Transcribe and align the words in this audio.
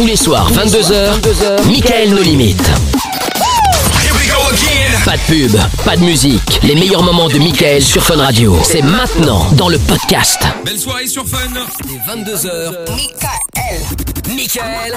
Tous 0.00 0.06
les 0.06 0.16
soirs, 0.16 0.50
22h, 0.52 1.20
22h 1.20 1.66
Michael 1.66 2.14
No 2.14 2.22
Limites. 2.22 3.09
Pas 5.04 5.16
de 5.16 5.22
pub, 5.22 5.56
pas 5.84 5.96
de 5.96 6.02
musique. 6.02 6.60
Les 6.62 6.74
meilleurs 6.74 7.02
moments 7.02 7.28
de 7.28 7.38
Michael 7.38 7.82
sur 7.82 8.02
Fun 8.02 8.16
Radio. 8.16 8.58
C'est 8.62 8.82
maintenant 8.82 9.50
dans 9.52 9.68
le 9.68 9.78
podcast. 9.78 10.42
Belle 10.64 10.78
soirée 10.78 11.06
sur 11.06 11.26
Fun. 11.26 11.38
Les 11.88 11.96
22h. 11.96 12.90
Michael. 12.90 13.82
Michael. 14.34 14.94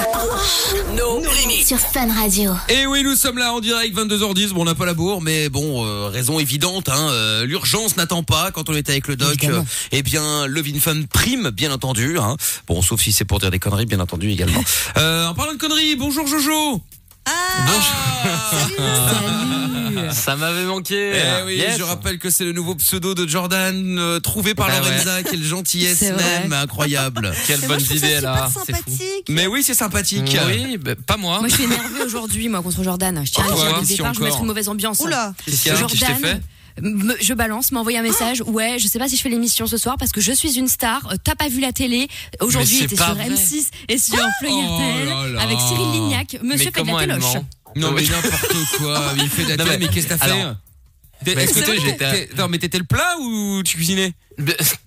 No 0.97 1.19
Limites. 1.19 1.67
Sur 1.67 1.79
Fun 1.79 2.13
Radio. 2.13 2.51
Et 2.67 2.85
oui, 2.85 3.03
nous 3.03 3.15
sommes 3.15 3.37
là 3.37 3.53
en 3.53 3.61
direct, 3.61 3.95
22h10. 3.95 4.49
Bon, 4.49 4.61
on 4.61 4.65
n'a 4.65 4.75
pas 4.75 4.85
la 4.85 4.93
bourre, 4.93 5.21
mais 5.21 5.47
bon, 5.49 5.85
euh, 5.85 6.09
raison 6.09 6.37
évidente, 6.39 6.89
hein, 6.89 7.09
euh, 7.09 7.45
l'urgence 7.45 7.95
n'attend 7.95 8.23
pas. 8.23 8.51
Quand 8.51 8.69
on 8.69 8.73
est 8.73 8.89
avec 8.89 9.07
le 9.07 9.15
doc, 9.15 9.43
euh, 9.45 9.61
eh 9.91 10.03
bien, 10.03 10.47
Levin 10.47 10.79
Fun 10.79 11.03
prime, 11.11 11.49
bien 11.51 11.71
entendu. 11.71 12.17
Hein. 12.19 12.35
Bon, 12.67 12.81
sauf 12.81 13.01
si 13.01 13.11
c'est 13.11 13.25
pour 13.25 13.39
dire 13.39 13.51
des 13.51 13.59
conneries, 13.59 13.85
bien 13.85 13.99
entendu 13.99 14.29
également. 14.29 14.63
Euh, 14.97 15.27
en 15.27 15.33
parlant 15.33 15.53
de 15.53 15.57
conneries, 15.57 15.95
bonjour 15.95 16.27
Jojo. 16.27 16.81
Ça 20.11 20.35
m'avait 20.35 20.65
manqué. 20.65 21.13
Eh 21.15 21.43
oui, 21.45 21.55
Yes. 21.57 21.77
je 21.77 21.83
rappelle 21.83 22.17
que 22.19 22.29
c'est 22.29 22.43
le 22.43 22.51
nouveau 22.51 22.75
pseudo 22.75 23.13
de 23.15 23.27
Jordan 23.27 23.97
euh, 23.99 24.19
trouvé 24.19 24.53
par 24.55 24.67
Ah 24.69 24.81
ouais. 24.81 24.89
Lorenza. 24.89 25.23
Quelle 25.23 25.43
gentillesse 25.43 26.01
même, 26.01 26.53
incroyable. 26.53 27.31
Quelle 27.47 27.59
moi, 27.59 27.67
bonne 27.77 27.81
idée 27.97 28.21
là. 28.21 28.49
C'est. 28.65 29.23
Mais 29.29 29.47
oui, 29.47 29.63
c'est 29.63 29.73
sympathique. 29.73 30.37
Oui, 30.47 30.77
bah, 30.77 30.93
pas 30.95 31.17
moi. 31.17 31.39
Moi, 31.39 31.47
je 31.49 31.53
suis 31.55 31.63
énervée 31.63 32.03
aujourd'hui, 32.05 32.49
moi, 32.49 32.61
contre 32.61 32.83
Jordan. 32.83 33.21
Je 33.25 33.31
tiens 33.31 33.43
à 33.45 33.47
dire 33.83 34.05
ouais, 34.05 34.13
je 34.13 34.19
vais 34.19 34.25
mettre 34.25 34.39
une 34.39 34.45
mauvaise 34.47 34.69
ambiance. 34.69 34.99
Oula 35.01 35.33
Qu'est-ce 35.45 35.63
qu'il 35.63 35.71
y 35.71 35.75
a 35.75 35.77
Qu'est-ce 35.79 35.93
que 35.93 35.97
je 35.99 36.05
t'ai 36.05 36.13
fait 36.27 36.41
me- 36.81 37.15
je 37.21 37.33
balance, 37.33 37.71
m'a 37.71 37.79
envoyé 37.79 37.97
un 37.97 38.01
message. 38.03 38.41
Ouais, 38.45 38.77
je 38.79 38.87
sais 38.87 38.99
pas 38.99 39.07
si 39.07 39.15
je 39.17 39.21
fais 39.21 39.29
l'émission 39.29 39.67
ce 39.67 39.77
soir 39.77 39.95
parce 39.97 40.11
que 40.11 40.21
je 40.21 40.31
suis 40.31 40.57
une 40.57 40.67
star. 40.67 41.07
Euh, 41.11 41.15
T'as 41.23 41.35
pas 41.35 41.47
vu 41.49 41.59
la 41.59 41.71
télé 41.71 42.07
Aujourd'hui, 42.39 42.87
pas 42.87 43.05
sur 43.05 43.15
vrai. 43.15 43.29
M6 43.29 43.67
et 43.89 43.97
sur 43.97 44.17
Play 44.39 44.49
Oh 44.51 44.75
RTL 44.75 45.33
là. 45.33 45.41
avec 45.41 45.59
Cyril 45.59 45.91
Lignac. 45.91 46.33
Monsieur 46.33 46.45
Mais 46.45 46.57
fait 46.57 46.65
de 46.65 46.75
comment 46.75 46.97
la 46.99 47.05
téloche. 47.15 47.33
Non, 47.75 47.91
mais 47.91 48.01
n'importe 48.07 48.47
quoi. 48.77 49.13
Il 49.17 49.29
fait 49.29 49.43
de 49.45 49.49
la 49.49 49.57
Non, 49.57 49.63
télé, 49.65 49.77
mais- 49.77 49.85
mais 49.87 49.93
qu'est-ce 49.93 50.07
que 50.07 50.13
t'as 50.13 50.17
fait 50.25 50.31
alors- 50.31 50.55
T'es- 51.23 51.31
Est-ce 51.41 51.53
que 51.53 51.59
t'es- 51.61 51.79
j'étais- 51.79 52.27
t'es- 52.27 52.29
non, 52.37 52.49
mais 52.49 52.57
t'étais 52.57 52.77
le 52.79 52.83
plat 52.83 53.15
ou 53.21 53.61
tu 53.63 53.77
cuisinais 53.77 54.11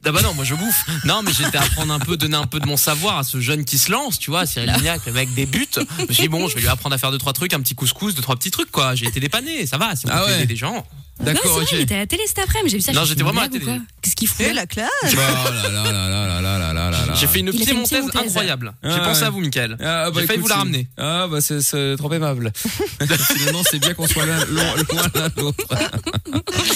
Ah 0.05 0.13
bah 0.13 0.21
non, 0.23 0.35
moi 0.35 0.45
je 0.45 0.55
bouffe. 0.55 0.85
Non, 1.07 1.23
mais 1.23 1.33
j'étais 1.33 1.57
à 1.57 1.63
apprendre 1.63 1.95
un 1.95 1.99
peu, 1.99 2.19
donner 2.19 2.37
un 2.37 2.47
peu 2.47 2.61
de 2.61 2.67
mon 2.67 2.77
savoir 2.77 3.17
à 3.17 3.25
ce 3.25 3.41
jeune 3.41 3.65
qui 3.65 3.79
se 3.79 3.91
lance, 3.91 4.19
tu 4.19 4.31
vois, 4.31 4.45
Cyril 4.45 4.71
Lignac, 4.71 5.01
le 5.07 5.13
mec 5.13 5.33
des 5.33 5.47
buts. 5.47 5.67
Je 5.75 6.03
me 6.03 6.13
suis 6.13 6.25
dit, 6.25 6.29
bon, 6.29 6.47
je 6.47 6.55
vais 6.57 6.61
lui 6.61 6.69
apprendre 6.69 6.95
à 6.95 6.99
faire 6.99 7.11
deux, 7.11 7.17
trois 7.17 7.33
trucs, 7.33 7.55
un 7.55 7.61
petit 7.61 7.75
couscous, 7.75 8.15
deux, 8.15 8.21
trois 8.21 8.37
petits 8.37 8.51
trucs, 8.51 8.71
quoi. 8.71 8.95
J'ai 8.95 9.07
été 9.07 9.19
dépanné, 9.19 9.65
ça 9.67 9.79
va, 9.79 9.97
si 9.97 10.05
on 10.05 10.11
Ah 10.13 10.19
peut 10.21 10.27
ouais. 10.27 10.35
aider 10.37 10.47
des 10.47 10.57
gens. 10.57 10.87
D'accord, 11.21 11.57
ok. 11.57 11.73
Il 11.73 11.81
était 11.81 11.95
à 11.95 11.99
la 11.99 12.07
télé 12.07 12.23
cet 12.27 12.39
après-midi, 12.41 12.71
j'ai 12.71 12.77
vu 12.77 12.83
ça. 12.83 12.93
Non, 12.93 13.05
j'étais 13.05 13.23
vraiment 13.23 13.41
à 13.41 13.45
la 13.45 13.49
télé. 13.51 13.65
Qu'est-ce 14.03 14.15
qu'il 14.17 14.29
fout 14.29 14.47
la 14.55 14.67
classe? 14.67 14.91
Oh 15.05 15.07
là 15.09 15.69
là 15.69 15.93
là 15.93 16.09
là 16.09 16.41
là 16.41 16.59
là 16.59 16.73
là 16.73 16.76
j'ai 17.15 17.27
fait 17.27 17.41
une 17.41 17.51
piémontaise 17.53 17.89
piémontaise. 17.89 18.21
incroyable. 18.27 18.75
Ah 18.83 18.91
J'ai 18.91 18.99
pensé 19.01 19.21
ouais. 19.23 19.27
à 19.27 19.31
vous, 19.31 19.41
Michael. 19.41 19.77
Ah, 19.81 20.11
bah, 20.11 20.21
J'ai 20.21 20.27
failli 20.27 20.41
vous 20.41 20.49
la 20.49 20.57
ramener. 20.57 20.89
Ah 20.97 21.27
bah 21.31 21.41
c'est- 21.41 21.97
trop 21.97 22.13
aimable. 22.13 22.53
Finalement 23.37 23.63
c'est 23.71 23.79
bien 23.79 23.95
qu'on 23.95 24.07
soit 24.07 24.27
loin 24.27 24.45
loin 24.47 24.65
loin 24.93 25.03
l'un 25.15 25.29
de 25.29 25.41
l'autre. 25.41 25.65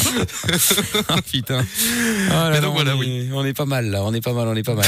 ah 1.08 1.16
putain. 1.30 1.64
Ah 2.30 2.32
là 2.32 2.48
Mais 2.50 2.54
là, 2.56 2.60
donc 2.60 2.70
on, 2.72 2.74
voilà, 2.74 2.92
est, 2.92 2.98
oui. 2.98 3.28
on 3.32 3.44
est 3.44 3.52
pas 3.54 3.66
mal 3.66 3.90
là, 3.90 4.02
on 4.04 4.12
est 4.14 4.20
pas 4.20 4.32
mal, 4.32 4.48
on 4.48 4.54
est 4.56 4.62
pas 4.62 4.74
mal. 4.74 4.86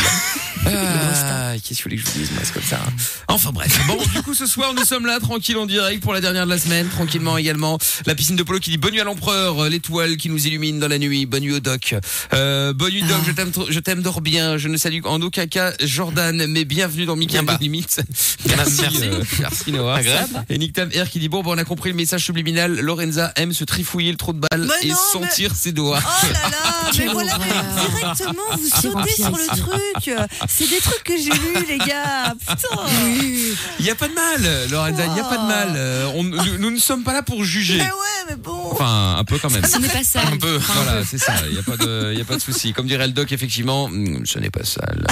Ah, 0.65 1.55
qu'est-ce 1.63 1.79
que 1.83 1.85
vous 1.85 1.91
voulez 1.91 1.97
que 1.97 2.03
je 2.03 2.07
vous 2.13 2.19
dise 2.19 2.31
moi, 2.33 2.41
c'est 2.45 2.53
comme 2.55 2.63
ça. 2.63 2.77
hein. 2.87 2.93
Enfin 3.29 3.51
bref. 3.53 3.81
Bon, 3.87 3.97
du 4.15 4.23
coup 4.23 4.35
ce 4.35 4.47
soir 4.47 4.75
nous 4.75 4.85
sommes 4.85 5.07
là 5.07 5.19
tranquille 5.21 5.57
en 5.57 5.67
direct 5.67 6.03
pour 6.03 6.13
la 6.13 6.21
dernière 6.21 6.45
de 6.45 6.51
la 6.51 6.59
semaine, 6.59 6.89
tranquillement 6.89 7.37
également. 7.39 7.79
La 8.07 8.15
piscine 8.15 8.37
de 8.37 8.43
polo 8.43 8.59
qui 8.59 8.71
dit 8.71 8.79
bonne 8.79 8.93
nuit 8.93 9.01
à 9.01 9.05
l'empereur, 9.05 9.65
euh, 9.65 9.69
l'étoile 9.69 10.17
qui 10.17 10.29
nous 10.29 10.47
illumine 10.47 10.79
dans 10.79 10.89
la 10.89 10.99
nuit, 10.99 11.27
bonne 11.27 11.43
nuit 11.43 11.55
au 11.55 11.61
doc. 11.61 11.95
Euh, 12.33 12.73
bonne 12.73 12.93
nuit 12.93 13.03
doc, 13.03 13.19
je 13.27 13.33
t'aime 13.33 13.53
je 13.69 13.79
t'aime 13.81 14.03
dors 14.03 14.21
bien, 14.21 14.57
je 14.57 14.69
ne 14.69 14.77
salue 14.77 15.01
en 15.05 15.19
aucun 15.23 15.47
cas 15.47 15.73
Jordan, 15.81 16.47
mais 16.49 16.65
bienvenue 16.65 17.05
dans 17.07 17.17
Mickey 17.17 17.41
Bien. 17.43 17.57
Limite. 17.61 18.01
Merci. 18.57 18.83
euh, 19.03 19.23
merci 19.41 19.73
Noah. 19.73 19.97
Agréable. 19.97 20.45
Et 20.49 20.59
Nick 20.59 20.73
Tam 20.73 20.89
R 20.89 21.09
qui 21.09 21.19
dit 21.19 21.29
bon, 21.29 21.43
bon 21.43 21.55
on 21.55 21.59
a 21.59 21.65
compris 21.65 21.91
le 21.91 21.97
message 21.97 22.25
subliminal. 22.25 22.73
Lorenza 22.81 23.33
aime 23.37 23.53
se 23.53 23.65
trifouiller 23.65 24.11
le 24.11 24.17
trou 24.19 24.33
de 24.33 24.41
balle 24.41 24.69
Mais 24.83 24.89
et 24.89 24.91
non, 24.91 24.97
sentir 25.13 25.55
ses 25.55 25.73
doigts. 25.73 26.01
Oh 26.03 26.27
là 26.33 26.39
là, 26.51 26.91
mais 26.99 27.07
voilà, 27.07 27.37
horreur. 27.37 27.91
directement, 28.01 28.43
vous 28.59 28.69
Ah, 28.73 28.81
sautez 28.81 29.13
sur 29.15 29.31
le 29.31 29.57
truc. 29.57 30.17
C'est 30.49 30.69
des 30.69 30.81
trucs 30.81 31.05
que 31.05 31.17
j'ai 31.17 31.31
lus, 31.31 31.67
les 31.69 31.79
gars. 31.79 32.35
Putain. 32.41 32.83
Il 33.81 33.87
y 33.87 33.91
a 33.91 33.95
pas 33.95 34.09
de 34.09 34.15
mal, 34.15 34.69
Lorenza, 34.71 35.05
il 35.07 35.17
y 35.17 35.21
a 35.21 35.25
pas 35.25 35.37
de 35.39 35.47
mal. 35.47 35.73
Euh, 35.77 36.11
on- 36.15 36.23
nous, 36.25 36.59
nous 36.59 36.71
ne 36.71 36.79
sommes 36.79 37.03
pas 37.05 37.13
là 37.13 37.23
pour 37.23 37.45
juger. 37.45 37.77
Mais 37.79 37.85
ouais, 37.85 38.25
mais 38.31 38.37
bon. 38.37 38.71
Enfin, 38.73 39.17
un 39.19 39.25
peu 39.25 39.39
quand 39.39 39.51
même. 39.51 39.65
Ce 39.65 39.79
n'est 39.79 39.89
pas 39.89 40.05
ça. 40.05 40.23
Un 40.27 40.37
peu. 40.37 40.57
Voilà, 40.59 41.05
c'est 41.05 41.19
ça. 41.19 41.35
Il 41.51 41.55
y 41.57 41.59
a 41.59 41.63
pas 41.63 41.77
de, 41.77 42.11
il 42.13 42.19
y 42.19 42.23
a 42.23 42.25
pas 42.25 42.37
de 42.37 42.41
souci. 42.41 42.73
Comme 42.73 42.87
dirait 42.87 43.07
le 43.07 43.13
doc, 43.13 43.33
effectivement, 43.33 43.89
hmm, 43.89 44.25
ce 44.25 44.39
n'est 44.39 44.51
pas 44.51 44.65
sale. 44.65 45.07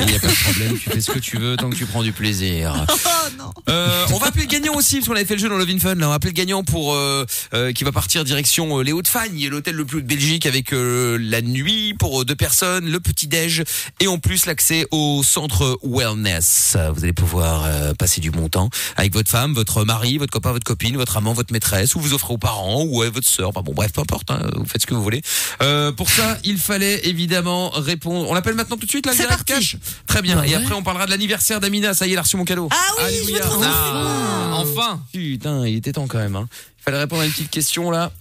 Il 0.00 0.06
n'y 0.06 0.14
a 0.14 0.18
pas 0.18 0.26
de 0.28 0.42
problème. 0.44 0.78
Tu 0.78 0.90
fais 0.90 1.00
ce 1.00 1.10
que 1.10 1.18
tu 1.18 1.36
veux 1.38 1.56
tant 1.56 1.70
que 1.70 1.76
tu 1.76 1.86
prends 1.86 2.02
du 2.02 2.12
plaisir. 2.12 2.86
Oh 3.28 3.28
non. 3.38 3.52
Euh, 3.68 4.06
on 4.12 4.18
va 4.18 4.28
appeler 4.28 4.44
le 4.44 4.48
gagnant 4.50 4.74
aussi 4.74 4.96
parce 4.96 5.08
qu'on 5.08 5.14
avait 5.16 5.24
fait 5.24 5.34
le 5.34 5.40
jeu 5.40 5.48
dans 5.48 5.56
Love 5.56 5.68
in 5.70 5.78
Fun. 5.80 5.94
Là, 5.96 6.06
on 6.06 6.10
va 6.10 6.14
appeler 6.16 6.30
le 6.30 6.36
gagnant 6.36 6.62
pour 6.62 6.94
euh, 6.94 7.24
euh, 7.54 7.72
qui 7.72 7.82
va 7.82 7.90
partir 7.90 8.22
direction 8.24 8.78
euh, 8.78 8.82
les 8.84 8.92
Hauts-de-Fagne, 8.92 9.48
l'hôtel 9.48 9.74
le 9.74 9.84
plus 9.84 9.98
haut 9.98 10.00
de 10.00 10.06
Belgique 10.06 10.46
avec 10.46 10.72
euh, 10.72 11.18
la 11.20 11.42
nuit 11.42 11.94
pour 11.98 12.20
euh, 12.20 12.24
deux 12.24 12.36
personnes, 12.36 12.88
le 12.88 13.00
petit 13.00 13.26
déj 13.26 13.64
et 14.00 14.06
en 14.06 14.18
plus 14.18 14.46
l'accès 14.46 14.86
au 14.92 15.22
centre 15.24 15.78
wellness. 15.82 16.76
Vous 16.94 17.02
allez 17.02 17.12
pouvoir 17.12 17.64
euh, 17.66 17.94
passer 17.94 18.20
du 18.20 18.30
bon 18.30 18.48
temps 18.48 18.70
avec 18.96 19.12
votre 19.12 19.30
femme, 19.30 19.54
votre 19.54 19.84
mari, 19.84 20.18
votre 20.18 20.32
copain, 20.32 20.52
votre 20.52 20.64
copine, 20.66 20.96
votre 20.96 21.16
amant, 21.16 21.32
votre 21.32 21.52
maîtresse 21.52 21.94
ou 21.96 22.00
vous 22.00 22.14
offrez 22.14 22.32
aux 22.34 22.38
parents 22.38 22.84
ou 22.84 23.02
à 23.02 23.10
votre 23.10 23.26
sœur. 23.28 23.48
Enfin 23.48 23.62
bon, 23.62 23.72
bref, 23.72 23.92
peu 23.92 24.02
importe. 24.02 24.30
hein, 24.30 24.40
vous 24.56 24.66
faites 24.66 24.82
ce 24.82 24.86
que 24.86 24.94
vous 24.94 25.02
voulez. 25.02 25.22
Euh, 25.62 25.90
pour 25.90 26.08
ça, 26.10 26.38
il 26.44 26.58
fallait 26.58 27.06
évidemment 27.08 27.70
répondre. 27.70 28.30
On 28.30 28.34
l'appelle 28.34 28.54
maintenant 28.54 28.76
tout 28.76 28.86
de 28.86 28.90
suite 28.90 29.08
direct 29.12 29.35
parti. 29.36 29.52
cash. 29.52 29.76
Très 30.06 30.22
bien. 30.22 30.36
Bah 30.36 30.46
et 30.46 30.50
ouais. 30.50 30.56
après, 30.56 30.74
on 30.74 30.82
parlera 30.82 31.06
de 31.06 31.10
l'anniversaire 31.10 31.60
d'Amina. 31.60 31.94
Ça 31.94 32.06
y 32.06 32.10
est, 32.10 32.12
elle 32.12 32.18
a 32.18 32.22
reçu 32.22 32.36
mon 32.36 32.44
cadeau. 32.44 32.68
Ah 32.70 32.76
oui, 33.08 33.14
je 33.26 33.32
me 33.32 33.40
Ah, 33.64 34.54
enfin. 34.54 35.00
Putain, 35.12 35.66
il 35.66 35.76
était 35.76 35.92
temps 35.92 36.06
quand 36.06 36.18
même. 36.18 36.36
Hein. 36.36 36.48
Il 36.78 36.82
fallait 36.82 36.98
répondre 36.98 37.22
à 37.22 37.26
une 37.26 37.32
petite 37.32 37.50
question 37.50 37.90
là. 37.90 38.12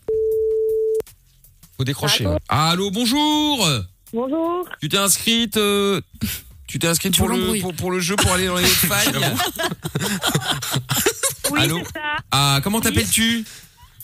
Faut 1.77 1.83
décrocher. 1.83 2.25
hein. 2.25 2.37
Allô, 2.49 2.89
bonjour. 2.91 3.67
Bonjour. 4.13 4.67
Tu 4.81 4.87
t'es 4.89 4.97
inscrite 4.97 5.57
euh, 5.57 5.99
Tu 6.67 6.79
t'es 6.79 6.87
inscrite 6.87 7.17
Pour 7.17 7.27
pour 7.27 7.35
le, 7.37 7.59
pour, 7.59 7.73
pour 7.73 7.91
le 7.91 7.99
jeu 7.99 8.15
pour 8.15 8.31
aller 8.31 8.47
dans 8.47 8.55
les 8.55 8.65
failles 8.65 9.09
Oui, 11.51 11.59
Allô 11.61 11.79
ça. 11.93 12.01
Ah, 12.31 12.59
comment 12.63 12.79
t'appelles-tu? 12.81 13.45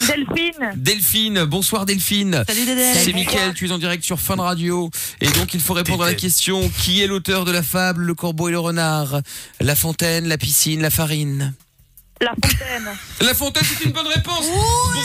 Delphine. 0.07 0.71
Delphine. 0.75 1.43
Bonsoir 1.45 1.85
Delphine. 1.85 2.43
Salut 2.47 2.65
Dédé. 2.65 2.93
C'est 2.93 3.13
Mickaël, 3.13 3.53
tu 3.53 3.67
es 3.67 3.71
en 3.71 3.77
direct 3.77 4.03
sur 4.03 4.19
Fun 4.19 4.35
Radio. 4.35 4.89
Et 5.19 5.29
donc, 5.31 5.53
il 5.53 5.59
faut 5.59 5.73
répondre 5.73 6.03
à 6.03 6.07
la 6.07 6.15
question 6.15 6.69
qui 6.79 7.01
est 7.01 7.07
l'auteur 7.07 7.45
de 7.45 7.51
la 7.51 7.63
fable 7.63 8.03
Le 8.03 8.13
corbeau 8.13 8.47
et 8.49 8.51
le 8.51 8.59
renard? 8.59 9.21
La 9.59 9.75
fontaine, 9.75 10.27
la 10.27 10.37
piscine, 10.37 10.81
la 10.81 10.89
farine? 10.89 11.53
La 12.19 12.33
Fontaine. 12.33 12.89
La 13.21 13.33
fontaine, 13.33 13.63
c'est 13.65 13.85
une 13.85 13.93
bonne 13.93 14.07
réponse 14.07 14.45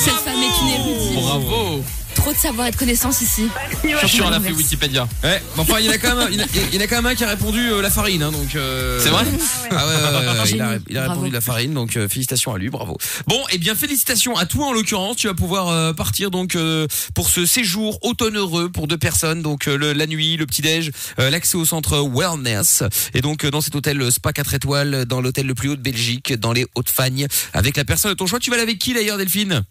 Cette 0.05 0.13
femme 0.15 0.35
est 0.35 0.63
une 0.63 0.69
érudite. 0.69 1.15
Bravo. 1.15 1.83
Trop 2.17 2.33
de 2.33 2.39
savoir 2.39 2.67
et 2.67 2.71
de 2.73 2.77
connaissances 2.77 3.21
ici. 3.21 3.47
Je 3.85 3.97
suis 4.07 4.17
sur 4.17 4.25
la 4.31 4.39
Merci. 4.41 4.47
fait 4.49 4.53
Wikipédia. 4.63 5.07
Ouais, 5.23 5.41
mais 5.55 5.61
enfin, 5.63 5.79
il 5.79 5.87
y 5.87 5.89
en 5.89 5.93
a 5.93 5.99
quand 5.99 6.09
même, 6.17 6.27
un- 6.27 6.31
il 6.31 6.39
y 6.39 6.43
en 6.43 6.45
a- 6.45 6.49
il 6.73 6.75
y 6.75 6.79
en 6.79 6.81
a 6.81 6.87
quand 6.89 6.97
même 6.97 7.07
un 7.07 7.15
qui 7.15 7.23
a 7.25 7.29
répondu 7.29 7.71
euh, 7.71 7.81
la 7.83 7.91
farine, 7.91 8.23
hein, 8.23 8.33
donc. 8.33 8.55
euh, 8.57 8.99
C'est 9.01 9.11
vrai 9.11 9.25
Ah 9.71 9.87
ouais, 9.87 9.93
ouais, 9.95 10.01
ouais, 10.01 10.27
ouais, 10.27 10.33
il 10.35 10.39
a, 10.41 10.45
Génie. 10.45 10.85
il 10.89 10.97
a 10.99 11.01
Bravo. 11.03 11.13
répondu 11.13 11.29
de 11.31 11.35
la 11.35 11.41
farine, 11.41 11.75
donc 11.75 11.97
euh, 11.97 12.09
félicitations 12.09 12.53
à 12.55 12.59
lui, 12.59 12.69
bravo. 12.69 12.97
Bon, 13.29 13.41
et 13.53 13.59
bien 13.59 13.75
félicitations 13.77 14.37
à 14.37 14.47
toi 14.47 14.67
en 14.67 14.73
l'occurrence, 14.73 15.17
tu 15.17 15.29
vas 15.29 15.35
pouvoir 15.35 15.69
euh, 15.69 15.93
partir 15.93 16.31
donc 16.33 16.57
euh, 16.57 16.87
pour 17.15 17.29
ce 17.31 17.47
séjour 17.47 17.99
automne 18.03 18.37
heureux 18.37 18.71
pour 18.71 18.89
deux 18.89 18.99
personnes, 18.99 19.43
donc 19.43 19.69
euh, 19.69 19.77
le- 19.77 19.93
la 19.93 20.07
nuit, 20.07 20.37
le 20.37 20.47
petit 20.47 20.63
déj, 20.63 20.91
euh, 21.21 21.31
l'accès 21.31 21.57
au 21.57 21.65
centre 21.65 21.99
wellness, 22.01 22.83
et 23.15 23.21
donc 23.21 23.45
euh, 23.45 23.51
dans 23.51 23.61
cet 23.61 23.75
hôtel 23.77 24.01
euh, 24.01 24.11
spa 24.11 24.33
4 24.33 24.55
étoiles, 24.55 25.05
dans 25.05 25.21
l'hôtel 25.21 25.47
le 25.47 25.55
plus 25.55 25.69
haut 25.69 25.77
de 25.77 25.83
Belgique, 25.83 26.33
dans 26.35 26.53
les 26.53 26.67
Hauts-de-Fagne, 26.75 27.29
avec 27.53 27.77
la 27.77 27.85
personne 27.85 28.11
de 28.11 28.17
ton 28.17 28.27
choix. 28.27 28.41
Tu 28.41 28.51
vas 28.51 28.55
aller 28.57 28.63
avec 28.65 28.79
qui 28.79 28.95
d'ailleurs, 28.95 29.19
Delphine? 29.19 29.63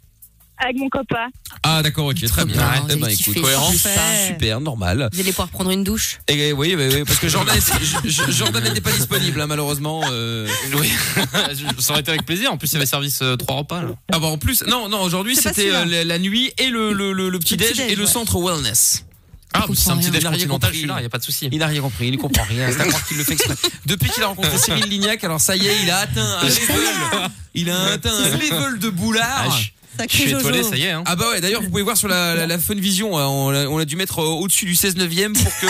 Avec 0.57 0.77
mon 0.77 0.88
copain. 0.89 1.27
Ah 1.63 1.81
d'accord, 1.83 2.05
ok, 2.07 2.25
très 2.27 2.45
bien. 2.45 2.55
bien, 2.55 2.85
Eh 2.89 2.95
ben, 2.95 3.07
écoute, 3.09 3.41
cohérent, 3.41 3.71
super. 3.71 3.91
super, 4.27 4.61
normal. 4.61 5.09
Vous 5.11 5.19
allez 5.19 5.31
pouvoir 5.31 5.49
prendre 5.49 5.69
une 5.71 5.83
douche. 5.83 6.19
Et 6.29 6.53
oui, 6.53 6.75
oui, 6.77 6.88
oui, 6.93 7.03
parce 7.05 7.19
que 7.19 7.27
Jordan, 7.27 7.57
Jordan 8.29 8.63
n'était 8.63 8.81
pas 8.81 8.91
disponible, 8.91 9.41
hein, 9.41 9.47
malheureusement. 9.47 10.02
euh. 10.11 10.47
Oui. 10.75 10.90
Ça 11.79 11.91
aurait 11.91 12.02
été 12.02 12.11
avec 12.11 12.25
plaisir. 12.25 12.52
En 12.53 12.57
plus, 12.57 12.69
il 12.72 12.73
y 12.75 12.78
avait 12.78 12.85
service 12.85 13.19
euh, 13.22 13.35
trois 13.35 13.57
repas. 13.57 13.81
Là. 13.81 13.90
Ah 14.13 14.19
bah 14.19 14.28
en 14.28 14.37
plus, 14.37 14.63
non, 14.67 14.87
non, 14.90 15.02
aujourd'hui 15.02 15.35
c'était 15.35 15.72
euh, 15.72 15.85
la, 15.85 16.03
la 16.03 16.19
nuit 16.19 16.53
et 16.57 16.69
le, 16.69 16.93
le, 16.93 17.11
le, 17.11 17.29
le 17.29 17.40
petit 17.40 17.55
Le 17.57 17.66
déj 17.67 17.79
et 17.81 17.96
le 17.96 18.03
ouais. 18.05 18.09
centre 18.09 18.40
wellness. 18.40 19.05
Ah, 19.53 19.59
comprend 19.61 19.75
c'est 19.75 19.90
un 19.91 19.97
petit 19.97 20.11
déj 20.11 20.23
continental. 20.25 20.73
Je 20.73 20.79
suis 20.79 20.87
là. 20.87 20.96
Il 20.99 21.03
y 21.03 21.05
a 21.05 21.09
pas 21.09 21.17
de 21.17 21.23
souci. 21.23 21.47
Il 21.52 21.59
n'a 21.59 21.67
rien 21.67 21.81
compris, 21.81 22.07
il 22.07 22.11
ne 22.11 22.17
comprend 22.17 22.43
rien. 22.43 22.69
C'est 22.72 22.81
à 22.81 22.85
croire 22.87 23.07
qu'il 23.07 23.16
le 23.17 23.23
fait 23.23 23.34
exprès. 23.34 23.55
Depuis 23.85 24.09
qu'il 24.09 24.22
a 24.23 24.28
rencontré 24.28 24.57
Cyril 24.57 24.84
Lignac, 24.85 25.23
alors 25.23 25.40
ça 25.40 25.55
y 25.55 25.66
est, 25.66 25.81
il 25.84 25.90
a 25.90 25.99
atteint 25.99 26.40
un 26.41 26.43
level, 26.43 27.29
il 27.53 27.69
a 27.69 27.81
atteint 27.93 28.13
un 28.13 28.29
level 28.31 28.79
de 28.79 28.90
boulard. 28.90 29.57
Ah, 29.99 30.03
je- 30.09 30.15
suis 30.17 30.31
étoilé, 30.31 30.63
ça 30.63 30.75
y 30.77 30.83
est. 30.83 30.91
Hein. 30.91 31.03
Ah 31.05 31.15
bah 31.15 31.29
ouais, 31.31 31.41
d'ailleurs 31.41 31.61
vous 31.61 31.69
pouvez 31.69 31.81
voir 31.83 31.97
sur 31.97 32.07
la, 32.07 32.35
la, 32.35 32.47
la 32.47 32.59
Fun 32.59 32.75
Vision, 32.75 33.17
hein, 33.17 33.27
on, 33.27 33.49
a, 33.53 33.65
on 33.67 33.77
a 33.77 33.85
dû 33.85 33.95
mettre 33.95 34.19
euh, 34.19 34.25
au-dessus 34.25 34.65
du 34.65 34.75
16 34.75 34.95
neuvième 34.97 35.33
pour 35.33 35.51
que 35.59 35.67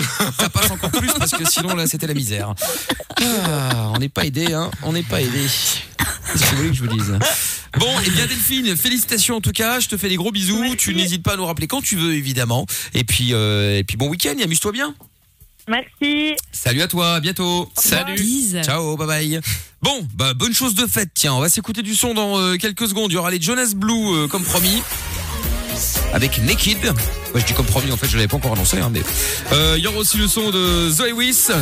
ça 0.40 0.48
passe 0.48 0.70
encore 0.70 0.90
plus 0.90 1.10
parce 1.18 1.30
que 1.32 1.48
sinon 1.48 1.74
là 1.74 1.86
c'était 1.86 2.06
la 2.06 2.14
misère. 2.14 2.54
Ah, 3.20 3.90
on 3.94 3.98
n'est 3.98 4.08
pas 4.08 4.24
aidé, 4.26 4.52
hein, 4.52 4.70
on 4.82 4.92
n'est 4.92 5.02
pas 5.02 5.20
aidé. 5.20 5.40
Qu'est-ce 6.32 6.42
que 6.42 6.50
vous 6.50 6.56
voulez 6.56 6.68
que 6.70 6.74
je 6.76 6.82
vous 6.84 6.88
dise 6.96 7.18
Bon, 7.78 7.86
et 8.06 8.10
bien 8.10 8.26
Delphine, 8.26 8.76
félicitations 8.76 9.36
en 9.36 9.40
tout 9.40 9.52
cas, 9.52 9.80
je 9.80 9.88
te 9.88 9.96
fais 9.96 10.08
des 10.08 10.16
gros 10.16 10.30
bisous, 10.32 10.60
Merci. 10.60 10.76
tu 10.76 10.94
n'hésites 10.94 11.22
pas 11.22 11.34
à 11.34 11.36
nous 11.36 11.46
rappeler 11.46 11.66
quand 11.66 11.82
tu 11.82 11.96
veux 11.96 12.14
évidemment. 12.14 12.66
Et 12.94 13.04
puis, 13.04 13.30
euh, 13.32 13.78
et 13.78 13.84
puis 13.84 13.96
bon 13.96 14.08
week-end, 14.08 14.34
et 14.38 14.42
amuse-toi 14.44 14.72
bien. 14.72 14.94
Merci. 15.68 16.34
Salut 16.52 16.82
à 16.82 16.88
toi, 16.88 17.14
à 17.14 17.20
bientôt. 17.20 17.70
Salut. 17.76 18.14
Bise. 18.14 18.60
Ciao, 18.64 18.96
bye 18.96 19.06
bye. 19.06 19.40
Bon, 19.82 20.06
bah 20.14 20.34
bonne 20.34 20.54
chose 20.54 20.74
de 20.74 20.86
faite. 20.86 21.10
Tiens, 21.14 21.34
on 21.34 21.40
va 21.40 21.48
s'écouter 21.48 21.82
du 21.82 21.94
son 21.94 22.14
dans 22.14 22.38
euh, 22.38 22.56
quelques 22.56 22.88
secondes. 22.88 23.12
Il 23.12 23.14
y 23.14 23.18
aura 23.18 23.30
les 23.30 23.40
Jonas 23.40 23.74
Blue 23.76 23.92
euh, 23.92 24.26
comme 24.28 24.42
promis. 24.42 24.82
Avec 26.12 26.38
Naked. 26.38 26.84
Ouais, 27.34 27.40
je 27.40 27.46
dis 27.46 27.52
comme 27.52 27.66
promis, 27.66 27.92
en 27.92 27.96
fait, 27.96 28.08
je 28.08 28.16
l'avais 28.16 28.28
pas 28.28 28.36
encore 28.36 28.52
annoncé, 28.54 28.78
hein, 28.78 28.90
mais 28.92 29.02
euh, 29.52 29.74
il 29.76 29.84
y 29.84 29.86
aura 29.86 29.98
aussi 29.98 30.16
le 30.16 30.26
son 30.26 30.50
de 30.50 30.90
Zoé 30.90 31.12
Wiss. 31.12 31.52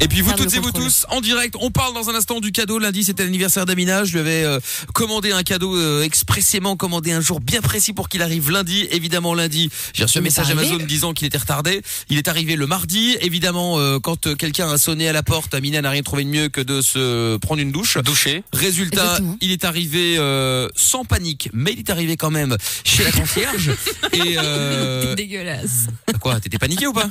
Et 0.00 0.06
puis 0.06 0.20
vous 0.20 0.28
Perdre 0.28 0.44
toutes 0.44 0.54
et 0.54 0.60
vous 0.60 0.70
tous 0.70 1.06
en 1.08 1.20
direct, 1.20 1.56
on 1.60 1.70
parle 1.70 1.92
dans 1.94 2.08
un 2.08 2.14
instant 2.14 2.40
du 2.40 2.52
cadeau. 2.52 2.78
Lundi 2.78 3.02
c'était 3.02 3.24
l'anniversaire 3.24 3.66
d'Amina, 3.66 4.04
je 4.04 4.12
lui 4.12 4.20
avais 4.20 4.44
euh, 4.44 4.60
commandé 4.94 5.32
un 5.32 5.42
cadeau 5.42 5.76
euh, 5.76 6.02
expressément 6.02 6.76
commandé 6.76 7.12
un 7.12 7.20
jour 7.20 7.40
bien 7.40 7.60
précis 7.60 7.92
pour 7.92 8.08
qu'il 8.08 8.22
arrive 8.22 8.50
lundi. 8.50 8.86
Évidemment 8.90 9.34
lundi, 9.34 9.70
j'ai 9.94 10.04
reçu 10.04 10.18
un 10.18 10.20
message. 10.20 10.50
Amazon 10.50 10.76
disant 10.76 11.12
qu'il 11.12 11.26
était 11.26 11.38
retardé. 11.38 11.82
Il 12.10 12.18
est 12.18 12.28
arrivé 12.28 12.54
le 12.56 12.66
mardi. 12.66 13.16
Évidemment 13.20 13.78
euh, 13.78 13.98
quand 13.98 14.26
euh, 14.26 14.34
quelqu'un 14.34 14.70
a 14.70 14.78
sonné 14.78 15.08
à 15.08 15.12
la 15.12 15.22
porte, 15.22 15.54
Amina 15.54 15.82
n'a 15.82 15.90
rien 15.90 16.02
trouvé 16.02 16.24
de 16.24 16.28
mieux 16.28 16.48
que 16.48 16.60
de 16.60 16.80
se 16.80 17.36
prendre 17.38 17.60
une 17.60 17.72
douche. 17.72 17.98
Douché. 17.98 18.44
Résultat, 18.52 19.02
Exactement. 19.02 19.36
il 19.40 19.50
est 19.50 19.64
arrivé 19.64 20.16
euh, 20.18 20.68
sans 20.76 21.04
panique, 21.04 21.50
mais 21.52 21.72
il 21.72 21.80
est 21.80 21.90
arrivé 21.90 22.16
quand 22.16 22.30
même 22.30 22.56
chez 22.84 23.04
la 23.04 23.10
concierge. 23.10 23.70
et 24.12 24.36
euh, 24.38 25.14
dégueulasse. 25.14 25.88
quoi, 26.20 26.38
t'étais 26.40 26.58
paniqué 26.58 26.86
ou 26.86 26.92
pas? 26.92 27.10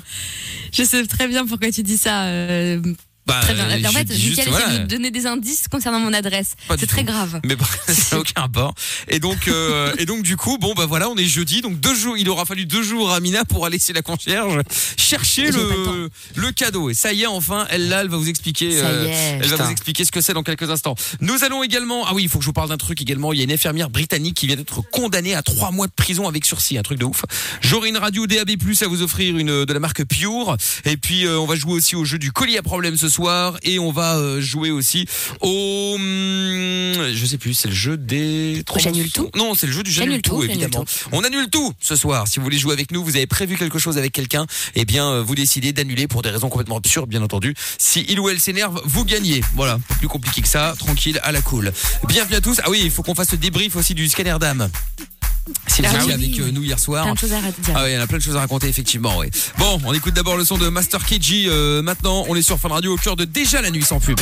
Je 0.71 0.83
sais 0.83 1.05
très 1.05 1.27
bien 1.27 1.45
pourquoi 1.45 1.71
tu 1.71 1.83
dis 1.83 1.97
ça. 1.97 2.25
euh, 2.85 2.93
Bah, 3.27 3.39
très 3.41 3.53
bien. 3.53 3.69
euh, 3.69 3.73
En 3.85 3.91
je 3.91 3.97
fait, 3.97 4.49
voilà. 4.49 4.65
essaie 4.67 4.77
de 4.77 4.83
me 4.83 4.87
donner 4.87 5.11
des 5.11 5.25
indices 5.25 5.67
concernant 5.67 5.99
mon 5.99 6.13
adresse. 6.13 6.55
C'est 6.79 6.87
très 6.87 7.01
tout. 7.01 7.07
grave. 7.07 7.41
Mais 7.43 7.55
bah, 7.55 7.65
ça 7.87 8.15
n'a 8.15 8.21
aucun 8.21 8.41
rapport. 8.41 8.73
Et 9.09 9.19
donc, 9.19 9.47
euh, 9.49 9.93
et 9.97 10.05
donc 10.05 10.23
du 10.23 10.37
coup, 10.37 10.57
bon 10.57 10.73
bah 10.73 10.85
voilà, 10.85 11.09
on 11.09 11.17
est 11.17 11.25
jeudi, 11.25 11.61
donc 11.61 11.79
deux 11.79 11.93
jours, 11.93 12.17
il 12.17 12.29
aura 12.29 12.45
fallu 12.45 12.65
deux 12.65 12.83
jours 12.83 13.11
à 13.11 13.19
Mina 13.19 13.43
pour 13.43 13.65
aller 13.65 13.79
chez 13.79 13.91
la 13.93 14.01
concierge 14.01 14.61
chercher 14.95 15.51
le 15.51 15.59
le 15.61 16.09
le 16.35 16.51
cadeau. 16.51 16.89
Et 16.89 16.93
ça 16.93 17.11
y 17.13 17.23
est, 17.23 17.27
enfin, 17.27 17.67
elle 17.69 17.89
là, 17.89 18.01
elle 18.01 18.09
va 18.09 18.17
vous 18.17 18.29
expliquer. 18.29 18.71
Ça 18.71 18.83
y 18.91 18.95
euh, 18.95 19.07
est. 19.07 19.39
elle 19.41 19.47
va 19.47 19.65
vous 19.65 19.71
expliquer 19.71 20.05
ce 20.05 20.11
que 20.11 20.21
c'est 20.21 20.33
dans 20.33 20.43
quelques 20.43 20.69
instants. 20.69 20.95
Nous 21.19 21.43
allons 21.43 21.63
également, 21.63 22.05
ah 22.07 22.13
oui, 22.13 22.23
il 22.23 22.29
faut 22.29 22.37
que 22.39 22.43
je 22.43 22.47
vous 22.49 22.53
parle 22.53 22.69
d'un 22.69 22.77
truc 22.77 23.01
également. 23.01 23.33
Il 23.33 23.39
y 23.39 23.41
a 23.41 23.43
une 23.43 23.51
infirmière 23.51 23.89
britannique 23.89 24.35
qui 24.35 24.47
vient 24.47 24.55
d'être 24.55 24.81
condamnée 24.89 25.35
à 25.35 25.41
trois 25.41 25.71
mois 25.71 25.87
de 25.87 25.91
prison 25.91 26.27
avec 26.27 26.45
sursis, 26.45 26.77
un 26.77 26.81
truc 26.83 26.99
de 26.99 27.05
ouf. 27.05 27.23
J'aurai 27.61 27.89
une 27.89 27.97
radio 27.97 28.25
DAB+ 28.25 28.51
à 28.81 28.87
vous 28.87 29.01
offrir 29.01 29.37
une 29.37 29.65
de 29.65 29.73
la 29.73 29.79
marque 29.79 30.05
Pure. 30.05 30.55
Et 30.85 30.95
puis 30.97 31.25
euh, 31.25 31.39
on 31.39 31.45
va 31.45 31.55
jouer 31.55 31.73
aussi 31.73 31.95
au 31.95 32.05
jeu 32.05 32.17
du 32.17 32.31
colis 32.31 32.57
à 32.57 32.61
problème 32.61 32.95
ce 32.97 33.09
soir 33.09 33.16
et 33.63 33.79
on 33.79 33.91
va 33.91 34.17
euh, 34.17 34.39
jouer 34.41 34.69
aussi 34.69 35.07
au, 35.41 35.93
hum, 35.95 36.01
je 37.13 37.25
sais 37.25 37.37
plus, 37.37 37.53
c'est 37.53 37.67
le 37.67 37.73
jeu 37.73 37.97
des. 37.97 38.63
J'annule 38.77 39.11
tout 39.11 39.29
Non, 39.35 39.55
c'est 39.55 39.65
le 39.65 39.73
jeu 39.73 39.81
du 39.81 39.91
j'annule 39.91 40.21
tout, 40.21 40.35
tout, 40.35 40.43
évidemment. 40.43 40.85
On 41.11 41.23
annule 41.23 41.49
tout 41.49 41.73
ce 41.79 41.95
soir. 41.95 42.27
Si 42.27 42.37
vous 42.37 42.43
voulez 42.43 42.59
jouer 42.59 42.73
avec 42.73 42.91
nous, 42.91 43.03
vous 43.03 43.15
avez 43.15 43.25
prévu 43.25 43.57
quelque 43.57 43.79
chose 43.79 43.97
avec 43.97 44.11
quelqu'un, 44.11 44.45
eh 44.75 44.85
bien 44.85 45.09
euh, 45.09 45.23
vous 45.23 45.35
décidez 45.35 45.73
d'annuler 45.73 46.07
pour 46.07 46.21
des 46.21 46.29
raisons 46.29 46.49
complètement 46.49 46.77
absurdes, 46.77 47.09
bien 47.09 47.23
entendu. 47.23 47.55
Si 47.79 48.05
il 48.07 48.19
ou 48.19 48.29
elle 48.29 48.39
s'énerve, 48.39 48.79
vous 48.85 49.03
gagnez. 49.03 49.41
Voilà, 49.55 49.79
plus 49.97 50.07
compliqué 50.07 50.41
que 50.41 50.47
ça, 50.47 50.75
tranquille, 50.77 51.19
à 51.23 51.31
la 51.31 51.41
cool. 51.41 51.71
Bienvenue 52.07 52.35
à 52.35 52.41
tous. 52.41 52.61
Ah 52.63 52.69
oui, 52.69 52.81
il 52.83 52.91
faut 52.91 53.01
qu'on 53.01 53.15
fasse 53.15 53.31
le 53.31 53.37
débrief 53.37 53.75
aussi 53.75 53.95
du 53.95 54.07
scanner 54.07 54.37
d'âme. 54.39 54.69
C'est 55.67 55.85
Ah 55.85 55.89
oui. 56.05 56.13
avec 56.13 56.39
euh, 56.39 56.51
nous 56.51 56.63
hier 56.63 56.79
soir. 56.79 57.03
Plein 57.03 57.13
de 57.13 57.19
choses 57.19 57.33
à 57.33 57.41
dire. 57.41 57.51
Ah 57.75 57.83
oui, 57.83 57.91
il 57.91 57.93
y 57.93 57.97
en 57.97 58.01
a 58.01 58.07
plein 58.07 58.17
de 58.17 58.23
choses 58.23 58.35
à 58.35 58.39
raconter 58.39 58.67
effectivement. 58.67 59.17
Oui. 59.17 59.27
Bon, 59.57 59.79
on 59.85 59.93
écoute 59.93 60.13
d'abord 60.13 60.37
le 60.37 60.45
son 60.45 60.57
de 60.57 60.69
Master 60.69 61.05
KG. 61.05 61.45
euh, 61.47 61.81
maintenant, 61.81 62.25
on 62.27 62.35
est 62.35 62.41
sur 62.41 62.59
Fun 62.59 62.69
Radio 62.69 62.93
au 62.93 62.97
cœur 62.97 63.15
de 63.15 63.25
déjà 63.25 63.61
la 63.61 63.71
nuit 63.71 63.83
sans 63.83 63.99
pub. 63.99 64.19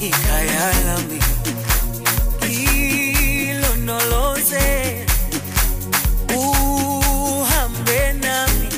Ikhaya 0.00 0.80
unoloze 3.90 5.06
uhambe 6.36 8.00
nami 8.22 8.68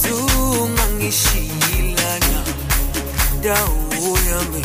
zungangishiyilana 0.00 2.40
dawo 3.42 4.18
yami 4.30 4.62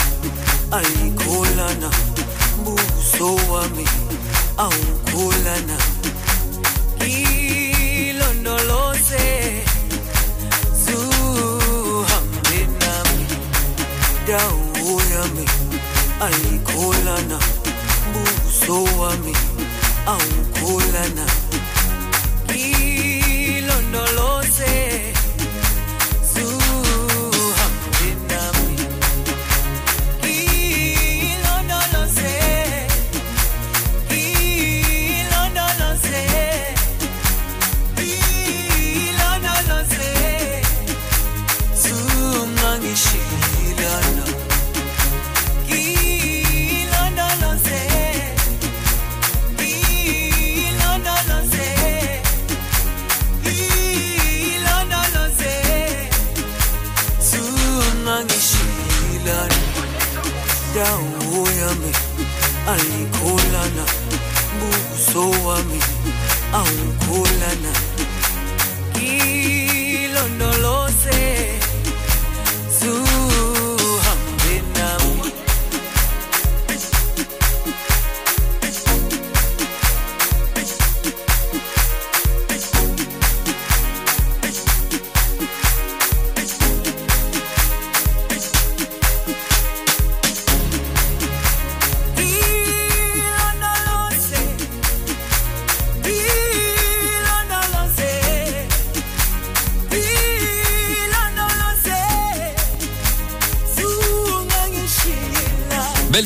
ayikholana 0.78 1.90
buso 2.64 3.30
wami 3.52 3.86
awukholana 4.58 5.78
ilondoloze 7.98 9.26
uhambe 10.98 12.60
nami 12.82 13.26
dawo 14.28 14.92
yami 15.14 15.46
ayikholana 16.26 17.38
lowa 18.74 19.14
mina 19.18 19.66
awukholana 20.06 21.26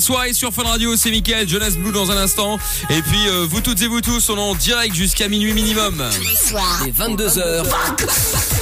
soirée 0.07 0.31
sur 0.31 0.53
Fun 0.53 0.63
Radio, 0.63 0.95
c'est 0.95 1.11
Mickaël, 1.11 1.49
Jonas 1.49 1.75
Blue 1.77 1.91
dans 1.91 2.11
un 2.11 2.15
instant. 2.15 2.57
Et 2.89 3.01
puis 3.01 3.27
euh, 3.27 3.45
vous 3.45 3.59
toutes 3.59 3.81
et 3.81 3.87
vous 3.87 3.99
tous, 3.99 4.29
on 4.29 4.37
est 4.37 4.39
en 4.39 4.55
direct 4.55 4.95
jusqu'à 4.95 5.27
minuit 5.27 5.51
minimum. 5.51 6.01
Les 6.85 6.93
22h. 6.93 7.65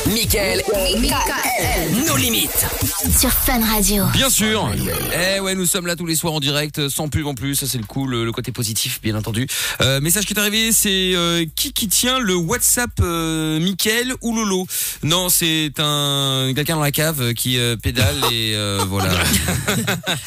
Mickaël. 0.07 0.61
Nos 2.07 2.15
limites. 2.17 2.65
Sur 3.19 3.31
Fun 3.31 3.59
Radio. 3.65 4.05
Bien 4.13 4.29
sûr. 4.29 4.69
Eh 5.35 5.39
ouais, 5.39 5.55
nous 5.55 5.65
sommes 5.65 5.87
là 5.87 5.95
tous 5.95 6.05
les 6.05 6.15
soirs 6.15 6.33
en 6.33 6.39
direct, 6.39 6.89
sans 6.89 7.09
pub 7.09 7.25
en 7.25 7.33
plus. 7.33 7.55
Ça 7.55 7.65
c'est 7.67 7.77
le 7.79 7.85
cool, 7.85 8.11
le, 8.11 8.25
le 8.25 8.31
côté 8.31 8.51
positif, 8.51 9.01
bien 9.01 9.15
entendu. 9.15 9.47
Euh, 9.81 9.99
message 10.01 10.25
qui 10.25 10.33
est 10.33 10.39
arrivé, 10.39 10.71
c'est 10.71 11.13
euh, 11.15 11.45
qui 11.55 11.73
qui 11.73 11.87
tient 11.87 12.19
le 12.19 12.35
WhatsApp 12.35 12.91
euh, 13.01 13.59
Mickaël 13.59 14.13
ou 14.21 14.35
Lolo? 14.35 14.67
Non, 15.03 15.29
c'est 15.29 15.71
un 15.79 16.51
quelqu'un 16.55 16.75
dans 16.75 16.81
la 16.81 16.91
cave 16.91 17.33
qui 17.33 17.57
euh, 17.57 17.75
pédale 17.75 18.15
et 18.31 18.53
euh, 18.55 18.83
voilà. 18.87 19.11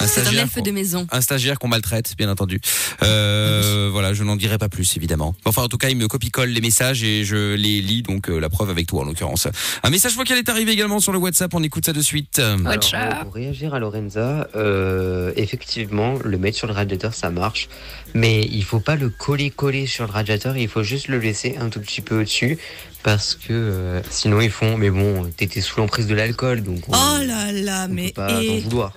Un 0.00 0.06
C'est 0.06 0.20
un 0.20 0.24
stagiaire 0.24 0.42
elfe 0.42 0.62
de 0.62 0.70
maison. 0.70 1.06
un 1.10 1.20
stagiaire 1.20 1.58
qu'on 1.58 1.68
maltraite, 1.68 2.14
bien 2.18 2.28
entendu. 2.30 2.60
Euh, 3.02 3.88
voilà, 3.92 4.12
je 4.12 4.24
n'en 4.24 4.36
dirai 4.36 4.58
pas 4.58 4.68
plus, 4.68 4.96
évidemment. 4.96 5.34
Enfin, 5.44 5.62
en 5.62 5.68
tout 5.68 5.78
cas, 5.78 5.88
il 5.88 5.96
me 5.96 6.08
copie-colle 6.08 6.48
les 6.50 6.60
messages 6.60 7.02
et 7.04 7.24
je 7.24 7.54
les 7.54 7.80
lis, 7.80 8.02
donc 8.02 8.28
euh, 8.28 8.38
la 8.40 8.48
preuve 8.48 8.70
avec 8.70 8.86
toi, 8.86 9.02
en 9.02 9.04
l'occurrence. 9.04 9.46
Un 9.82 9.90
message 9.90 10.14
vocal 10.16 10.38
est 10.38 10.48
arrivé 10.48 10.72
également 10.72 11.00
sur 11.00 11.12
le 11.12 11.18
WhatsApp. 11.18 11.52
On 11.54 11.62
écoute 11.62 11.84
ça 11.86 11.92
de 11.92 12.00
suite. 12.02 12.40
Watch 12.64 12.94
Alors, 12.94 13.18
out. 13.18 13.24
pour 13.24 13.34
réagir 13.34 13.74
à 13.74 13.78
Lorenza, 13.78 14.48
euh, 14.56 15.32
effectivement, 15.36 16.14
le 16.24 16.38
mettre 16.38 16.56
sur 16.56 16.66
le 16.66 16.72
radiateur, 16.72 17.14
ça 17.14 17.30
marche. 17.30 17.68
Mais 18.14 18.40
il 18.42 18.64
faut 18.64 18.80
pas 18.80 18.96
le 18.96 19.08
coller-coller 19.10 19.86
sur 19.86 20.06
le 20.06 20.12
radiateur, 20.12 20.56
il 20.56 20.68
faut 20.68 20.82
juste 20.82 21.08
le 21.08 21.18
laisser 21.18 21.56
un 21.60 21.68
tout 21.68 21.80
petit 21.80 22.00
peu 22.00 22.20
au-dessus. 22.20 22.58
Parce 23.04 23.36
que 23.36 23.52
euh, 23.52 24.00
sinon 24.10 24.40
ils 24.40 24.50
font, 24.50 24.76
mais 24.76 24.90
bon, 24.90 25.30
t'étais 25.36 25.60
sous 25.60 25.78
l'emprise 25.80 26.06
de 26.08 26.14
l'alcool, 26.14 26.62
donc 26.62 26.80
on, 26.88 26.92
Oh 26.92 27.24
là 27.24 27.52
là, 27.52 27.86
on 27.88 27.94
mais 27.94 28.08
peut 28.08 28.14
pas 28.22 28.28
t'en 28.42 28.58
vouloir. 28.58 28.92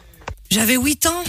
j'avais 0.49 0.75
8 0.75 1.05
ans. 1.05 1.23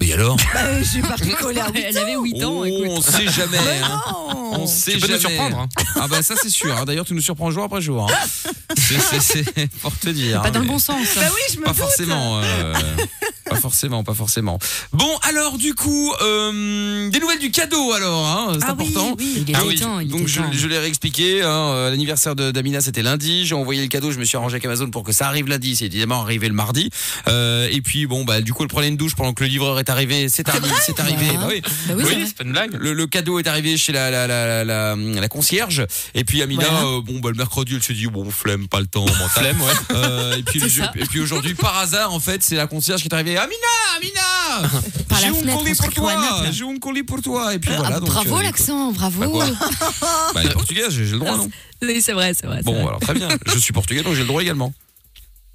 Et 0.00 0.12
alors 0.12 0.36
Bah, 0.52 0.78
je 0.78 0.84
suis 0.84 1.00
partie 1.02 1.30
coller 1.40 1.60
à 1.60 1.70
8 1.70 1.80
Elle 1.88 1.98
avait 1.98 2.16
8 2.16 2.44
ans. 2.44 2.56
Oh, 2.58 2.64
écoute. 2.64 2.86
On 2.90 3.00
sait 3.00 3.26
jamais. 3.28 3.58
hein. 3.82 4.00
ans. 4.06 4.50
On 4.58 4.66
sait 4.66 4.92
Tu 4.92 4.98
peux 5.00 5.06
nous 5.12 5.18
jamais. 5.18 5.34
surprendre, 5.36 5.58
hein. 5.60 5.68
Ah 5.96 6.06
bah 6.08 6.22
ça 6.22 6.34
c'est 6.40 6.50
sûr. 6.50 6.76
hein. 6.76 6.84
D'ailleurs 6.84 7.04
tu 7.04 7.14
nous 7.14 7.20
surprends 7.22 7.50
jour 7.50 7.64
après 7.64 7.80
jour. 7.80 8.06
hein. 8.10 8.14
C'est- 8.78 9.68
pour 9.82 9.96
te 9.98 10.08
dire. 10.08 10.42
Pas 10.42 10.48
hein, 10.48 10.50
dans 10.52 10.60
le 10.60 10.66
bon 10.66 10.78
sens. 10.78 11.06
Bah 11.16 11.22
oui, 11.26 11.40
je 11.52 11.58
me 11.58 11.64
Pas 11.64 11.70
doute. 11.70 11.78
forcément. 11.80 12.40
euh, 12.42 12.74
pas 13.50 13.56
forcément, 13.56 14.02
pas 14.04 14.14
forcément. 14.14 14.58
Bon, 14.92 15.10
alors 15.22 15.56
du 15.58 15.74
coup, 15.74 16.12
euh, 16.22 17.08
des 17.10 17.20
nouvelles 17.20 17.38
du 17.38 17.50
cadeau 17.50 17.92
alors, 17.92 18.26
hein, 18.26 18.52
c'est 18.58 18.66
Ah 18.66 18.72
important. 18.72 19.14
oui. 19.18 19.44
Il 19.48 19.56
Ah 19.56 19.60
oui, 19.66 19.76
temps, 19.78 20.00
il 20.00 20.08
donc 20.08 20.22
était 20.22 20.40
je, 20.52 20.66
l'ai 20.66 20.78
réexpliqué. 20.78 21.42
Hein, 21.42 21.48
euh, 21.48 21.90
L'anniversaire 21.90 22.34
de 22.34 22.50
d'Amina 22.50 22.80
c'était 22.80 23.02
lundi. 23.02 23.46
J'ai 23.46 23.54
envoyé 23.54 23.82
le 23.82 23.88
cadeau. 23.88 24.10
Je 24.10 24.18
me 24.18 24.24
suis 24.24 24.36
arrangé 24.36 24.54
avec 24.54 24.64
Amazon 24.64 24.90
pour 24.90 25.02
que 25.04 25.12
ça 25.12 25.26
arrive 25.28 25.46
lundi. 25.48 25.76
C'est 25.76 25.86
évidemment 25.86 26.20
arrivé 26.22 26.48
le 26.48 26.54
mardi. 26.54 26.90
Euh, 27.28 27.68
et 27.70 27.80
puis 27.80 28.06
bon 28.06 28.24
bah 28.24 28.40
du 28.40 28.52
coup 28.52 28.62
elle 28.62 28.68
prenait 28.68 28.88
une 28.88 28.96
douche 28.96 29.14
pendant 29.14 29.32
que 29.32 29.44
le 29.44 29.50
livreur 29.50 29.78
est 29.78 29.90
arrivé. 29.90 30.28
C'est 30.28 30.48
arrivé. 30.48 30.68
C'est 30.84 30.98
arrivé. 31.00 31.26
Bah. 31.34 31.40
Bah 31.42 31.48
oui. 31.50 31.62
Bah 31.88 31.94
oui, 31.96 32.24
c'est 32.26 32.36
pas 32.36 32.44
une 32.44 32.52
blague. 32.52 32.74
Le, 32.78 32.92
le 32.92 33.06
cadeau 33.06 33.38
est 33.38 33.46
arrivé 33.46 33.76
chez 33.76 33.92
la, 33.92 34.10
la, 34.10 34.26
la, 34.26 34.64
la, 34.64 34.64
la, 34.64 34.96
la 34.96 35.28
concierge. 35.28 35.86
Et 36.14 36.24
puis 36.24 36.42
Amina, 36.42 36.64
Voilà. 36.68 36.86
euh, 36.86 37.00
bon 37.00 37.20
bah 37.20 37.30
le 37.30 37.36
mercredi 37.36 37.74
elle 37.76 37.82
se 37.82 37.92
dit 37.92 38.06
bon 38.06 38.28
flemme, 38.30 38.55
pas 38.64 38.80
le 38.80 38.86
temps, 38.86 39.04
mental. 39.04 39.28
Flemme, 39.28 39.60
ouais. 39.60 39.72
Euh, 39.92 40.36
et 40.38 40.42
puis, 40.42 40.60
et 41.14 41.20
aujourd'hui, 41.20 41.54
par 41.54 41.76
hasard, 41.78 42.12
en 42.12 42.20
fait, 42.20 42.42
c'est 42.42 42.56
la 42.56 42.66
concierge 42.66 43.02
qui 43.02 43.08
est 43.08 43.14
arrivée. 43.14 43.36
Amina, 43.36 43.56
Amina, 43.96 44.68
Par 45.08 45.20
la 45.20 45.26
j'ai 45.26 45.30
un 45.30 45.34
fenêtre, 45.34 45.58
colis 45.58 45.70
on 45.70 45.74
se 45.74 45.78
pour 45.82 45.86
retrouve 45.90 46.08
à 46.08 46.14
toi, 46.14 46.50
j'ai 46.50 46.64
un 46.64 46.78
colis 46.78 47.02
pour 47.02 47.22
toi. 47.22 47.54
Et 47.54 47.58
puis 47.58 47.70
Ah, 47.74 47.78
voilà. 47.78 48.00
donc, 48.00 48.08
bravo 48.08 48.38
euh, 48.38 48.42
l'accent, 48.42 48.92
bravo. 48.92 49.20
Bah 49.20 49.26
quoi 49.28 49.46
Bah, 50.34 50.40
elle 50.42 50.50
est 50.50 50.54
portugaise, 50.54 50.90
j'ai 50.90 51.04
j'ai 51.06 51.12
le 51.12 51.18
droit, 51.18 51.36
non 51.36 51.50
Oui, 51.82 52.00
c'est 52.02 52.12
vrai, 52.12 52.32
c'est 52.34 52.46
vrai. 52.46 52.58
c'est 52.58 52.64
Bon, 52.64 52.72
vrai. 52.74 52.82
alors 52.86 53.00
très 53.00 53.14
bien. 53.14 53.28
Je 53.46 53.58
suis 53.58 53.72
portugais, 53.72 54.02
donc 54.02 54.14
j'ai 54.14 54.22
le 54.22 54.26
droit 54.28 54.42
également. 54.42 54.72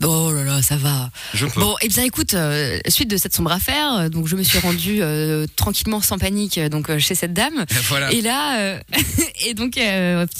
Oh 0.03 0.31
là 0.31 0.43
là, 0.43 0.61
ça 0.61 0.75
va. 0.77 1.09
Je 1.33 1.45
peux. 1.45 1.59
Bon, 1.59 1.75
et 1.81 1.87
bien 1.87 2.03
écoute, 2.03 2.33
euh, 2.33 2.79
suite 2.87 3.09
de 3.09 3.17
cette 3.17 3.35
sombre 3.35 3.51
affaire, 3.51 3.93
euh, 3.93 4.09
donc 4.09 4.27
je 4.27 4.35
me 4.35 4.43
suis 4.43 4.59
rendue 4.59 4.99
euh, 5.01 5.45
tranquillement, 5.55 6.01
sans 6.01 6.17
panique, 6.17 6.59
donc 6.59 6.97
chez 6.97 7.15
cette 7.15 7.33
dame. 7.33 7.65
Voilà. 7.89 8.11
Et 8.11 8.21
là, 8.21 8.79
et 9.45 9.53
donc 9.53 9.77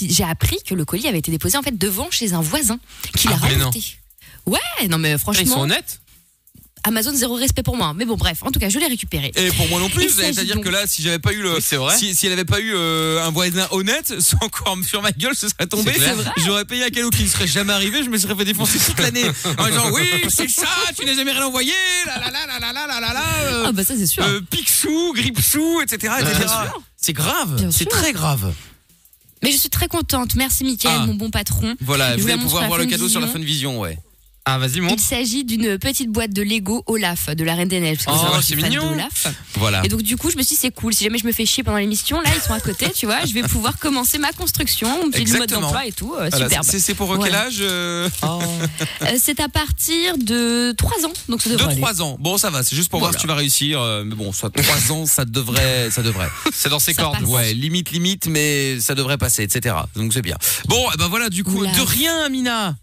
j'ai 0.00 0.24
appris 0.24 0.58
que 0.66 0.74
le 0.74 0.84
colis 0.84 1.06
avait 1.06 1.18
été 1.18 1.30
déposé 1.30 1.58
en 1.58 1.62
fait 1.62 1.76
devant 1.76 2.10
chez 2.10 2.32
un 2.32 2.40
voisin 2.40 2.78
qui 3.16 3.28
l'a 3.28 3.36
Ah, 3.42 3.46
rapporté. 3.46 3.80
Ouais, 4.46 4.58
non 4.88 4.98
mais 4.98 5.10
Ah, 5.10 5.14
Ils 5.14 5.18
sont 5.18 5.32
franchement, 5.32 5.60
honnêtes. 5.62 6.00
Amazon 6.84 7.14
zéro 7.14 7.34
respect 7.34 7.62
pour 7.62 7.76
moi. 7.76 7.92
Mais 7.96 8.04
bon, 8.04 8.16
bref, 8.16 8.38
en 8.42 8.50
tout 8.50 8.58
cas, 8.58 8.68
je 8.68 8.78
l'ai 8.78 8.86
récupéré. 8.88 9.30
Et 9.36 9.50
pour 9.52 9.68
moi 9.68 9.78
non 9.80 9.88
plus, 9.88 10.08
c'est-à-dire 10.10 10.56
donc- 10.56 10.64
que 10.64 10.68
là, 10.68 10.86
si 10.86 11.00
j'avais 11.02 11.18
pas 11.20 11.32
eu 11.32 11.40
le, 11.42 11.54
Oui, 11.54 11.60
c'est 11.62 11.76
vrai. 11.76 11.96
si, 11.96 12.14
si 12.14 12.26
elle 12.26 12.32
avait 12.32 12.44
pas 12.44 12.58
eu 12.60 12.72
euh, 12.74 13.24
un 13.24 13.30
voisin 13.30 13.68
honnête, 13.70 14.14
c'est 14.20 14.42
encore 14.42 14.76
sur 14.86 15.00
ma 15.02 15.12
gueule, 15.12 15.34
ce 15.36 15.48
serait 15.48 15.66
tombé. 15.66 15.92
J'aurais 16.38 16.64
payé 16.64 16.84
un 16.84 16.90
cadeau 16.90 17.10
qui 17.10 17.22
ne 17.22 17.28
serait 17.28 17.46
jamais 17.46 17.72
arrivé, 17.72 18.02
je 18.02 18.10
me 18.10 18.18
serais 18.18 18.34
fait 18.34 18.44
défoncer 18.44 18.78
toute 18.78 18.98
l'année. 19.00 19.24
En 19.58 19.66
disant 19.68 19.90
oui, 19.92 20.08
c'est 20.28 20.48
ça, 20.50 20.66
tu 20.98 21.04
n'as 21.04 21.14
jamais 21.14 21.32
rien 21.32 21.46
envoyé, 21.46 21.72
la 22.06 22.18
la 22.18 22.30
la 22.30 22.58
la 22.58 22.72
la 22.72 22.86
la 22.86 23.00
la 23.00 23.12
la 23.12 23.20
euh, 23.44 23.64
Ah 23.68 23.72
bah 23.72 23.84
ça 23.84 23.94
c'est 23.96 24.06
sûr. 24.06 24.24
euh, 24.24 24.40
Picsou, 24.50 25.12
Gripsou, 25.14 25.80
etc. 25.82 26.14
etc. 26.20 26.46
C'est 26.96 27.12
grave, 27.12 27.68
c'est 27.70 27.88
très 27.88 28.12
grave. 28.12 28.52
Mais 29.42 29.50
je 29.50 29.56
suis 29.56 29.70
très 29.70 29.88
contente. 29.88 30.34
Merci 30.36 30.62
Mickaël, 30.64 31.00
Ah. 31.02 31.06
mon 31.06 31.14
bon 31.14 31.30
patron. 31.30 31.74
Voilà, 31.80 32.16
Je 32.16 32.22
vous 32.22 32.28
allez 32.30 32.40
pouvoir 32.40 32.66
voir 32.66 32.78
le 32.78 32.86
cadeau 32.86 33.08
sur 33.08 33.20
la 33.20 33.26
Funvision. 33.26 33.72
Funvision, 33.72 33.80
ouais. 33.80 33.98
Ah, 34.44 34.58
vas-y, 34.58 34.76
Il 34.76 34.82
montre. 34.82 35.00
s'agit 35.00 35.44
d'une 35.44 35.78
petite 35.78 36.10
boîte 36.10 36.32
de 36.32 36.42
Lego 36.42 36.82
Olaf 36.86 37.28
de 37.30 37.44
la 37.44 37.54
Reine 37.54 37.68
des 37.68 37.78
Neiges. 37.78 37.98
parce 38.04 38.20
que 38.20 38.26
Oh, 38.36 38.40
c'est 38.42 38.56
mignon. 38.56 38.90
d'Olaf. 38.90 39.28
Voilà. 39.54 39.82
Et 39.84 39.88
donc 39.88 40.02
du 40.02 40.16
coup, 40.16 40.30
je 40.32 40.36
me 40.36 40.42
suis 40.42 40.56
dit 40.56 40.60
c'est 40.60 40.72
cool. 40.72 40.92
Si 40.92 41.04
jamais 41.04 41.18
je 41.18 41.26
me 41.26 41.30
fais 41.32 41.46
chier 41.46 41.62
pendant 41.62 41.78
l'émission, 41.78 42.20
là 42.20 42.28
ils 42.34 42.40
sont 42.42 42.52
à 42.52 42.58
côté, 42.60 42.90
tu 42.90 43.06
vois, 43.06 43.24
je 43.24 43.32
vais 43.34 43.42
pouvoir 43.42 43.78
commencer 43.78 44.18
ma 44.18 44.32
construction, 44.32 44.88
mon 44.88 45.10
petit 45.10 45.20
mode 45.26 45.42
Exactement. 45.42 45.60
d'emploi 45.60 45.86
et 45.86 45.92
tout, 45.92 46.12
euh, 46.14 46.28
Voilà, 46.28 46.46
superbe. 46.48 46.64
c'est 46.68 46.80
c'est 46.80 46.94
pour 46.94 47.12
euh, 47.12 47.18
quel 47.22 47.30
Voilà. 47.30 47.46
âge 47.46 47.58
euh, 47.60 48.08
Euh, 49.02 49.16
c'est 49.16 49.38
à 49.40 49.48
partir 49.48 50.18
de 50.18 50.72
3 50.76 51.06
ans, 51.06 51.12
donc 51.28 51.40
ça 51.42 51.50
De 51.50 51.54
devrait 51.56 51.72
aller. 51.72 51.80
3 51.80 52.02
ans. 52.02 52.16
Bon, 52.18 52.36
ça 52.36 52.50
va, 52.50 52.62
c'est 52.64 52.74
juste 52.74 52.88
pour 52.90 52.98
voir 53.00 53.12
si 53.12 53.18
tu 53.20 53.26
vas 53.28 53.34
réussir. 53.36 53.80
euh, 53.80 54.02
Mais 54.04 54.14
bon, 54.16 54.32
soit 54.32 54.50
3 54.50 54.92
ans, 54.92 55.06
ça 55.06 55.24
devrait, 55.24 55.90
ça 55.90 56.02
devrait. 56.02 56.28
C'est 56.52 56.68
dans 56.68 56.78
ses 56.80 56.94
Ça 56.94 57.02
cordes. 57.02 57.20
passe. 57.20 57.28
Ouais, 57.28 57.54
limite, 57.54 57.90
limite, 57.92 58.26
mais 58.26 58.80
ça 58.80 58.94
devrait 58.96 59.18
passer, 59.18 59.42
etc. 59.44 59.76
Donc 59.94 60.12
c'est 60.12 60.22
bien. 60.22 60.36
Bon, 60.66 60.84
et 60.92 60.96
ben 60.96 61.06
voilà, 61.08 61.28
du 61.28 61.44
coup, 61.44 61.58
Oula. 61.60 61.70
de 61.72 61.80
rien, 61.80 62.24
Amina. 62.24 62.76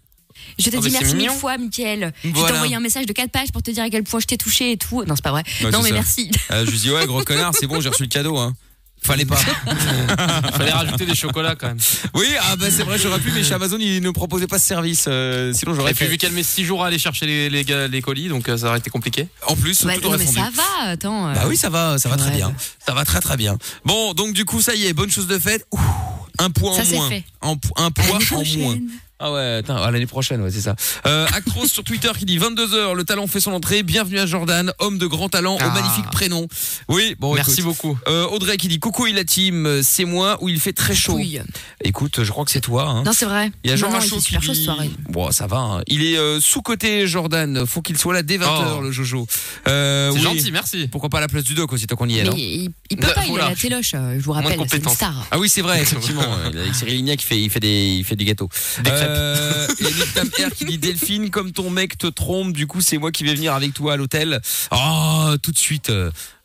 Je 0.58 0.70
te 0.70 0.76
Oh, 0.76 0.80
dis 0.80 0.90
merci 0.90 1.14
mille 1.14 1.30
fois, 1.30 1.56
Mickaël. 1.58 2.12
Je 2.24 2.30
t'ai 2.30 2.38
envoyé 2.52 2.74
un 2.74 2.80
message 2.80 3.06
de 3.06 3.12
4 3.12 3.30
pages 3.30 3.52
pour 3.52 3.62
te 3.62 3.70
dire 3.70 3.84
à 3.84 3.90
quel 3.90 4.02
point 4.04 4.20
je 4.20 4.26
t'ai 4.26 4.36
touché 4.36 4.72
et 4.72 4.76
tout. 4.76 5.04
Non, 5.04 5.16
c'est 5.16 5.22
pas 5.24 5.30
vrai. 5.32 5.42
Ouais, 5.62 5.70
non, 5.70 5.82
mais 5.82 5.88
ça. 5.90 5.94
merci. 5.94 6.30
Euh, 6.50 6.64
je 6.66 6.70
lui 6.70 6.78
dis 6.78 6.90
ouais, 6.90 7.06
gros 7.06 7.22
connard, 7.24 7.52
c'est 7.58 7.66
bon, 7.66 7.80
j'ai 7.80 7.88
reçu 7.88 8.02
le 8.02 8.08
cadeau. 8.08 8.36
Hein. 8.38 8.54
Fallait 9.02 9.24
pas. 9.24 9.36
Fallait 10.56 10.72
rajouter 10.72 11.06
des 11.06 11.14
chocolats 11.14 11.54
quand 11.54 11.68
même. 11.68 11.78
Oui, 12.14 12.26
ah 12.40 12.56
bah 12.56 12.66
c'est 12.70 12.82
vrai, 12.82 12.98
j'aurais 12.98 13.18
pu, 13.18 13.30
mais 13.32 13.42
chez 13.42 13.54
Amazon 13.54 13.78
ils 13.80 14.02
ne 14.02 14.10
proposaient 14.10 14.46
pas 14.46 14.58
ce 14.58 14.66
service. 14.66 15.06
euh, 15.08 15.52
sinon 15.54 15.74
j'aurais 15.74 15.92
Et 15.92 15.94
puis 15.94 16.04
fait. 16.04 16.10
vu 16.10 16.18
qu'elle 16.18 16.32
met 16.32 16.42
6 16.42 16.64
jours 16.66 16.84
à 16.84 16.88
aller 16.88 16.98
chercher 16.98 17.24
les, 17.26 17.48
les, 17.48 17.64
gars- 17.64 17.88
les 17.88 18.02
colis, 18.02 18.28
donc 18.28 18.48
euh, 18.48 18.58
ça 18.58 18.68
aurait 18.68 18.78
été 18.78 18.90
compliqué. 18.90 19.28
En 19.46 19.56
plus, 19.56 19.84
Bah, 19.84 19.94
tout 19.94 20.02
non, 20.02 20.08
aurait 20.08 20.18
mais 20.18 20.26
fondu. 20.26 20.38
ça 20.38 20.50
va, 20.54 20.88
attends. 20.90 21.28
euh, 21.28 21.34
Bah 21.34 21.44
oui, 21.48 21.56
ça 21.56 21.70
va, 21.70 21.96
ça 21.98 22.10
va 22.10 22.16
très 22.16 22.30
Ouais. 22.30 22.36
bien. 22.36 22.52
Ça 22.84 22.92
va 22.92 23.04
très 23.06 23.20
très 23.20 23.38
bien. 23.38 23.56
Bon, 23.86 24.12
donc 24.12 24.34
du 24.34 24.44
coup, 24.44 24.60
ça 24.60 24.74
y 24.74 24.84
est, 24.86 24.92
bonne 24.92 25.10
chose 25.10 25.26
de 25.26 25.38
faite. 25.38 25.64
Ouh, 25.72 25.80
un 26.38 26.50
point 26.50 26.74
Ça, 26.74 26.82
en 26.82 26.84
c'est 26.84 26.96
moins. 26.96 27.08
fait. 27.08 27.24
En 27.40 27.56
un 27.76 27.90
poids 27.90 28.18
en 28.32 28.58
moins. 28.58 28.76
Ah 29.22 29.30
ouais, 29.32 29.56
attends, 29.58 29.76
à 29.76 29.90
l'année 29.90 30.06
prochaine, 30.06 30.40
ouais, 30.40 30.50
c'est 30.50 30.62
ça. 30.62 30.74
Euh, 31.06 31.26
Actros 31.34 31.66
sur 31.66 31.84
Twitter 31.84 32.08
qui 32.18 32.24
dit 32.24 32.38
22h, 32.38 32.94
le 32.94 33.04
talent 33.04 33.26
fait 33.26 33.38
son 33.40 33.52
entrée. 33.52 33.82
Bienvenue 33.82 34.18
à 34.18 34.24
Jordan, 34.24 34.72
homme 34.78 34.96
de 34.96 35.06
grand 35.06 35.28
talent, 35.28 35.56
au 35.56 35.58
Ah. 35.60 35.68
magnifique 35.74 36.10
prénom. 36.10 36.48
Oui, 36.88 37.16
bon, 37.18 37.34
Merci 37.34 37.60
écoute. 37.60 37.64
beaucoup. 37.64 37.98
Euh, 38.08 38.24
Audrey 38.28 38.56
qui 38.56 38.68
dit 38.68 38.78
coucou 38.78 39.06
et 39.06 39.12
la 39.12 39.24
team, 39.24 39.66
euh, 39.66 39.80
c'est 39.82 40.06
moi 40.06 40.38
où 40.40 40.48
il 40.48 40.58
fait 40.58 40.72
très 40.72 40.94
chaud. 40.94 41.16
Oui. 41.16 41.38
Écoute, 41.84 42.24
je 42.24 42.30
crois 42.30 42.46
que 42.46 42.50
c'est 42.50 42.62
toi. 42.62 42.84
Hein. 42.88 43.02
Non, 43.04 43.12
c'est 43.12 43.26
vrai. 43.26 43.52
Il 43.62 43.68
y 43.70 43.74
a 43.74 43.76
Jean 43.76 43.88
Non, 43.88 43.92
non, 43.92 43.98
Rachaud 43.98 44.14
fait 44.16 44.20
qui 44.20 44.24
super 44.28 44.42
chaud 44.42 44.54
ce 44.54 44.58
dit... 44.60 44.64
soir. 44.64 44.78
Bon, 45.10 45.30
ça 45.32 45.46
va. 45.46 45.58
hein. 45.58 45.82
Il 45.86 46.02
est 46.02 46.16
euh, 46.16 46.40
sous-côté 46.40 47.06
Jordan. 47.06 47.66
Faut 47.66 47.82
qu'il 47.82 47.98
soit 47.98 48.14
là 48.14 48.22
dès 48.22 48.38
20h, 48.38 48.76
Oh. 48.78 48.80
le 48.80 48.90
Jojo. 48.90 49.26
Euh, 49.68 50.10
C'est 50.12 50.16
oui. 50.16 50.22
gentil, 50.24 50.50
merci. 50.50 50.88
Pourquoi 50.88 51.10
pas 51.10 51.18
à 51.18 51.20
la 51.20 51.28
place 51.28 51.44
du 51.44 51.52
doc 51.52 51.70
aussi, 51.74 51.86
tant 51.86 51.94
qu'on 51.96 52.08
y 52.08 52.16
est, 52.18 52.22
Mais 52.22 52.28
non 52.30 52.36
il, 52.38 52.70
il 52.88 52.96
peut 52.96 53.06
pas, 53.14 53.26
il 53.26 53.32
oula, 53.32 53.44
a 53.46 53.50
la 53.50 53.54
téloche, 53.54 53.90
je 53.92 54.20
vous 54.22 54.32
rappelle, 54.32 54.52
c'est 54.52 54.56
une 54.56 54.60
compétences. 54.64 54.94
star. 54.94 55.26
Ah 55.30 55.38
oui, 55.38 55.50
c'est 55.50 55.60
vrai, 55.60 55.78
effectivement. 55.82 56.24
Avec 56.46 56.74
Cyril 56.74 56.94
Lignac, 56.94 57.18
qui 57.18 57.26
fait, 57.26 57.38
il 57.38 57.50
fait 57.50 57.60
des, 57.60 57.96
il 57.98 58.04
fait 58.04 58.16
des 58.16 58.24
gâteaux. 58.24 58.48
Des. 58.82 58.90
Euh, 59.10 59.66
et 59.80 60.50
qui 60.54 60.64
dit 60.64 60.78
Delphine, 60.78 61.30
comme 61.30 61.52
ton 61.52 61.70
mec 61.70 61.98
te 61.98 62.06
trompe, 62.06 62.52
du 62.52 62.66
coup, 62.66 62.80
c'est 62.80 62.98
moi 62.98 63.10
qui 63.10 63.24
vais 63.24 63.34
venir 63.34 63.54
avec 63.54 63.74
toi 63.74 63.94
à 63.94 63.96
l'hôtel. 63.96 64.40
Oh, 64.72 65.34
tout 65.42 65.52
de 65.52 65.58
suite. 65.58 65.92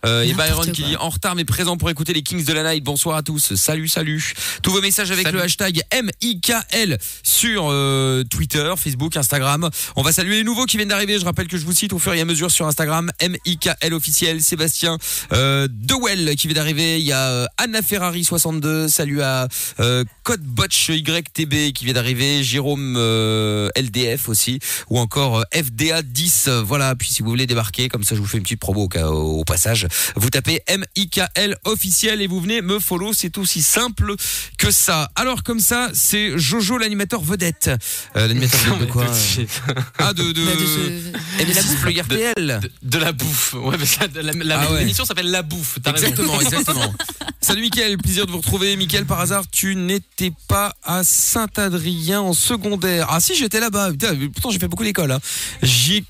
Euh, 0.06 0.22
et 0.24 0.34
Byron 0.34 0.72
qui 0.72 0.84
dit 0.84 0.96
en 0.98 1.10
retard 1.10 1.36
mais 1.36 1.46
présent 1.46 1.78
pour 1.78 1.90
écouter 1.90 2.14
les 2.14 2.22
Kings 2.22 2.44
de 2.46 2.54
la 2.54 2.64
Night. 2.64 2.84
Bonsoir 2.84 3.18
à 3.18 3.24
tous. 3.24 3.56
Salut, 3.56 3.88
salut. 3.88 4.34
Tous 4.62 4.72
vos 4.72 4.82
messages 4.82 5.12
avec 5.12 5.26
Salut. 5.26 5.38
le 5.38 5.44
hashtag 5.44 5.82
MIKL 5.94 6.98
sur 7.24 7.68
euh, 7.72 8.24
Twitter, 8.24 8.74
Facebook, 8.78 9.18
Instagram. 9.18 9.70
On 9.96 10.02
va 10.02 10.12
saluer 10.12 10.38
les 10.38 10.44
nouveaux 10.44 10.66
qui 10.66 10.78
viennent 10.78 10.90
d'arriver. 10.90 11.20
Je 11.20 11.26
rappelle 11.26 11.48
que 11.48 11.58
je 11.58 11.66
vous 11.66 11.74
cite 11.74 11.94
au 11.94 12.00
fur 12.00 12.14
et 12.14 12.22
à 12.22 12.26
mesure 12.26 12.52
sur 12.52 12.68
Instagram 12.68 13.12
MIKL 13.22 13.94
officiel. 13.94 14.42
Sébastien 14.42 14.98
euh, 15.34 15.68
Dewell 15.72 16.36
qui 16.36 16.48
vient 16.48 16.56
d'arriver. 16.56 17.00
Il 17.00 17.06
y 17.06 17.12
a 17.12 17.30
euh, 17.32 17.46
Anna 17.58 17.82
Ferrari 17.82 18.24
62. 18.24 18.88
Salut 18.88 19.22
à 19.22 19.48
euh, 19.80 20.04
Code 20.24 20.42
Botch 20.44 20.90
YTB 20.90 21.72
qui 21.74 21.86
vient 21.86 21.94
d'arriver. 21.94 22.44
Jérôme 22.44 22.96
euh, 22.98 23.70
LDF 23.76 24.30
aussi 24.30 24.60
ou 24.90 25.00
encore 25.00 25.40
euh, 25.40 25.44
FDA 25.64 26.02
10. 26.02 26.46
Euh, 26.48 26.62
Voilà. 26.62 26.96
Puis 26.96 27.10
si 27.10 27.22
vous 27.24 27.30
voulez 27.30 27.48
débarquer, 27.48 27.90
comme 27.90 28.04
ça 28.04 28.16
je 28.16 28.20
vous 28.22 28.28
fais 28.28 28.38
une 28.38 28.44
petite 28.44 28.60
promo 28.60 28.84
au, 28.84 28.88
cas- 28.88 29.08
au 29.08 29.44
passage. 29.44 29.88
Vous 30.16 30.30
tapez 30.30 30.62
MIKL 30.70 31.58
officiel 31.66 32.22
et 32.22 32.28
vous 32.28 32.40
venez 32.42 32.62
me 32.62 32.80
follow. 32.80 33.14
C'est 33.14 33.38
aussi 33.38 33.62
simple 33.62 34.16
que 34.58 34.72
ça. 34.72 35.10
Alors 35.16 35.44
comme 35.44 35.60
ça, 35.60 35.90
c'est 35.94 36.38
Jojo 36.38 36.78
l'animateur 36.78 37.22
vedette. 37.22 37.70
Euh, 38.16 38.28
l'animateur 38.28 38.60
vedette 38.76 38.88
de 38.88 38.92
quoi 38.92 39.06
de 39.08 39.14
suite. 39.14 39.62
Ah 39.98 40.14
de 40.14 40.24
de, 40.24 40.32
de 40.34 40.66
ce- 40.66 41.46
de 41.46 41.54
la 41.54 41.62
bouffe 41.62 41.86
RTL. 42.06 42.60
De, 42.62 42.72
de 42.90 42.98
la 42.98 43.12
bouffe. 43.12 43.54
Ouais, 43.54 43.76
mais 43.80 43.86
ça, 43.86 44.02
la, 44.16 44.32
la- 44.34 44.60
Ah 44.62 44.72
ouais. 44.72 44.80
l'émission 44.80 45.06
s'appelle 45.06 45.30
La 45.32 45.42
Bouffe. 45.42 45.80
Exactement, 45.86 46.40
exactement. 46.42 46.94
Salut 47.42 47.62
Mickaël, 47.62 47.98
plaisir 47.98 48.26
de 48.26 48.32
vous 48.32 48.38
retrouver. 48.40 48.76
Mickaël, 48.76 49.06
par 49.06 49.20
hasard, 49.20 49.44
tu 49.52 49.76
n'étais 49.76 50.32
pas 50.48 50.74
à 50.84 51.04
Saint-Adrien 51.04 52.22
en 52.22 52.34
secondaire. 52.34 53.08
Ah 53.10 53.20
si, 53.20 53.36
j'étais 53.36 53.60
là-bas. 53.60 53.92
Pourtant, 54.34 54.50
j'ai 54.50 54.60
fait 54.60 54.68
beaucoup 54.68 54.84
d'école. 54.84 55.12
Hein. 55.12 55.20
J'ai 55.62 56.04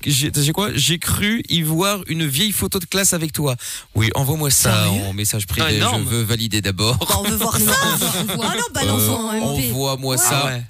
quoi? 0.54 0.70
J'ai 0.74 0.98
cru 0.98 1.42
y 1.48 1.62
voir 1.62 2.00
une 2.08 2.26
vieille 2.26 2.52
photo 2.52 2.78
de 2.78 2.84
classe 2.86 3.12
avec 3.12 3.32
toi. 3.32 3.56
Oui, 3.94 4.10
envoie-moi 4.14 4.50
ça 4.50 4.90
en 4.90 5.12
message 5.12 5.44
Ah, 5.48 5.52
privé. 5.52 5.76
énorme. 5.76 6.04
Je 6.04 6.08
veux 6.16 6.22
valider 6.22 6.60
d'abord. 6.60 6.96
Bah, 6.98 7.06
on 7.18 7.22
veut 7.22 7.36
voir 7.36 7.56
ça. 7.58 7.72
Ah 7.82 8.54
non, 8.56 8.62
balance 8.72 9.02
Euh, 9.02 9.10
en 9.10 9.32
MP. 9.32 9.68
Envoie-moi 9.70 10.16
Ah 10.18 10.22
ça. 10.30 10.44
ouais. 10.46 10.62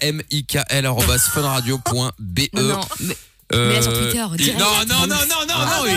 Mais 3.51 3.57
Euh, 3.57 3.69
Mais 3.75 3.81
sur 3.81 3.93
Twitter, 3.93 4.25
direct. 4.37 4.59
Non, 4.59 4.65
non, 4.89 5.07
non, 5.07 5.09
non, 5.15 5.15
non, 5.47 5.55
Ah, 5.55 5.77
non. 5.77 5.83
oui. 5.85 5.91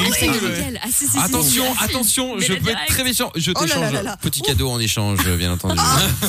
Ah, 0.82 0.86
si, 0.92 1.04
si, 1.06 1.10
si, 1.10 1.18
Attention, 1.18 1.64
si. 1.76 1.84
attention, 1.84 2.38
je 2.38 2.52
peux 2.54 2.70
être 2.70 2.86
très 2.88 3.02
méchant. 3.04 3.30
Je 3.34 3.50
Oh 3.54 3.60
là 3.60 3.66
là 3.66 3.74
t'échange. 3.74 3.92
là 3.92 4.02
là. 4.02 4.16
Petit 4.22 4.40
cadeau 4.42 4.70
en 4.70 4.78
échange, 4.78 5.18
bien 5.36 5.52
entendu. 5.52 5.80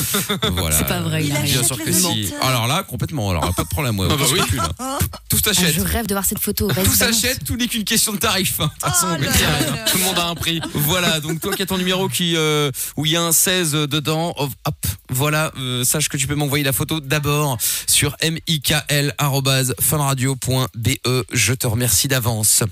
voilà. 0.52 0.76
C'est 0.76 0.86
pas 0.86 1.00
vrai, 1.00 1.22
il 1.22 1.28
Bien 1.30 1.36
arrive. 1.38 1.64
sûr 1.64 1.78
que 1.82 1.92
si. 1.92 2.32
Alors 2.42 2.66
là, 2.66 2.82
complètement. 2.82 3.30
Alors 3.30 3.44
là, 3.44 3.52
pas 3.56 3.62
de 3.62 3.68
problème. 3.68 3.98
Ouais, 4.00 4.08
Ah 4.10 4.16
bah 4.16 4.24
oui. 4.32 4.40
hein. 4.80 4.98
Tout 5.28 5.38
Ah, 5.46 5.54
s'achète. 5.54 5.74
je 5.74 5.80
rêve 5.80 6.06
de 6.06 6.14
voir 6.14 6.24
cette 6.24 6.40
photo. 6.40 6.68
Tout 6.84 6.92
s'achète, 6.94 7.44
tout 7.44 7.56
n'est 7.56 7.68
qu'une 7.68 7.84
question 7.84 8.12
de 8.12 8.18
tarif. 8.18 8.58
De 8.58 8.64
toute 8.64 8.72
façon, 8.80 9.06
Oh 9.10 9.12
là 9.12 9.18
là 9.18 9.26
là 9.26 9.30
là 9.76 9.84
Tout 9.90 9.98
le 9.98 10.04
monde 10.04 10.18
a 10.18 10.26
un 10.26 10.34
prix. 10.34 10.60
Voilà, 10.74 11.20
donc 11.20 11.40
toi 11.40 11.54
qui 11.54 11.62
as 11.62 11.66
ton 11.66 11.78
numéro 11.78 12.08
qui 12.08 12.34
euh, 12.36 12.70
où 12.96 13.06
il 13.06 13.12
y 13.12 13.16
a 13.16 13.22
un 13.22 13.32
16 13.32 13.72
dedans, 13.72 14.34
hop, 14.36 14.50
hop, 14.66 14.74
voilà, 15.10 15.52
euh, 15.58 15.84
sache 15.84 16.08
que 16.08 16.16
tu 16.16 16.26
peux 16.26 16.34
m'envoyer 16.34 16.64
la 16.64 16.72
photo 16.72 16.98
d'abord 17.00 17.56
sur 17.86 18.16
mikl@funradio.be. 18.22 21.11
Je 21.32 21.52
te 21.52 21.66
remercie 21.66 22.08
d'avance. 22.08 22.62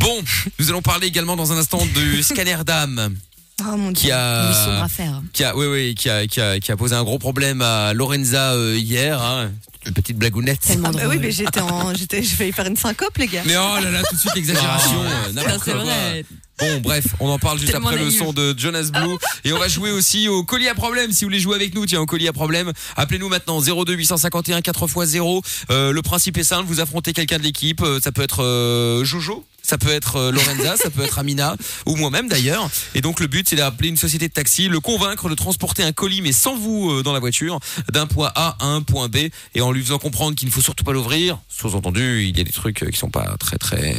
Bon, 0.00 0.22
nous 0.58 0.68
allons 0.70 0.82
parler 0.82 1.06
également 1.06 1.36
dans 1.36 1.52
un 1.52 1.56
instant 1.56 1.84
du 1.94 2.22
scanner 2.22 2.58
d'âme 2.64 3.16
Oh 3.60 3.76
mon 3.76 3.92
qui 3.92 4.04
dieu. 4.06 4.12
Sombre 4.14 4.82
a 4.84 4.88
qui 5.32 5.44
a 5.44 5.56
oui 5.56 5.66
oui, 5.66 5.94
qui 5.94 6.08
a 6.08 6.26
qui 6.26 6.40
a 6.40 6.60
qui 6.60 6.70
a 6.70 6.76
posé 6.76 6.94
un 6.94 7.02
gros 7.04 7.18
problème 7.18 7.60
à 7.60 7.92
Lorenza 7.92 8.52
euh, 8.52 8.76
hier 8.78 9.20
hein. 9.20 9.50
Une 9.86 9.94
petite 9.94 10.18
blagounette. 10.18 10.60
Tellement 10.60 10.88
Ah 10.88 10.92
bah 10.92 10.98
drôle. 11.04 11.14
oui, 11.14 11.18
mais 11.22 11.30
j'étais 11.32 11.60
en, 11.60 11.94
j'étais, 11.98 12.22
je 12.22 12.36
vais 12.36 12.48
y 12.48 12.52
faire 12.52 12.66
une 12.66 12.76
syncope, 12.76 13.16
les 13.16 13.26
gars. 13.26 13.42
Mais 13.46 13.56
oh 13.56 13.78
là 13.82 13.90
là, 13.90 14.02
tout 14.02 14.14
de 14.16 14.20
suite 14.20 14.34
l'exagération, 14.34 15.02
euh, 15.02 15.32
n'importe 15.32 15.62
c'est 15.64 15.72
quoi. 15.72 15.84
vrai. 15.84 16.24
Bon, 16.58 16.80
bref, 16.80 17.04
on 17.20 17.28
en 17.30 17.38
parle 17.38 17.58
juste 17.58 17.70
Tellement 17.72 17.86
après 17.88 18.00
le 18.00 18.08
naïf. 18.08 18.18
son 18.18 18.32
de 18.32 18.54
Jonas 18.58 18.90
Blue. 18.92 19.16
Et 19.44 19.52
on 19.52 19.58
va 19.58 19.68
jouer 19.68 19.92
aussi 19.92 20.26
au 20.28 20.42
colis 20.42 20.68
à 20.68 20.74
problème. 20.74 21.12
Si 21.12 21.24
vous 21.24 21.28
voulez 21.30 21.38
jouer 21.40 21.54
avec 21.54 21.74
nous, 21.74 21.86
tiens, 21.86 22.00
au 22.00 22.06
colis 22.06 22.26
à 22.28 22.32
problème, 22.32 22.72
appelez-nous 22.96 23.28
maintenant 23.28 23.60
02 23.62 23.94
851 23.94 24.58
4x0. 24.60 25.42
Euh, 25.70 25.92
le 25.92 26.02
principe 26.02 26.36
est 26.36 26.44
simple, 26.44 26.64
vous 26.66 26.80
affrontez 26.80 27.12
quelqu'un 27.12 27.38
de 27.38 27.44
l'équipe. 27.44 27.80
Euh, 27.82 28.00
Ça 28.02 28.10
peut 28.12 28.22
être 28.22 28.42
euh, 28.42 29.04
Jojo. 29.04 29.44
Ça 29.68 29.76
peut 29.76 29.90
être 29.90 30.16
euh, 30.16 30.32
Lorenza, 30.32 30.78
ça 30.78 30.88
peut 30.88 31.02
être 31.02 31.18
Amina 31.18 31.54
ou 31.84 31.94
moi-même 31.94 32.26
d'ailleurs. 32.26 32.70
Et 32.94 33.02
donc 33.02 33.20
le 33.20 33.26
but 33.26 33.46
c'est 33.46 33.56
d'appeler 33.56 33.90
une 33.90 33.98
société 33.98 34.26
de 34.26 34.32
taxi, 34.32 34.66
le 34.66 34.80
convaincre 34.80 35.28
de 35.28 35.34
transporter 35.34 35.82
un 35.82 35.92
colis 35.92 36.22
mais 36.22 36.32
sans 36.32 36.56
vous 36.56 36.90
euh, 36.90 37.02
dans 37.02 37.12
la 37.12 37.18
voiture 37.18 37.60
d'un 37.92 38.06
point 38.06 38.32
A 38.34 38.56
à 38.60 38.64
un 38.64 38.80
point 38.80 39.08
B 39.08 39.28
et 39.54 39.60
en 39.60 39.70
lui 39.70 39.82
faisant 39.82 39.98
comprendre 39.98 40.34
qu'il 40.36 40.48
ne 40.48 40.52
faut 40.54 40.62
surtout 40.62 40.84
pas 40.84 40.94
l'ouvrir. 40.94 41.38
Sous-entendu, 41.50 42.24
il 42.24 42.38
y 42.38 42.40
a 42.40 42.44
des 42.44 42.50
trucs 42.50 42.82
euh, 42.82 42.88
qui 42.88 42.96
sont 42.96 43.10
pas 43.10 43.36
très 43.38 43.58
très. 43.58 43.94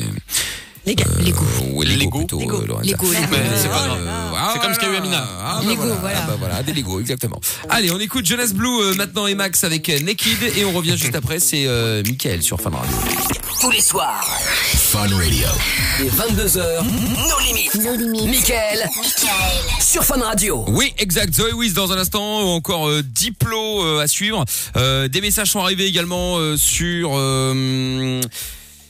Lego. 0.86 1.04
Ouais, 1.74 1.86
Lego, 1.86 2.00
Lego. 2.00 2.18
plutôt, 2.20 2.40
Lego. 2.40 2.58
euh. 2.58 2.62
Lego, 2.62 2.82
Lego. 2.84 3.06
C'est 3.14 3.28
pas 3.28 3.36
Euh, 3.38 3.68
grave. 3.68 4.34
ah, 4.36 4.50
C'est 4.54 4.60
comme 4.62 4.74
ce 4.74 4.80
qu'a 4.80 4.88
eu 4.92 4.96
Amina. 4.96 5.28
Ah, 5.42 5.60
bah 5.64 5.70
Lego, 5.70 5.84
voilà. 6.00 6.20
Ah, 6.24 6.28
bah 6.28 6.36
voilà, 6.40 6.64
des 6.64 6.74
Lego, 6.74 7.00
exactement. 7.00 7.40
Allez, 7.70 7.92
on 7.92 8.00
écoute 8.00 8.26
Jonas 8.26 8.52
Blue 8.54 8.82
euh, 8.82 8.96
maintenant 8.96 9.28
et 9.28 9.36
Max 9.36 9.64
avec 9.64 9.90
euh, 9.90 10.00
Naked 10.00 10.42
et 10.58 10.66
on 10.66 10.72
revient 10.72 10.98
juste 10.98 11.16
après. 11.16 11.40
C'est 11.40 11.66
euh, 11.68 12.02
Mickaël 12.04 12.42
sur 12.42 12.60
Fun 12.62 12.72
Radio. 12.72 12.96
Tous 13.62 13.70
les 13.72 13.82
soirs. 13.82 14.24
Fun 14.74 15.00
Radio. 15.02 15.48
Les 16.00 16.10
22h. 16.10 16.84
Nos 16.84 17.40
limites. 17.46 17.76
Nos 17.76 17.96
limites. 17.96 18.26
Michael. 18.30 18.88
Sur 19.82 20.04
Fun 20.06 20.22
Radio. 20.22 20.64
Oui, 20.70 20.94
exact. 20.98 21.34
Zoé 21.34 21.52
Wiz 21.54 21.74
dans 21.74 21.92
un 21.92 21.98
instant. 21.98 22.54
Encore 22.56 22.88
euh, 22.88 23.04
Diplo 23.04 23.84
euh, 23.84 24.00
à 24.02 24.08
suivre. 24.08 24.46
Euh, 24.78 25.08
des 25.10 25.20
messages 25.22 25.50
sont 25.52 25.60
arrivés 25.60 25.86
également 25.86 26.38
euh, 26.38 26.56
sur. 26.58 27.12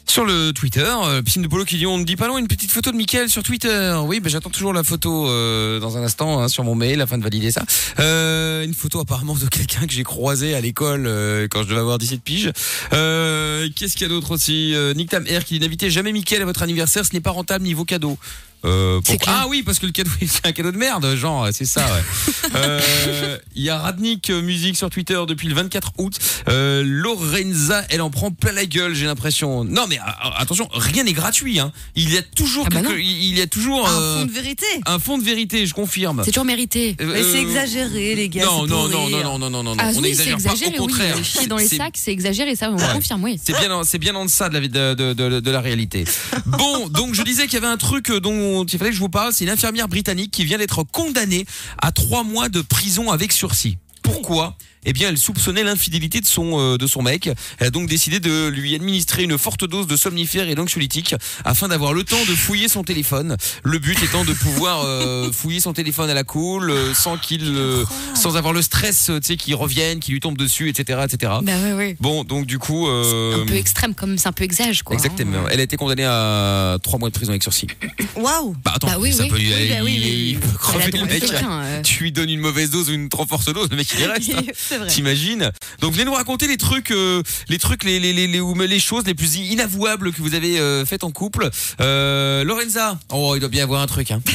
Sur 0.10 0.26
le 0.26 0.52
Twitter, 0.54 0.92
euh, 1.04 1.22
Piscine 1.22 1.44
de 1.44 1.48
Polo 1.48 1.66
qui 1.66 1.78
dit 1.78 1.86
on 1.86 2.00
ne 2.00 2.04
dit 2.04 2.16
pas 2.16 2.28
non 2.28 2.40
une 2.40 2.48
petite 2.48 2.72
photo 2.72 2.92
de 2.92 2.96
Mickaël 2.96 3.30
sur 3.30 3.44
Twitter. 3.44 3.96
Oui, 4.04 4.20
ben 4.20 4.30
j'attends 4.30 4.50
toujours 4.50 4.74
la 4.74 4.84
photo 4.84 5.30
euh, 5.30 5.80
dans 5.80 5.98
un 5.98 6.04
instant 6.04 6.40
hein, 6.40 6.48
sur 6.48 6.64
mon 6.64 6.74
mail 6.74 7.00
afin 7.02 7.20
de 7.20 7.24
valider 7.24 7.52
ça. 7.52 7.64
Euh, 8.00 8.64
une 8.64 8.74
photo 8.74 9.00
apparemment 9.00 9.36
de 9.36 9.46
quelqu'un 9.46 9.86
que 9.86 9.94
j'ai 9.94 10.04
croisé 10.04 10.56
à 10.56 10.62
l'école 10.62 11.04
quand 11.52 11.62
je 11.62 11.68
devais 11.68 11.80
avoir 11.80 12.00
17 12.00 12.24
piges. 12.24 12.52
Qu'est-ce 12.90 13.94
qu'il 13.94 14.02
y 14.02 14.06
a 14.06 14.10
d'autre 14.10 14.32
aussi 14.32 14.74
Nick 14.96 15.12
Tam 15.12 15.24
R 15.24 15.44
qui 15.44 15.54
dit 15.54 15.60
n'invitez 15.60 15.92
jamais 15.92 16.12
Mickaël 16.12 16.42
à 16.42 16.46
votre 16.46 16.64
anniversaire, 16.64 17.06
ce 17.06 17.14
n'est 17.14 17.22
pas 17.22 17.32
rentable 17.32 17.64
niveau 17.64 17.86
cadeau. 17.86 18.18
Euh, 18.66 19.00
clair. 19.02 19.18
ah 19.28 19.46
oui, 19.48 19.64
parce 19.64 19.80
que 19.80 19.86
le 19.86 19.92
cadeau, 19.92 20.10
c'est 20.28 20.46
un 20.46 20.52
cadeau 20.52 20.72
de 20.72 20.78
merde, 20.78 21.16
genre, 21.16 21.48
c'est 21.52 21.66
ça. 21.66 21.86
Ouais. 21.86 22.02
Euh, 22.56 23.38
Il 23.56 23.62
y 23.62 23.70
a 23.70 23.78
Radnik 23.78 24.30
euh, 24.32 24.42
Musique 24.42 24.76
sur 24.76 24.90
Twitter 24.90 25.20
depuis 25.28 25.48
le 25.48 25.54
24 25.54 25.92
août. 26.00 26.18
Euh, 26.48 26.82
Lorenza, 26.84 27.84
elle 27.90 28.02
en 28.02 28.10
prend 28.10 28.32
plein 28.32 28.52
la 28.54 28.66
gueule, 28.66 28.96
j'ai 28.96 29.06
l'impression. 29.06 29.64
Non, 29.64 29.86
mais 29.88 30.00
attention, 30.38 30.68
rien 30.74 31.04
n'est 31.04 31.14
gratuit. 31.14 31.60
Hein. 31.60 31.72
Il 31.96 32.12
y 32.12 32.18
a 32.18 32.24
toujours, 32.24 32.66
Ah 32.72 32.74
bah 32.74 32.82
quelque- 32.82 33.00
il 33.00 33.38
y 33.38 33.42
a 33.42 33.46
toujours 33.48 33.88
Un 33.88 33.92
euh, 34.02 34.20
fond 34.22 34.26
de 34.26 34.32
vérité. 34.32 34.66
un 34.88 35.00
fond 35.00 35.18
de 35.20 35.24
vérité, 35.24 35.66
je 35.68 35.74
confirme. 35.76 36.24
C'est 36.26 36.32
toujours 36.32 36.46
mérité. 36.46 36.96
Euh, 37.02 37.12
Mais 37.14 37.24
c'est 37.24 37.40
exagéré, 37.42 38.16
les 38.16 38.30
gars. 38.30 38.46
Non, 38.46 38.66
non, 38.66 38.90
pour 38.90 38.90
non, 38.90 39.10
non, 39.10 39.38
non, 39.38 39.40
non, 39.40 39.50
non, 39.50 39.64
non, 39.64 39.76
Ah 39.78 39.92
on 39.94 40.02
oui, 40.02 40.16
c'est 40.16 40.26
n'exagère 40.26 40.38
pas. 40.38 40.42
exagéré, 40.54 40.80
Au 40.80 40.86
oui. 40.86 40.88
contraire, 40.88 41.24
Chier 41.24 41.48
dans 41.48 41.58
les 41.58 41.68
sacs, 41.68 41.94
c'est 41.98 42.12
exagéré, 42.12 42.56
ça, 42.56 42.72
on 42.72 42.78
Ouais. 42.78 42.94
confirme, 42.94 43.24
oui. 43.24 43.40
C'est 43.44 43.58
bien, 43.60 43.72
en- 43.72 43.84
c'est 43.84 44.00
bien 44.00 44.16
en 44.16 44.26
deçà 44.26 44.50
de 44.50 44.56
la, 44.58 44.62
de, 44.68 44.94
de, 44.96 45.14
de, 45.14 45.40
de 45.40 45.52
la 45.52 45.62
réalité. 45.62 46.06
Bon, 46.48 46.88
donc 46.90 47.14
je 47.14 47.22
disais 47.22 47.44
qu'il 47.44 47.54
y 47.54 47.58
avait 47.58 47.68
un 47.72 47.78
truc 47.78 48.12
dont 48.12 48.32
il 48.64 48.78
fallait 48.78 48.92
que 48.92 48.96
je 48.96 49.02
vous 49.02 49.10
parle. 49.10 49.34
C'est 49.34 49.44
une 49.44 49.50
infirmière 49.50 49.88
britannique 49.88 50.32
qui 50.32 50.46
vient 50.46 50.58
d'être 50.58 50.84
condamnée 50.84 51.46
à 51.82 51.92
trois 51.92 52.24
mois 52.24 52.50
de 52.50 52.62
prison 52.62 53.12
avec 53.12 53.32
sursis. 53.32 53.78
Pourquoi? 54.04 54.56
Eh 54.86 54.94
bien, 54.94 55.10
elle 55.10 55.18
soupçonnait 55.18 55.64
l'infidélité 55.64 56.22
de 56.22 56.26
son 56.26 56.60
euh, 56.60 56.78
de 56.78 56.88
son 56.88 57.02
mec. 57.02 57.30
Elle 57.60 57.68
a 57.68 57.70
donc 57.72 57.88
décidé 57.90 58.20
de 58.20 58.48
lui 58.48 58.76
administrer 58.76 59.24
une 59.24 59.38
forte 59.38 59.66
dose 59.66 59.88
de 59.88 59.96
somnifères 59.98 60.48
et 60.50 60.56
d'anxiolytiques 60.56 61.16
afin 61.46 61.68
d'avoir 61.68 61.94
le 61.94 62.04
temps 62.04 62.24
de 62.28 62.36
fouiller 62.36 62.68
son 62.68 62.84
téléphone. 62.84 63.36
Le 63.64 63.80
but 63.80 64.02
étant 64.04 64.24
de 64.26 64.34
pouvoir 64.34 64.84
euh, 64.86 65.32
fouiller 65.34 65.60
son 65.60 65.74
téléphone 65.74 66.10
à 66.10 66.14
la 66.14 66.24
cool, 66.24 66.70
euh, 66.72 66.94
sans 66.94 67.18
qu'il, 67.18 67.44
euh, 67.44 67.84
sans 68.16 68.36
avoir 68.38 68.54
le 68.54 68.62
stress, 68.62 69.06
tu 69.08 69.20
sais, 69.22 69.38
qui 69.38 69.54
revienne, 69.54 70.00
qui 70.00 70.12
lui 70.12 70.20
tombe 70.20 70.38
dessus, 70.38 70.70
etc., 70.70 71.00
etc. 71.04 71.34
Bah 71.44 71.52
ouais, 71.64 71.74
ouais. 71.74 71.98
Bon, 72.00 72.24
donc 72.24 72.46
du 72.46 72.60
coup, 72.60 72.88
euh, 72.88 73.44
Un 73.44 73.46
peu 73.46 73.56
extrême, 73.56 73.94
comme 73.96 74.18
c'est 74.18 74.28
un 74.28 74.32
peu 74.34 74.44
exagé, 74.44 74.82
quoi. 74.84 74.96
Exactement. 74.96 75.40
hein. 75.40 75.48
Elle 75.52 75.60
a 75.60 75.64
été 75.64 75.76
condamnée 75.78 76.06
à 76.06 76.78
trois 76.84 77.00
mois 77.00 77.10
de 77.10 77.14
prison 77.14 77.32
avec 77.32 77.44
sursis. 77.44 77.68
Waouh. 78.16 78.56
Bah 78.64 78.74
attends, 78.76 78.88
Bah 78.88 78.98
oui, 79.00 79.12
ça 79.14 79.24
oui. 79.24 79.30
peut 79.30 79.38
lui, 79.38 79.54
Oui, 79.54 79.70
bah 79.70 79.76
oui, 79.84 79.94
il, 79.96 80.04
oui, 80.04 80.10
oui. 80.12 80.30
il 80.32 80.40
peut 80.40 80.58
crever 80.58 80.92
le 80.92 81.06
mec. 81.06 81.20
quelqu'un, 81.26 81.62
euh. 81.64 81.82
Tu 81.82 82.04
lui 82.04 82.12
donnes 82.12 82.30
une 82.30 82.40
mauvaise 82.40 82.70
dose 82.70 82.90
ou 82.90 82.94
une 82.94 83.10
trop 83.10 83.26
forte 83.26 83.52
dose, 83.54 83.68
le 83.70 83.78
mec 83.78 83.88
il 83.98 84.06
reste. 84.06 84.32
hein. 84.34 84.42
T'imagines 84.88 85.52
Donc 85.80 85.94
venez 85.94 86.06
nous 86.06 86.14
raconter 86.14 86.48
les 86.48 86.58
trucs, 86.58 86.92
euh, 86.92 87.24
les 87.48 87.58
trucs, 87.58 87.84
les 87.84 88.00
les 88.00 88.14
les 88.14 88.28
les, 88.28 88.40
ou 88.40 88.54
les 88.56 88.80
choses 88.80 89.06
les 89.06 89.14
plus 89.16 89.36
inavouables 89.36 90.12
que 90.14 90.22
vous 90.22 90.36
avez 90.36 90.60
euh, 90.60 90.86
faites 90.86 91.04
en 91.04 91.12
couple. 91.12 91.50
Euh, 91.82 92.44
Lorenza, 92.44 92.98
oh 93.12 93.34
il 93.36 93.40
doit 93.40 93.50
bien 93.50 93.62
y 93.62 93.64
avoir 93.64 93.82
un 93.82 93.88
truc. 93.88 94.12
Hein. 94.12 94.22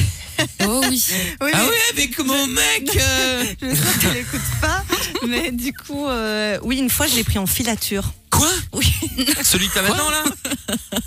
Oh 0.67 0.81
oui. 0.89 1.01
Oui, 1.41 1.51
Ah 1.53 1.61
mais 1.63 1.69
ouais, 1.69 1.81
avec 1.93 2.19
mon 2.19 2.47
mec. 2.47 2.89
euh. 2.99 3.45
je 3.61 3.73
sais 3.73 3.99
qu'il 3.99 4.09
n'écoute 4.09 4.41
pas. 4.59 4.83
Mais 5.25 5.49
du 5.51 5.71
coup, 5.71 6.07
euh, 6.07 6.59
oui, 6.61 6.77
une 6.77 6.89
fois, 6.89 7.07
je 7.07 7.15
l'ai 7.15 7.23
pris 7.23 7.37
en 7.39 7.45
filature. 7.45 8.11
Quoi 8.35 8.49
Oui. 8.73 8.93
Celui 9.43 9.67
que 9.69 9.73
t'as 9.75 9.81
maintenant 9.81 10.09
là 10.09 10.23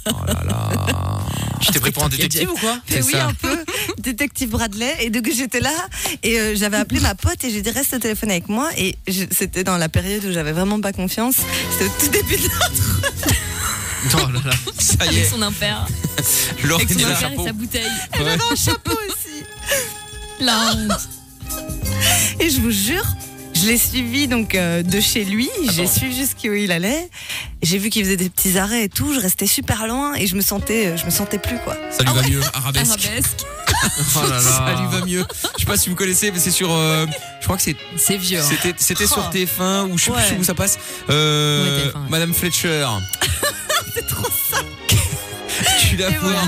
Oh 0.07 0.25
là 0.27 0.43
là. 0.47 0.69
Tu 1.61 1.73
t'es 1.73 1.81
pris 1.81 1.91
pour 1.91 2.05
un 2.05 2.09
détective 2.09 2.49
ou 2.51 2.55
quoi 2.57 2.79
Mais 2.89 3.03
oui, 3.03 3.17
un 3.17 3.35
peu. 3.35 3.59
Détective 3.99 4.49
Bradley. 4.51 4.95
Et 5.01 5.11
donc, 5.11 5.29
j'étais 5.35 5.61
là 5.61 5.75
et 6.23 6.39
euh, 6.41 6.55
j'avais 6.57 6.77
appelé 6.77 7.01
ma 7.01 7.15
pote 7.17 7.43
et 7.45 7.51
j'ai 7.51 7.63
dit 7.63 7.71
reste 7.71 7.93
au 7.95 7.99
téléphone 7.99 8.31
avec 8.31 8.49
moi. 8.49 8.71
Et 8.79 8.97
je- 9.09 9.25
c'était 9.37 9.65
dans 9.65 9.77
la 9.77 9.89
période 9.89 10.25
où 10.25 10.33
j'avais 10.33 10.53
vraiment 10.53 10.81
pas 10.81 10.93
confiance. 10.93 11.35
C'était 11.73 11.87
au 11.87 11.93
tout 12.01 12.09
début 12.09 12.37
de 12.37 12.43
notre. 12.45 13.35
Oh 14.15 14.33
là 14.33 14.41
là. 14.45 14.53
Ça 14.79 15.05
y 15.07 15.09
Avec 15.09 15.19
est, 15.25 15.29
son 15.29 15.43
impair. 15.43 15.85
Avec 16.17 16.89
son 16.93 17.05
impair 17.05 17.33
et 17.33 17.45
sa 17.45 17.53
bouteille. 17.53 17.83
Elle 18.13 18.29
avait 18.29 18.43
un 18.53 18.55
chapeau 18.57 18.93
aussi. 18.93 19.43
La 20.41 20.57
honte. 20.75 21.09
Et 22.39 22.49
je 22.51 22.61
vous 22.61 22.71
jure, 22.71 23.05
je 23.61 23.67
l'ai 23.67 23.79
suivi 23.79 24.29
donc 24.29 24.55
euh, 24.55 24.83
de 24.83 25.01
chez 25.01 25.25
lui. 25.25 25.49
J'ai 25.73 25.83
Attends. 25.83 25.93
suivi 25.93 26.17
jusqu'où 26.17 26.53
il 26.55 26.71
allait. 26.73 27.09
J'ai 27.63 27.79
vu 27.79 27.91
qu'il 27.91 28.05
faisait 28.05 28.17
des 28.17 28.29
petits 28.31 28.59
arrêts 28.59 28.85
et 28.85 28.89
tout. 28.89 29.13
Je 29.15 29.21
restais 29.21 29.47
super 29.47 29.87
loin 29.87 30.15
et 30.15 30.27
je 30.27 30.37
me 30.37 30.41
sentais, 30.43 30.87
euh, 30.89 30.97
je 30.97 31.05
me 31.05 31.11
sentais 31.11 31.39
plus 31.39 31.59
quoi. 31.65 31.77
Ça 31.91 32.03
lui 32.05 32.13
va 32.13 32.23
mieux, 32.29 32.41
arabesque. 32.55 32.87
Arabesque. 32.91 33.39
Oh 34.17 34.23
là 34.23 34.29
là. 34.37 34.41
Ça 34.41 34.75
lui 34.81 34.99
va 34.99 35.07
mieux. 35.07 35.25
Je 35.57 35.61
sais 35.61 35.67
pas 35.67 35.77
si 35.77 35.89
vous 35.89 35.95
connaissez, 35.95 36.33
mais 36.33 36.39
c'est 36.41 36.51
sur. 36.51 36.73
euh, 36.73 37.07
je 37.41 37.45
crois 37.45 37.57
que 37.57 37.63
c'est 37.63 37.77
C'est 37.97 38.17
vieux. 38.17 38.41
hein. 38.41 38.73
C'était, 38.79 39.07
sur 39.07 39.19
Oh. 39.29 39.33
TF1 39.33 39.91
ou 39.91 39.99
je 39.99 40.05
sais 40.05 40.11
Ouais. 40.11 40.27
plus 40.31 40.39
où 40.39 40.45
ça 40.45 40.55
passe. 40.55 40.79
Euh, 41.11 41.65
Ouais, 41.65 41.91
TF1, 41.91 41.95
ouais. 41.95 42.09
Madame 42.11 42.35
Fletcher. 42.35 42.87
C'est 43.95 44.07
trop 44.09 44.25
ça. 44.51 44.59
tu 45.81 45.97
la 45.97 46.09
vois. 46.11 46.19
voilà. 46.23 46.43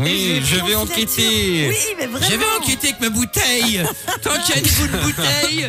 Oui, 0.00 0.42
je 0.44 0.56
vais 0.66 0.74
enquêter. 0.74 1.68
Oui, 1.70 1.76
mais 1.98 2.06
vraiment. 2.06 2.26
Je 2.30 2.36
vais 2.36 2.44
enquêter 2.60 2.88
avec 2.88 3.00
ma 3.00 3.08
bouteille. 3.10 3.82
Tant 4.22 4.30
qu'il 4.44 4.54
y 4.56 4.58
a 4.58 4.60
une 4.60 4.74
bout 4.74 4.86
de 4.88 5.02
bouteille. 5.02 5.68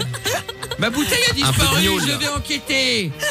Ma 0.80 0.90
bouteille 0.90 1.24
a 1.30 1.34
disparu. 1.34 1.84
Je 2.08 2.18
vais 2.18 2.28
enquêter. 2.30 3.12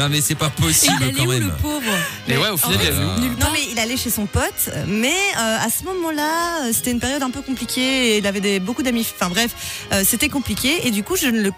Non 0.00 0.08
mais 0.08 0.20
c'est 0.20 0.34
pas 0.34 0.50
possible 0.50 0.92
il 0.98 1.04
allait 1.04 1.12
quand 1.12 1.24
où, 1.24 1.28
même. 1.28 1.44
le 1.46 1.52
pauvre? 1.62 1.92
Et 2.26 2.36
ouais, 2.36 2.48
au 2.48 2.56
final, 2.56 2.78
il 3.18 3.30
Non 3.38 3.46
mais 3.52 3.60
il 3.70 3.78
allait 3.78 3.96
chez 3.96 4.10
son 4.10 4.26
pote, 4.26 4.68
mais 4.88 5.12
euh, 5.38 5.56
à 5.60 5.68
ce 5.70 5.84
moment-là, 5.84 6.72
c'était 6.72 6.90
une 6.90 6.98
période 6.98 7.22
un 7.22 7.30
peu 7.30 7.42
compliquée 7.42 8.08
et 8.14 8.18
il 8.18 8.26
avait 8.26 8.40
des, 8.40 8.58
beaucoup 8.58 8.82
d'amis. 8.82 9.06
Enfin 9.14 9.28
bref, 9.30 9.52
euh, 9.92 10.02
c'était 10.04 10.28
compliqué 10.28 10.84
et 10.84 10.90
du 10.90 11.04
coup 11.04 11.14
je 11.14 11.28
ne 11.28 11.42
le, 11.42 11.52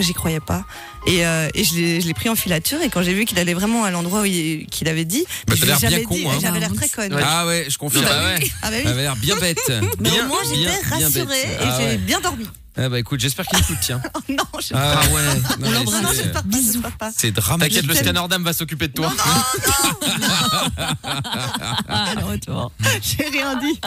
j'y 0.00 0.14
croyais 0.14 0.40
pas. 0.40 0.64
Et, 1.06 1.24
euh, 1.24 1.48
et 1.54 1.62
je 1.62 1.74
l'ai 1.76 2.00
je 2.00 2.08
l'ai 2.08 2.14
pris 2.14 2.28
en 2.28 2.34
filature. 2.34 2.82
Et 2.82 2.88
quand 2.88 3.02
j'ai 3.04 3.14
vu 3.14 3.24
qu'il 3.24 3.38
allait 3.38 3.54
vraiment 3.54 3.84
à 3.84 3.92
l'endroit 3.92 4.22
où 4.22 4.24
il- 4.24 4.66
qu'il 4.66 4.88
avait 4.88 5.04
dit, 5.04 5.24
Bah, 5.46 5.54
ai 5.54 5.64
l'air 5.64 5.78
bien 5.78 5.90
jamais 5.90 6.02
con, 6.02 6.14
dit. 6.16 6.26
hein. 6.26 6.38
J'avais 6.42 6.58
l'air 6.58 6.74
très 6.74 6.88
conne. 6.88 7.16
Ah 7.24 7.46
ouais, 7.46 7.66
je 7.68 7.78
confirme. 7.78 8.04
Bah 8.04 8.34
ouais. 8.34 8.50
Ah 8.62 8.70
bah 8.70 8.76
oui. 8.78 8.82
Elle 8.84 8.88
avait 8.90 9.02
l'air 9.02 9.14
bien 9.16 9.36
bête. 9.36 9.60
Mais 10.00 10.10
bien, 10.10 10.24
au 10.24 10.26
moins 10.28 10.38
j'étais 10.42 10.56
bien, 10.58 10.98
bien 10.98 11.08
bête. 11.10 11.22
rassurée 11.22 11.40
et 11.52 11.56
Ah 11.60 11.76
j'ai 11.78 11.86
ouais. 11.86 11.96
bien 11.98 12.20
dormi. 12.20 12.46
Ah 12.76 12.88
bah 12.88 12.98
écoute, 12.98 13.20
j'espère 13.20 13.46
qu'il 13.46 13.58
écoute, 13.60 13.78
tiens. 13.80 14.02
Oh 14.14 14.20
non, 14.28 14.44
je 14.60 14.74
Ah 14.74 15.00
ouais. 15.12 15.24
Non, 15.60 15.70
mais 15.70 16.62
c'est- 16.62 16.80
pas, 16.82 16.90
pas. 16.90 17.10
C'est 17.16 17.30
dramatique. 17.30 17.74
T'inquiète, 17.74 17.86
le 17.88 17.94
scanner 17.94 18.28
d'âme 18.28 18.42
va 18.44 18.52
s'occuper 18.52 18.88
de 18.88 18.92
toi. 18.94 19.12
Ah, 21.88 22.14
le 22.18 22.24
retour. 22.24 22.72
J'ai 23.02 23.28
rien 23.28 23.56
dit. 23.58 23.80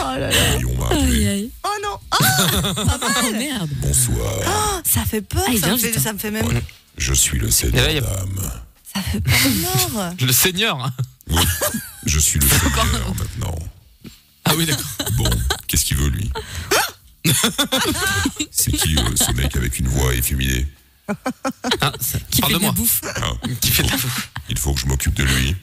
Oh 0.00 0.02
là 0.02 0.30
là. 0.30 0.58
Et 0.58 0.64
on 0.64 0.74
m'a 0.78 0.86
appelé. 0.86 1.02
Aïe, 1.02 1.28
aïe. 1.28 1.50
Oh 1.64 1.68
non. 1.82 1.98
Ah, 2.10 2.18
Oh 3.24 3.32
merde. 3.32 3.70
Bonsoir. 3.80 4.32
oh, 4.46 4.80
ça 4.84 5.04
fait 5.04 5.22
peur. 5.22 5.42
Ah, 5.46 5.50
il 5.52 5.58
ça, 5.58 5.68
me 5.68 5.72
vient 5.72 5.78
fait, 5.82 5.86
vite, 5.88 5.96
hein. 5.98 6.02
ça 6.02 6.12
me 6.12 6.18
fait 6.18 6.30
même. 6.30 6.60
Je 6.98 7.12
suis 7.14 7.38
le 7.38 7.50
Seigneur 7.50 7.86
d'âme. 8.02 8.50
Ça 8.94 9.00
fait 9.02 9.20
peur. 9.20 9.34
Le 10.20 10.32
seigneur. 10.32 10.90
Oui, 11.28 11.42
je 12.06 12.18
suis 12.18 12.38
le 12.38 12.46
Seigneur 12.48 13.14
maintenant. 13.18 13.58
Ah 14.44 14.52
oui, 14.56 14.64
d'accord. 14.64 14.84
Bon, 15.16 15.28
qu'est-ce 15.66 15.84
qu'il 15.84 15.96
veut 15.96 16.08
lui? 16.08 16.30
C'est 18.50 18.72
qui 18.72 18.96
euh, 18.96 19.02
ce 19.16 19.32
mec 19.32 19.54
avec 19.56 19.78
une 19.78 19.88
voix 19.88 20.14
efféminée 20.14 20.66
Ah, 21.80 21.92
Qui 22.30 22.40
parle 22.40 22.52
fait 22.54 22.58
de 22.58 22.62
moi. 22.64 22.74
Ah, 23.16 23.32
Qui 23.60 23.70
fait 23.70 23.82
de 23.82 23.88
la 23.90 23.96
bouffe. 23.96 24.30
Il 24.48 24.58
faut 24.58 24.74
que 24.74 24.80
je 24.80 24.86
m'occupe 24.86 25.14
de 25.14 25.24
lui. 25.24 25.54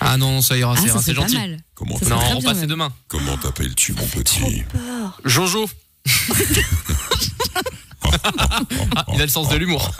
Ah 0.00 0.16
non, 0.16 0.42
ça 0.42 0.56
ira, 0.56 0.74
Ah, 0.76 0.80
ça 0.88 1.00
c'est 1.02 1.14
pas 1.14 1.22
gentil. 1.22 1.36
mal. 1.36 1.58
Comment, 1.74 1.98
Ça, 1.98 2.10
Non, 2.10 2.18
très 2.20 2.32
on 2.34 2.38
bien, 2.40 2.54
même. 2.54 2.66
demain. 2.66 2.92
comment 3.08 3.36
t'appelles-tu 3.38 3.92
mon 3.94 4.06
petit. 4.06 4.64
Jojo. 5.24 5.68
Ah, 8.02 9.02
il 9.14 9.20
a 9.20 9.24
le 9.24 9.28
sens 9.30 9.48
de 9.48 9.56
l'humour. 9.56 9.90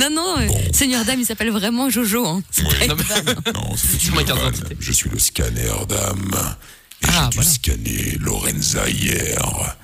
Non, 0.00 0.10
non, 0.10 0.38
euh, 0.38 0.48
Seigneur 0.72 1.04
Dame, 1.04 1.20
il 1.20 1.26
s'appelle 1.26 1.50
vraiment 1.50 1.88
Jojo. 1.88 2.26
Hein. 2.26 2.42
C'est 2.50 2.62
Oui. 2.64 2.74
pas 2.78 2.84
une 2.84 2.90
Non, 2.90 2.96
mais- 2.96 3.04
vanne. 3.22 3.36
Non, 3.54 3.76
c'est 3.76 3.86
C'est 3.92 4.04
une 4.08 4.14
ma 4.14 4.24
carte 4.24 4.40
vanne. 4.40 4.50
d'identité. 4.52 4.76
Je 4.80 4.92
suis 4.92 5.08
le 5.08 5.18
scanner 5.18 5.70
d'âme. 5.88 6.56
Et 7.04 7.08
Ah, 7.10 7.30
j'ai 7.32 7.40
dû 7.40 7.46
scanner 7.46 8.16
Lorenza 8.20 8.88
hier. 8.88 9.76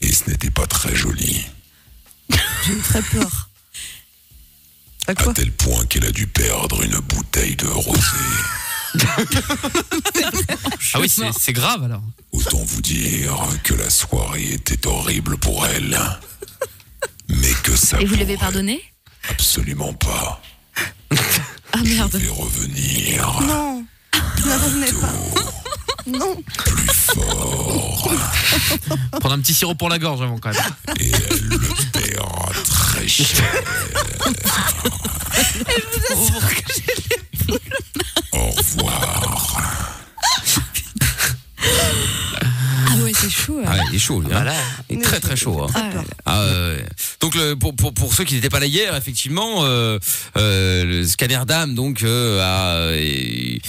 Et 0.00 0.12
ce 0.12 0.30
n'était 0.30 0.50
pas 0.50 0.66
très 0.66 0.94
joli. 0.94 1.44
J'ai 2.30 2.72
eu 2.72 2.80
très 2.80 3.02
peur. 3.02 3.48
À 5.08 5.12
À 5.12 5.32
tel 5.34 5.52
point 5.52 5.84
qu'elle 5.86 6.04
a 6.06 6.10
dû 6.12 6.26
perdre 6.26 6.82
une 6.82 6.98
bouteille 6.98 7.56
de 7.56 7.66
rosé. 7.66 8.00
Ah 10.94 11.00
oui, 11.00 11.08
c'est 11.08 11.30
c'est 11.38 11.52
grave 11.52 11.82
alors. 11.84 12.02
Autant 12.32 12.62
vous 12.64 12.80
dire 12.80 13.36
que 13.62 13.74
la 13.74 13.90
soirée 13.90 14.52
était 14.52 14.86
horrible 14.86 15.36
pour 15.36 15.66
elle. 15.66 15.98
Mais 17.28 17.52
que 17.62 17.76
ça 17.76 18.00
Et 18.00 18.06
vous 18.06 18.14
l'avez 18.14 18.36
pardonné? 18.38 18.82
Absolument 19.28 19.92
pas. 19.94 20.40
Ah 21.72 21.78
merde. 21.84 22.12
Je 22.14 22.18
vais 22.18 22.28
revenir 22.28 23.40
Non. 23.42 23.84
Ne 24.14 24.52
revenez 24.52 24.92
pas. 24.92 25.12
Non. 26.06 26.36
plus 26.58 26.86
fort. 26.88 28.10
Prendre 29.20 29.32
un 29.34 29.40
petit 29.40 29.54
sirop 29.54 29.74
pour 29.74 29.88
la 29.88 29.98
gorge 29.98 30.22
avant 30.22 30.38
quand 30.38 30.52
même. 30.52 30.60
Et 31.00 31.10
elle 31.10 31.40
le 31.48 31.58
paiera 31.92 32.50
très 32.64 33.08
cher. 33.08 33.44
Au 38.32 38.50
revoir. 38.50 39.62
Ah 42.88 42.94
ouais, 43.02 43.12
c'est 43.18 43.30
chaud. 43.30 43.60
Ah, 43.66 43.76
il 43.90 43.96
est 43.96 43.98
chaud, 43.98 44.20
lui. 44.20 44.26
hein. 44.28 44.36
Voilà. 44.42 44.54
Il 44.90 44.98
est 44.98 45.02
très 45.02 45.20
très 45.20 45.36
chaud. 45.36 45.62
hein. 45.62 45.66
Ah, 45.74 45.90
Ah, 46.24 46.40
euh, 46.42 46.80
donc 47.20 47.34
le, 47.34 47.54
pour, 47.54 47.74
pour, 47.74 47.92
pour 47.94 48.14
ceux 48.14 48.24
qui 48.24 48.34
n'étaient 48.34 48.48
pas 48.50 48.60
là 48.60 48.66
hier, 48.66 48.94
effectivement, 48.94 49.64
euh, 49.64 49.98
euh, 50.36 50.84
le 50.84 51.04
scanner 51.06 51.40
d'âme 51.46 51.74
donc 51.74 52.02
euh, 52.02 52.40
a, 52.40 52.76
euh, 52.76 52.96
euh, 52.96 53.56
a- 53.56 53.60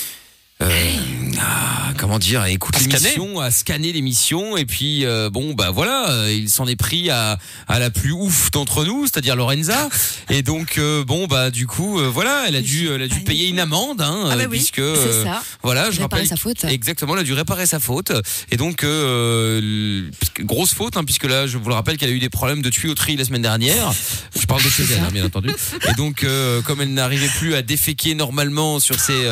comment 2.07 2.19
dire, 2.19 2.45
écoute 2.45 2.73
A 2.77 2.79
scanné. 2.79 3.03
l'émission, 3.03 3.39
a 3.41 3.51
scanné 3.51 3.91
l'émission 3.91 4.55
et 4.55 4.63
puis 4.65 5.05
euh, 5.05 5.29
bon 5.29 5.53
bah 5.53 5.71
voilà, 5.71 6.09
euh, 6.09 6.31
il 6.31 6.47
s'en 6.47 6.65
est 6.65 6.77
pris 6.77 7.09
à, 7.09 7.37
à 7.67 7.79
la 7.79 7.89
plus 7.89 8.13
ouf 8.13 8.49
d'entre 8.51 8.85
nous, 8.85 9.07
c'est-à-dire 9.07 9.35
Lorenza 9.35 9.89
et 10.29 10.41
donc 10.41 10.77
euh, 10.77 11.03
bon 11.03 11.27
bah 11.27 11.51
du 11.51 11.67
coup 11.67 11.99
euh, 11.99 12.07
voilà, 12.07 12.45
elle 12.47 12.55
a 12.55 12.61
dû 12.61 12.87
elle 12.87 13.01
a 13.01 13.09
dû 13.09 13.19
payer 13.25 13.49
une 13.49 13.59
amende 13.59 14.01
hein, 14.01 14.29
Ah 14.31 14.37
bah 14.37 14.43
oui, 14.49 14.57
puisque 14.57 14.81
ça. 15.23 15.41
voilà, 15.63 15.91
je 15.91 15.99
rappelle 15.99 16.25
sa 16.25 16.37
faute. 16.37 16.63
Exactement, 16.63 17.13
elle 17.15 17.21
a 17.21 17.23
dû 17.23 17.33
réparer 17.33 17.65
sa 17.65 17.81
faute. 17.81 18.13
Et 18.51 18.55
donc, 18.57 18.85
grosse 20.39 20.73
faute, 20.73 20.95
hein, 20.95 21.03
puisque 21.03 21.25
là, 21.25 21.45
je 21.45 21.57
vous 21.57 21.67
le 21.67 21.75
rappelle 21.75 21.97
qu'elle 21.97 22.09
a 22.09 22.13
eu 22.13 22.19
des 22.19 22.29
problèmes 22.29 22.61
de 22.61 22.69
tuyauterie 22.69 23.17
la 23.17 23.25
semaine 23.25 23.41
dernière. 23.41 23.91
Je 24.39 24.45
parle 24.45 24.63
de 24.63 24.69
chez 24.69 24.83
elle, 24.93 25.01
hein, 25.01 25.09
bien 25.11 25.25
entendu. 25.25 25.49
Et 25.89 25.93
donc, 25.95 26.25
comme 26.65 26.81
elle 26.81 26.93
n'arrivait 26.93 27.27
plus 27.27 27.53
à 27.55 27.61
déféquer 27.61 28.15
normalement 28.15 28.79
sur 28.79 28.97
ses, 28.99 29.27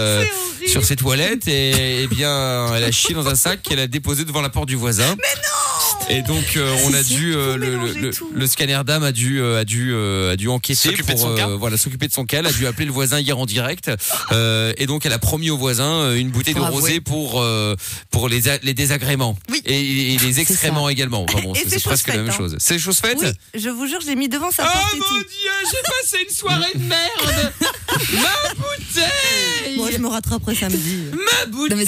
sur 0.67 0.83
ses 0.83 0.97
toilettes, 0.97 1.47
et, 1.47 2.03
eh 2.03 2.07
bien, 2.07 2.64
elle 2.73 2.83
a 2.83 2.91
chié 2.91 3.13
dans 3.13 3.27
un 3.27 3.35
sac 3.35 3.61
qu'elle 3.61 3.79
a 3.79 3.87
déposé 3.87 4.25
devant 4.25 4.41
la 4.41 4.49
porte 4.49 4.67
du 4.67 4.75
voisin. 4.75 5.15
Mais 5.17 5.41
non 5.41 5.74
Et 6.09 6.21
donc, 6.21 6.55
euh, 6.55 6.75
on 6.85 6.93
a 6.93 7.01
dû, 7.01 7.33
euh, 7.35 7.57
le, 7.57 8.47
scanner 8.47 8.79
d'âme 8.85 9.03
a 9.03 9.11
dû, 9.11 9.41
euh, 9.41 9.59
a 9.59 9.65
dû, 9.65 9.91
euh, 9.91 10.33
a 10.33 10.35
dû 10.35 10.47
enquêter 10.47 10.91
de 10.91 11.01
pour, 11.01 11.17
son 11.19 11.35
cas. 11.35 11.49
euh, 11.49 11.55
voilà, 11.57 11.77
s'occuper 11.77 12.07
de 12.07 12.13
son 12.13 12.25
cas. 12.25 12.39
Elle 12.39 12.45
a 12.45 12.51
dû 12.51 12.67
appeler 12.67 12.85
le 12.85 12.91
voisin 12.91 13.19
hier 13.19 13.37
en 13.39 13.45
direct. 13.47 13.89
Euh, 14.31 14.71
et 14.77 14.85
donc, 14.85 15.05
elle 15.07 15.13
a 15.13 15.19
promis 15.19 15.49
au 15.49 15.57
voisin 15.57 16.13
une 16.13 16.29
bouteille 16.29 16.53
Faut 16.53 16.59
de 16.59 16.65
avouer. 16.65 16.79
rosé 16.81 17.01
pour, 17.01 17.41
euh, 17.41 17.75
pour 18.11 18.29
les, 18.29 18.47
a- 18.49 18.59
les 18.61 18.75
désagréments. 18.75 19.35
Oui. 19.49 19.61
Et, 19.65 20.13
et 20.13 20.17
les 20.19 20.39
excréments 20.39 20.89
également. 20.89 21.25
Enfin 21.27 21.41
bon, 21.41 21.53
c'est 21.55 21.81
presque 21.83 22.07
la 22.09 22.17
même 22.17 22.29
hein. 22.29 22.33
chose. 22.37 22.55
C'est 22.59 22.77
chose 22.77 22.97
faite 22.99 23.17
Oui, 23.21 23.59
je 23.59 23.69
vous 23.69 23.87
jure, 23.87 23.99
je 24.01 24.05
l'ai 24.07 24.15
mis 24.15 24.29
devant 24.29 24.51
sa 24.51 24.63
Oh 24.63 24.71
porte 24.71 24.93
et 24.93 24.97
mon 24.99 25.05
tout. 25.05 25.23
dieu, 25.23 25.51
j'ai 25.71 25.81
passé 26.11 26.23
une 26.29 26.35
soirée 26.35 26.71
de 26.75 26.83
merde 26.83 27.51
Ma 28.13 28.53
bouteille 28.53 29.77
Moi, 29.77 29.89
je 29.91 29.97
me 29.97 30.07
rattraperai 30.07 30.53
samedi. 30.53 30.99
Ma 31.13 31.45
bouteille 31.47 31.77
Non, 31.77 31.83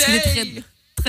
mais 0.55 0.63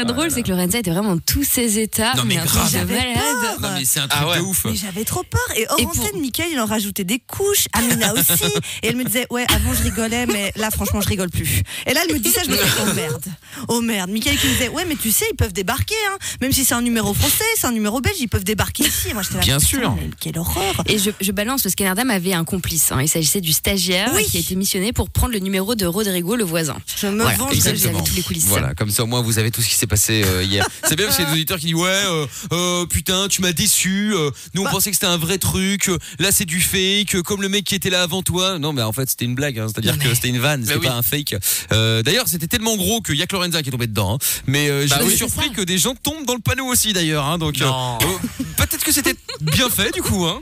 très, 0.04 0.12
drôle, 0.14 0.30
c'est 0.30 0.42
que 0.42 0.48
Lorenza 0.50 0.78
était 0.78 0.90
vraiment 0.90 1.10
en 1.12 1.18
tous 1.18 1.44
ses 1.44 1.78
états. 1.78 2.14
Non, 2.14 2.24
mais 2.24 2.36
grave. 2.36 2.68
J'avais 2.70 2.94
malade. 2.98 3.14
peur. 3.14 3.60
Non 3.60 3.68
mais 3.78 3.84
c'est 3.84 4.00
un 4.00 4.08
truc 4.08 4.20
Ah 4.22 4.28
ouais. 4.30 4.36
de 4.38 4.42
ouf 4.42 4.64
Mais 4.64 4.74
j'avais 4.76 5.04
trop 5.04 5.22
peur. 5.22 5.40
Et 5.56 5.66
hors 5.68 5.76
pour- 5.76 5.88
antenne, 6.04 6.20
Mickaël, 6.20 6.50
il 6.52 6.60
en 6.60 6.66
rajoutait 6.66 7.04
des 7.04 7.18
couches. 7.18 7.66
Amina 7.72 8.12
aussi. 8.14 8.44
Et 8.82 8.88
elle 8.88 8.96
me 8.96 9.04
disait, 9.04 9.26
ouais, 9.30 9.44
avant 9.54 9.74
je 9.74 9.82
rigolais, 9.82 10.26
mais 10.26 10.52
là, 10.56 10.70
franchement, 10.70 11.00
je 11.00 11.08
rigole 11.08 11.30
plus. 11.30 11.62
Et 11.86 11.94
là, 11.94 12.00
elle 12.08 12.14
me 12.14 12.18
dit 12.20 12.30
ça, 12.30 12.42
je 12.44 12.50
me 12.50 12.56
dis, 12.56 12.62
oh 12.82 12.92
merde. 12.94 13.24
Oh 13.68 13.80
merde. 13.80 14.10
Mickaël 14.10 14.36
qui 14.38 14.46
me 14.46 14.52
disait, 14.52 14.68
ouais, 14.68 14.84
mais 14.86 14.96
tu 14.96 15.10
sais, 15.10 15.24
ils 15.30 15.36
peuvent 15.36 15.52
débarquer, 15.52 15.94
hein. 16.10 16.16
Même 16.40 16.52
si 16.52 16.64
c'est 16.64 16.74
un 16.74 16.82
numéro 16.82 17.12
français, 17.14 17.44
c'est 17.56 17.66
un 17.66 17.72
numéro 17.72 18.00
belge, 18.00 18.16
ils 18.20 18.28
peuvent 18.28 18.44
débarquer 18.44 18.84
ici. 18.84 19.08
Et 19.10 19.14
moi, 19.14 19.22
j'étais 19.22 19.34
là, 19.36 19.40
Bien 19.42 19.58
sûr. 19.58 19.94
mais 19.96 20.10
quelle 20.20 20.38
horreur. 20.38 20.82
Et 20.86 20.98
je, 20.98 21.10
je 21.20 21.32
balance, 21.32 21.64
le 21.64 21.70
scanner 21.70 21.94
d'âme 21.94 22.10
avait 22.10 22.34
un 22.34 22.44
complice. 22.44 22.92
hein. 22.92 23.00
Il 23.02 23.08
s'agissait 23.08 23.40
du 23.40 23.52
stagiaire 23.52 24.10
Oui. 24.14 24.24
qui 24.24 24.36
a 24.36 24.40
été 24.40 24.54
missionné 24.54 24.92
pour 24.92 25.10
prendre 25.10 25.32
le 25.32 25.38
numéro 25.40 25.74
de 25.74 25.86
Rodrigo, 25.86 26.36
le 26.36 26.44
voisin. 26.44 26.76
Je 26.96 27.06
me 27.08 27.22
Voilà, 27.22 27.36
venge 27.38 27.54
j'avais 27.54 28.02
tous 28.02 28.14
les 28.14 28.22
coulisses. 28.22 28.44
Voilà, 28.46 28.74
comme 28.74 28.90
ça 28.90 29.02
au 29.02 29.06
moins 29.06 29.22
vous 29.22 29.38
avez 29.38 29.50
tout 29.50 29.60
ce 29.62 29.68
qui 29.68 29.74
s'est 29.74 29.86
passé 29.88 30.22
euh, 30.24 30.42
hier. 30.44 30.66
C'est 30.86 30.96
bien 30.96 31.06
parce 31.06 31.16
qu'il 31.16 31.24
y 31.24 31.28
a 31.28 31.30
des 31.32 31.36
auditeurs 31.36 31.58
qui 31.58 31.66
disent 31.66 31.74
ouais, 31.74 31.88
euh, 32.06 32.26
euh, 32.52 32.86
putain, 32.86 33.28
tu 33.28 33.40
m'as 33.42 33.52
déçu. 33.52 34.12
euh, 34.14 34.30
nous 34.54 34.62
on 34.62 34.64
Bah. 34.64 34.70
pensait 34.70 34.90
que 34.90 34.96
c'était 34.96 35.06
un 35.06 35.16
vrai 35.16 35.38
truc. 35.38 35.88
euh, 35.88 35.98
là 36.18 36.30
c'est 36.32 36.44
du 36.44 36.60
fake. 36.60 37.14
euh, 37.16 37.22
comme 37.22 37.42
le 37.42 37.48
mec 37.48 37.64
qui 37.64 37.74
était 37.74 37.90
là 37.90 38.02
avant 38.02 38.22
toi. 38.22 38.58
Non 38.58 38.72
mais 38.72 38.82
en 38.82 38.92
fait 38.92 39.08
c'était 39.10 39.24
une 39.24 39.34
blague. 39.34 39.58
hein, 39.58 39.66
C'est-à-dire 39.68 39.98
que 39.98 40.14
c'était 40.14 40.28
une 40.28 40.38
vanne, 40.38 40.64
c'était 40.64 40.78
oui. 40.78 40.86
pas 40.86 40.94
un 40.94 41.02
fake. 41.02 41.36
Euh, 41.72 42.02
D'ailleurs 42.02 42.28
c'était 42.28 42.46
tellement 42.46 42.76
gros 42.76 43.00
qu'il 43.00 43.16
y 43.16 43.22
a 43.22 43.26
que 43.26 43.34
Lorenza 43.34 43.62
qui 43.62 43.68
est 43.68 43.72
tombé 43.72 43.86
dedans. 43.86 44.14
hein. 44.14 44.18
Mais 44.46 44.68
euh, 44.70 44.86
Bah 44.88 45.02
été 45.02 45.16
surpris 45.16 45.50
que 45.52 45.62
des 45.62 45.78
gens 45.78 45.94
tombent 45.94 46.26
dans 46.26 46.34
le 46.34 46.40
panneau 46.40 46.66
aussi 46.66 46.92
d'ailleurs. 46.92 47.24
Hein, 47.24 47.38
donc 47.38 47.60
euh, 47.60 47.64
Non. 47.66 47.98
euh, 48.02 48.44
peut-être 48.56 48.84
que 48.84 48.92
c'était 48.92 49.14
bien 49.40 49.68
fait 49.70 49.92
du 49.92 50.02
coup. 50.02 50.26
Hein, 50.26 50.40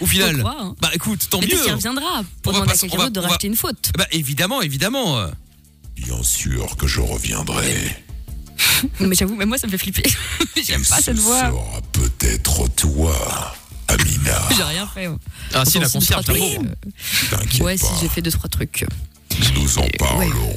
au 0.00 0.06
final. 0.06 0.44
Hein. 0.46 0.74
Bah 0.80 0.90
écoute, 0.92 1.26
tant 1.30 1.40
Mais 1.40 1.46
mieux. 1.46 1.56
qu'il 1.62 1.72
reviendra 1.72 2.22
pour 2.42 2.52
On 2.52 2.58
va 2.58 2.60
demander 2.64 2.66
pas- 2.66 2.72
à 2.72 2.76
quelqu'un 2.88 2.96
d'autre 2.98 3.10
de 3.12 3.20
va- 3.20 3.28
racheter 3.28 3.46
une 3.46 3.56
faute. 3.56 3.92
Bah 3.96 4.06
évidemment, 4.12 4.60
évidemment. 4.60 5.26
Bien 5.96 6.20
sûr 6.24 6.76
que 6.76 6.86
je 6.88 7.00
reviendrai. 7.00 7.96
Mais 9.00 9.14
j'avoue, 9.14 9.34
même 9.36 9.48
moi 9.48 9.58
ça 9.58 9.66
me 9.66 9.72
fait 9.72 9.78
flipper. 9.78 10.02
J'aime 10.66 10.84
pas 10.84 10.96
ce 10.98 11.02
cette 11.04 11.18
voix. 11.18 11.40
sera 11.40 11.80
peut-être 11.92 12.68
toi, 12.76 13.54
Amina. 13.88 14.42
J'ai 14.56 14.62
rien 14.62 14.86
fait. 14.86 15.08
ouais. 15.08 15.16
Ah 15.52 15.64
si, 15.64 15.78
la 15.78 15.88
concierge, 15.88 16.24
T'inquiète 16.24 17.60
Ouais, 17.62 17.76
si 17.76 17.86
j'ai 18.00 18.08
fait 18.08 18.22
deux 18.22 18.30
trois 18.30 18.48
trucs. 18.48 18.84
Nous 19.54 19.78
en 19.78 19.86
parlerons. 19.98 20.54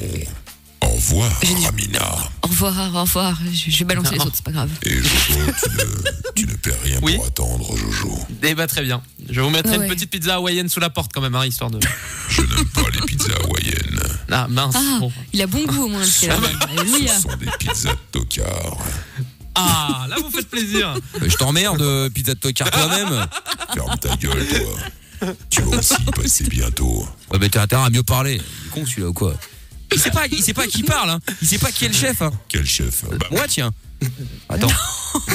Au 0.80 0.88
revoir, 0.90 1.30
Amina. 1.68 2.16
Au 2.42 2.46
revoir, 2.48 2.94
au 2.94 3.00
revoir. 3.02 3.38
Je, 3.52 3.70
je 3.70 3.78
vais 3.78 3.84
balancer 3.84 4.14
les 4.14 4.20
autres, 4.20 4.32
c'est 4.34 4.44
pas 4.44 4.52
grave. 4.52 4.70
Et 4.84 4.94
Jojo, 4.94 5.40
tu 5.62 5.70
ne, 5.70 6.32
tu 6.34 6.46
ne 6.46 6.54
perds 6.54 6.80
rien 6.84 6.98
Oui. 7.02 7.16
pour 7.16 7.26
attendre, 7.26 7.76
Jojo. 7.76 8.18
Eh 8.42 8.54
bah 8.54 8.66
très 8.66 8.82
bien. 8.82 9.02
Je 9.28 9.34
vais 9.34 9.42
vous 9.42 9.50
mettre 9.50 9.68
Ah 9.72 9.74
une 9.74 9.82
ouais. 9.82 9.88
petite 9.88 10.10
pizza 10.10 10.36
hawaïenne 10.36 10.68
sous 10.68 10.80
la 10.80 10.88
porte 10.90 11.10
quand 11.12 11.20
même, 11.20 11.34
hein, 11.34 11.44
histoire 11.44 11.70
de. 11.70 11.78
Je 12.30 12.42
n'aime 12.42 12.64
pas 12.66 12.82
les 12.92 13.00
pizzas 13.00 13.34
hawaïennes. 13.44 14.17
Ah 14.30 14.46
mince. 14.48 14.74
Ah, 14.76 14.98
Bon. 15.00 15.12
il 15.32 15.42
a 15.42 15.46
bon 15.46 15.64
goût 15.64 15.84
au 15.84 15.88
moins. 15.88 16.00
le 16.00 16.06
scanner 16.06 16.34
d'âme. 16.40 16.58
Alléluia. 16.78 17.14
Ce 17.14 17.22
sont 17.22 17.36
des 17.36 17.46
pizzas 17.58 17.92
de 17.92 17.98
tocard. 18.18 18.76
Ah, 19.54 20.06
là 20.08 20.16
vous 20.22 20.30
faites 20.30 20.48
plaisir. 20.48 20.94
Bah, 21.14 21.26
je 21.26 21.36
t'emmerde, 21.36 21.80
euh, 21.82 22.08
pizza 22.10 22.34
de 22.34 22.38
tocard 22.38 22.70
toi-même. 22.70 23.26
Ferme 23.74 23.96
ta 23.98 24.14
gueule, 24.16 24.46
toi. 24.46 25.32
Tu 25.50 25.62
vas 25.62 25.78
aussi 25.78 25.94
passer 26.14 26.44
bientôt. 26.44 27.06
Ouais, 27.32 27.38
mais 27.40 27.48
t'as 27.48 27.62
intérêt 27.62 27.84
à 27.86 27.90
mieux 27.90 28.04
parler. 28.04 28.40
Con 28.72 28.86
celui-là 28.86 29.08
ou 29.08 29.12
quoi? 29.12 29.34
Il 29.92 29.98
sait 30.00 30.10
pas, 30.10 30.26
il 30.30 30.42
sait 30.42 30.52
pas 30.54 30.62
à 30.64 30.66
qui 30.66 30.78
il 30.80 30.84
parle. 30.84 31.10
Hein. 31.10 31.20
Il 31.42 31.48
sait 31.48 31.58
pas 31.58 31.70
qui 31.72 31.84
est 31.84 31.88
le 31.88 31.94
chef. 31.94 32.22
Hein. 32.22 32.30
Quel 32.48 32.66
chef 32.66 33.04
Bah, 33.04 33.26
Moi, 33.30 33.44
tiens. 33.48 33.70
Attends. 34.48 34.68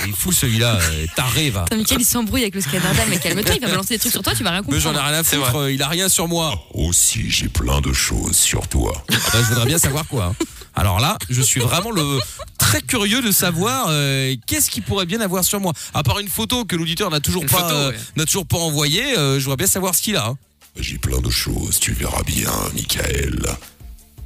Il 0.06 0.12
est 0.12 0.16
fou 0.16 0.32
celui-là. 0.32 0.78
euh, 0.80 1.06
Taré, 1.16 1.50
va. 1.50 1.63
Putain, 1.63 1.78
Mickaël, 1.78 2.02
il 2.02 2.06
s'embrouille 2.06 2.44
avec 2.44 2.56
le 2.56 2.62
scanner 2.62 2.80
d'âme, 2.96 3.08
mais 3.10 3.18
calme-toi, 3.20 3.56
il 3.56 3.62
va 3.62 3.68
balancer 3.68 3.96
des 3.96 4.00
trucs 4.00 4.12
sur 4.13 4.22
toi, 4.22 4.34
tu 4.36 4.44
vas 4.44 4.52
rien 4.52 4.62
Mais 4.70 4.80
j'en 4.80 4.94
ai 4.94 5.00
rien 5.00 5.13
à 5.20 5.24
foutre. 5.24 5.56
euh, 5.56 5.72
Il 5.72 5.82
a 5.82 5.88
rien 5.89 6.08
sur 6.08 6.28
moi. 6.28 6.54
Aussi, 6.74 7.30
j'ai 7.30 7.50
plein 7.50 7.82
de 7.82 7.92
choses 7.92 8.36
sur 8.38 8.68
toi. 8.68 9.04
Ah 9.10 9.16
bah, 9.34 9.39
je 9.42 9.48
voudrais 9.50 9.66
bien 9.66 9.78
savoir 9.80 10.08
quoi. 10.08 10.26
hein. 10.39 10.46
Alors 10.76 11.00
là, 11.00 11.18
je 11.30 11.42
suis 11.42 11.60
vraiment 11.60 11.92
le 11.92 12.20
très 12.58 12.82
curieux 12.82 13.22
de 13.22 13.32
savoir 13.32 13.88
euh, 13.89 14.34
qu'est-ce 14.48 14.70
qu'il 14.72 14.82
pourrait 14.84 15.06
bien 15.06 15.20
avoir 15.22 15.44
sur 15.44 15.60
moi. 15.60 15.74
À 15.94 16.02
part 16.04 16.20
une 16.20 16.30
photo 16.30 16.63
que 16.66 16.76
l'auditeur 16.76 17.10
n'a 17.12 17.20
toujours 17.20 17.44
Une 17.44 17.50
pas 17.50 17.58
photo, 17.63 17.76
euh, 17.76 17.92
ouais. 17.92 17.98
n'a 18.16 18.26
toujours 18.26 18.46
pas 18.48 18.58
envoyée, 18.58 19.18
euh, 19.18 19.39
je 19.39 19.44
voudrais 19.44 19.58
bien 19.58 19.68
savoir 19.68 19.94
ce 19.94 20.02
qu'il 20.02 20.16
a. 20.16 20.28
hein. 20.28 20.38
J'ai 20.80 20.98
plein 20.98 21.20
de 21.22 21.30
choses, 21.30 21.80
tu 21.80 21.92
verras 21.94 22.24
bien, 22.24 22.50
Michael. 22.74 23.39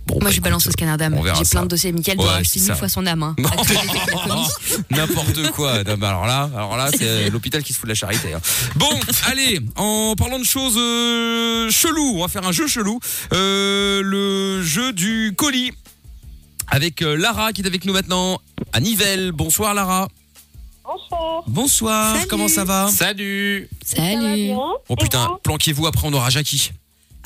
Bon, 0.07 0.15
Moi, 0.15 0.23
bah, 0.23 0.29
je 0.29 0.35
écoute, 0.35 0.43
balance 0.45 0.67
au 0.67 0.71
scanner 0.71 0.95
d'âme. 0.97 1.15
on 1.17 1.21
verra 1.21 1.37
J'ai 1.37 1.49
plein 1.49 1.63
de 1.63 1.67
dossiers. 1.67 1.91
Mickaël 1.91 2.17
Ouais, 2.17 2.23
doit 2.23 2.33
c'est 2.35 2.39
acheter 2.39 2.59
mille 2.61 2.75
fois 2.75 2.89
son 2.89 3.05
âme. 3.05 3.23
Hein. 3.23 3.35
N'importe 4.91 5.51
quoi. 5.51 5.83
Non, 5.83 5.97
bah 5.97 6.09
alors 6.09 6.25
là, 6.25 6.49
alors 6.55 6.77
là, 6.77 6.89
c'est 6.97 7.29
l'hôpital 7.29 7.61
qui 7.63 7.73
se 7.73 7.79
fout 7.79 7.85
de 7.87 7.91
la 7.91 7.95
charité. 7.95 8.33
hein. 8.33 8.39
Bon, 8.75 8.89
allez, 9.25 9.59
en 9.75 10.15
parlant 10.17 10.39
de 10.39 10.45
choses 10.45 10.75
euh, 10.77 11.69
cheloues, 11.69 12.13
on 12.17 12.21
va 12.21 12.27
faire 12.27 12.47
un 12.47 12.51
jeu 12.51 12.67
chelou. 12.67 12.99
Euh, 13.33 14.01
le 14.03 14.63
jeu 14.63 14.93
du 14.93 15.33
colis. 15.35 15.71
Avec 16.69 17.01
euh, 17.01 17.15
Lara 17.15 17.53
qui 17.53 17.61
est 17.61 17.67
avec 17.67 17.85
nous 17.85 17.93
maintenant 17.93 18.39
à 18.73 18.79
Nivelles. 18.81 19.31
Bonsoir 19.31 19.73
Lara. 19.73 20.07
Bonsoir. 20.83 21.43
Bonsoir. 21.47 22.15
Salut. 22.15 22.27
Comment 22.27 22.47
ça 22.47 22.63
va? 22.65 22.89
Salut. 22.89 23.69
Salut. 23.85 24.51
Oh 24.89 24.95
putain, 24.97 25.37
planquez-vous 25.43 25.87
après 25.87 26.07
on 26.07 26.13
aura 26.13 26.29
Jackie. 26.29 26.71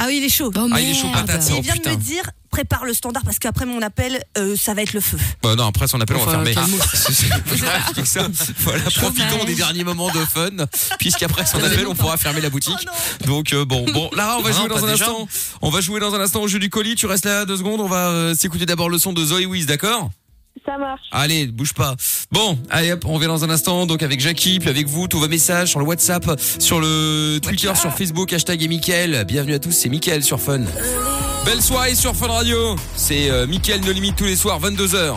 Ah 0.03 0.05
oui, 0.07 0.17
il 0.17 0.23
est 0.25 0.29
chaud. 0.29 0.51
Oh, 0.55 0.67
Ah, 0.71 0.81
il 0.81 0.89
est 0.89 0.93
chaud 0.95 1.09
patate, 1.13 1.43
ça. 1.43 1.53
Il 1.53 1.59
Oh, 1.59 1.61
vient 1.61 1.75
de 1.75 1.87
me 1.89 1.95
dire 1.95 2.23
prépare 2.49 2.83
le 2.85 2.93
standard 2.93 3.23
parce 3.23 3.37
qu'après 3.39 3.65
mon 3.67 3.81
appel, 3.83 4.19
euh, 4.37 4.55
ça 4.57 4.73
va 4.73 4.81
être 4.81 4.93
le 4.93 4.99
feu. 4.99 5.17
Bah 5.43 5.55
non, 5.55 5.67
après 5.67 5.87
son 5.87 6.01
appel, 6.01 6.17
on 6.17 6.25
va 6.25 6.31
fermer. 6.31 6.53
Voilà, 8.59 8.81
profitons 8.83 9.29
Chômage. 9.29 9.45
des 9.45 9.55
derniers 9.55 9.83
moments 9.83 10.09
de 10.09 10.19
fun, 10.25 10.49
puisqu'après 10.99 11.45
son 11.45 11.63
appel, 11.63 11.87
on 11.87 11.95
pourra 11.95 12.17
fermer 12.17 12.41
la 12.41 12.49
boutique. 12.49 12.87
Donc 13.25 13.53
euh, 13.53 13.63
bon, 13.63 13.85
bon, 13.91 14.09
Lara, 14.15 14.37
on 14.37 14.41
va 14.41 14.49
Non, 14.51 14.55
jouer 14.57 14.67
dans 14.69 14.83
un 14.85 14.91
déjà. 14.91 15.05
instant. 15.05 15.27
On 15.61 15.69
va 15.69 15.81
jouer 15.81 15.99
dans 15.99 16.13
un 16.15 16.19
instant 16.19 16.41
au 16.41 16.47
jeu 16.47 16.59
du 16.59 16.69
colis. 16.69 16.95
Tu 16.95 17.05
restes 17.05 17.25
là 17.25 17.45
deux 17.45 17.57
secondes. 17.57 17.79
On 17.79 17.87
va 17.87 18.09
euh, 18.09 18.35
s'écouter 18.35 18.65
d'abord 18.65 18.89
le 18.89 18.97
son 18.97 19.13
de 19.13 19.23
Zoé 19.23 19.45
Wiz, 19.45 19.65
d'accord? 19.65 20.09
Ça 20.65 20.77
marche. 20.77 21.01
Allez, 21.11 21.47
bouge 21.47 21.73
pas. 21.73 21.95
Bon, 22.31 22.57
allez 22.69 22.91
hop, 22.91 23.03
on 23.05 23.13
revient 23.13 23.27
dans 23.27 23.43
un 23.43 23.49
instant. 23.49 23.85
Donc 23.85 24.03
avec 24.03 24.19
Jackie, 24.19 24.59
puis 24.59 24.69
avec 24.69 24.87
vous, 24.87 25.07
tous 25.07 25.19
vos 25.19 25.27
messages 25.27 25.69
sur 25.69 25.79
le 25.79 25.85
WhatsApp, 25.85 26.39
sur 26.59 26.79
le 26.79 27.39
Twitter, 27.41 27.73
sur 27.75 27.91
Facebook, 27.93 28.31
hashtag 28.33 28.61
et 28.61 28.67
Mickaël. 28.67 29.23
Bienvenue 29.25 29.53
à 29.53 29.59
tous, 29.59 29.71
c'est 29.71 29.89
Mickaël 29.89 30.23
sur 30.23 30.39
Fun. 30.39 30.61
Belle 31.45 31.61
soirée 31.61 31.95
sur 31.95 32.15
Fun 32.15 32.27
Radio. 32.27 32.75
C'est 32.95 33.31
euh, 33.31 33.47
Mickaël 33.47 33.81
No 33.81 33.91
Limite 33.91 34.15
tous 34.15 34.25
les 34.25 34.35
soirs, 34.35 34.59
22h. 34.61 35.15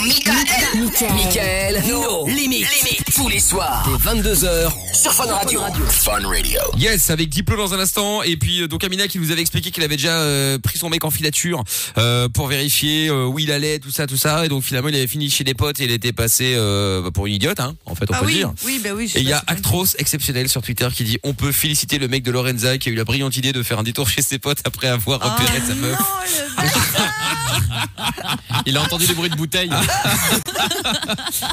Michael, 0.00 1.82
no 1.88 2.26
limite. 2.26 3.09
Tous 3.14 3.28
les 3.28 3.40
soirs, 3.40 3.86
dès 3.86 4.10
22h, 4.10 4.70
sur 4.92 5.12
Fun 5.12 5.32
Radio. 5.32 5.60
Fun 5.88 6.26
Radio. 6.26 6.60
Yes, 6.76 7.10
avec 7.10 7.28
Diplo 7.28 7.56
dans 7.56 7.74
un 7.74 7.78
instant. 7.80 8.22
Et 8.22 8.36
puis 8.36 8.62
euh, 8.62 8.68
donc 8.68 8.84
Amina 8.84 9.08
qui 9.08 9.18
nous 9.18 9.30
avait 9.30 9.40
expliqué 9.40 9.70
qu'elle 9.70 9.84
avait 9.84 9.96
déjà 9.96 10.18
euh, 10.20 10.58
pris 10.58 10.78
son 10.78 10.88
mec 10.90 11.04
en 11.04 11.10
filature 11.10 11.62
euh, 11.98 12.28
pour 12.28 12.46
vérifier 12.46 13.08
euh, 13.08 13.26
où 13.26 13.38
il 13.38 13.50
allait, 13.52 13.78
tout 13.78 13.90
ça, 13.90 14.06
tout 14.06 14.16
ça. 14.16 14.44
Et 14.44 14.48
donc 14.48 14.62
finalement 14.62 14.88
il 14.88 14.94
avait 14.94 15.06
fini 15.06 15.30
chez 15.30 15.44
des 15.44 15.54
potes 15.54 15.80
et 15.80 15.84
il 15.84 15.90
était 15.90 16.12
passé 16.12 16.54
euh, 16.56 17.10
pour 17.10 17.26
une 17.26 17.34
idiote, 17.34 17.60
hein, 17.60 17.74
en 17.86 17.94
fait 17.94 18.10
on 18.10 18.14
ah 18.14 18.20
peut 18.20 18.26
oui, 18.26 18.32
le 18.32 18.38
dire. 18.38 18.52
oui, 18.64 18.80
bah 18.82 18.90
oui. 18.94 19.10
Et 19.14 19.20
il 19.20 19.28
y 19.28 19.32
a 19.32 19.42
Actros 19.46 19.86
exceptionnel 19.98 20.48
sur 20.48 20.62
Twitter 20.62 20.88
qui 20.94 21.04
dit 21.04 21.18
on 21.22 21.34
peut 21.34 21.52
féliciter 21.52 21.98
le 21.98 22.08
mec 22.08 22.22
de 22.22 22.30
Lorenza 22.30 22.78
qui 22.78 22.88
a 22.90 22.92
eu 22.92 22.96
la 22.96 23.04
brillante 23.04 23.36
idée 23.36 23.52
de 23.52 23.62
faire 23.62 23.78
un 23.78 23.82
détour 23.84 24.08
chez 24.08 24.22
ses 24.22 24.38
potes 24.38 24.60
après 24.64 24.88
avoir 24.88 25.20
Oh 25.24 25.28
repéré 25.30 25.60
sa 25.66 25.74
meuf. 25.74 25.98
Il 28.66 28.76
a 28.76 28.82
entendu 28.82 29.06
des 29.06 29.14
bruits 29.14 29.30
de 29.30 29.36
bouteilles. 29.36 29.70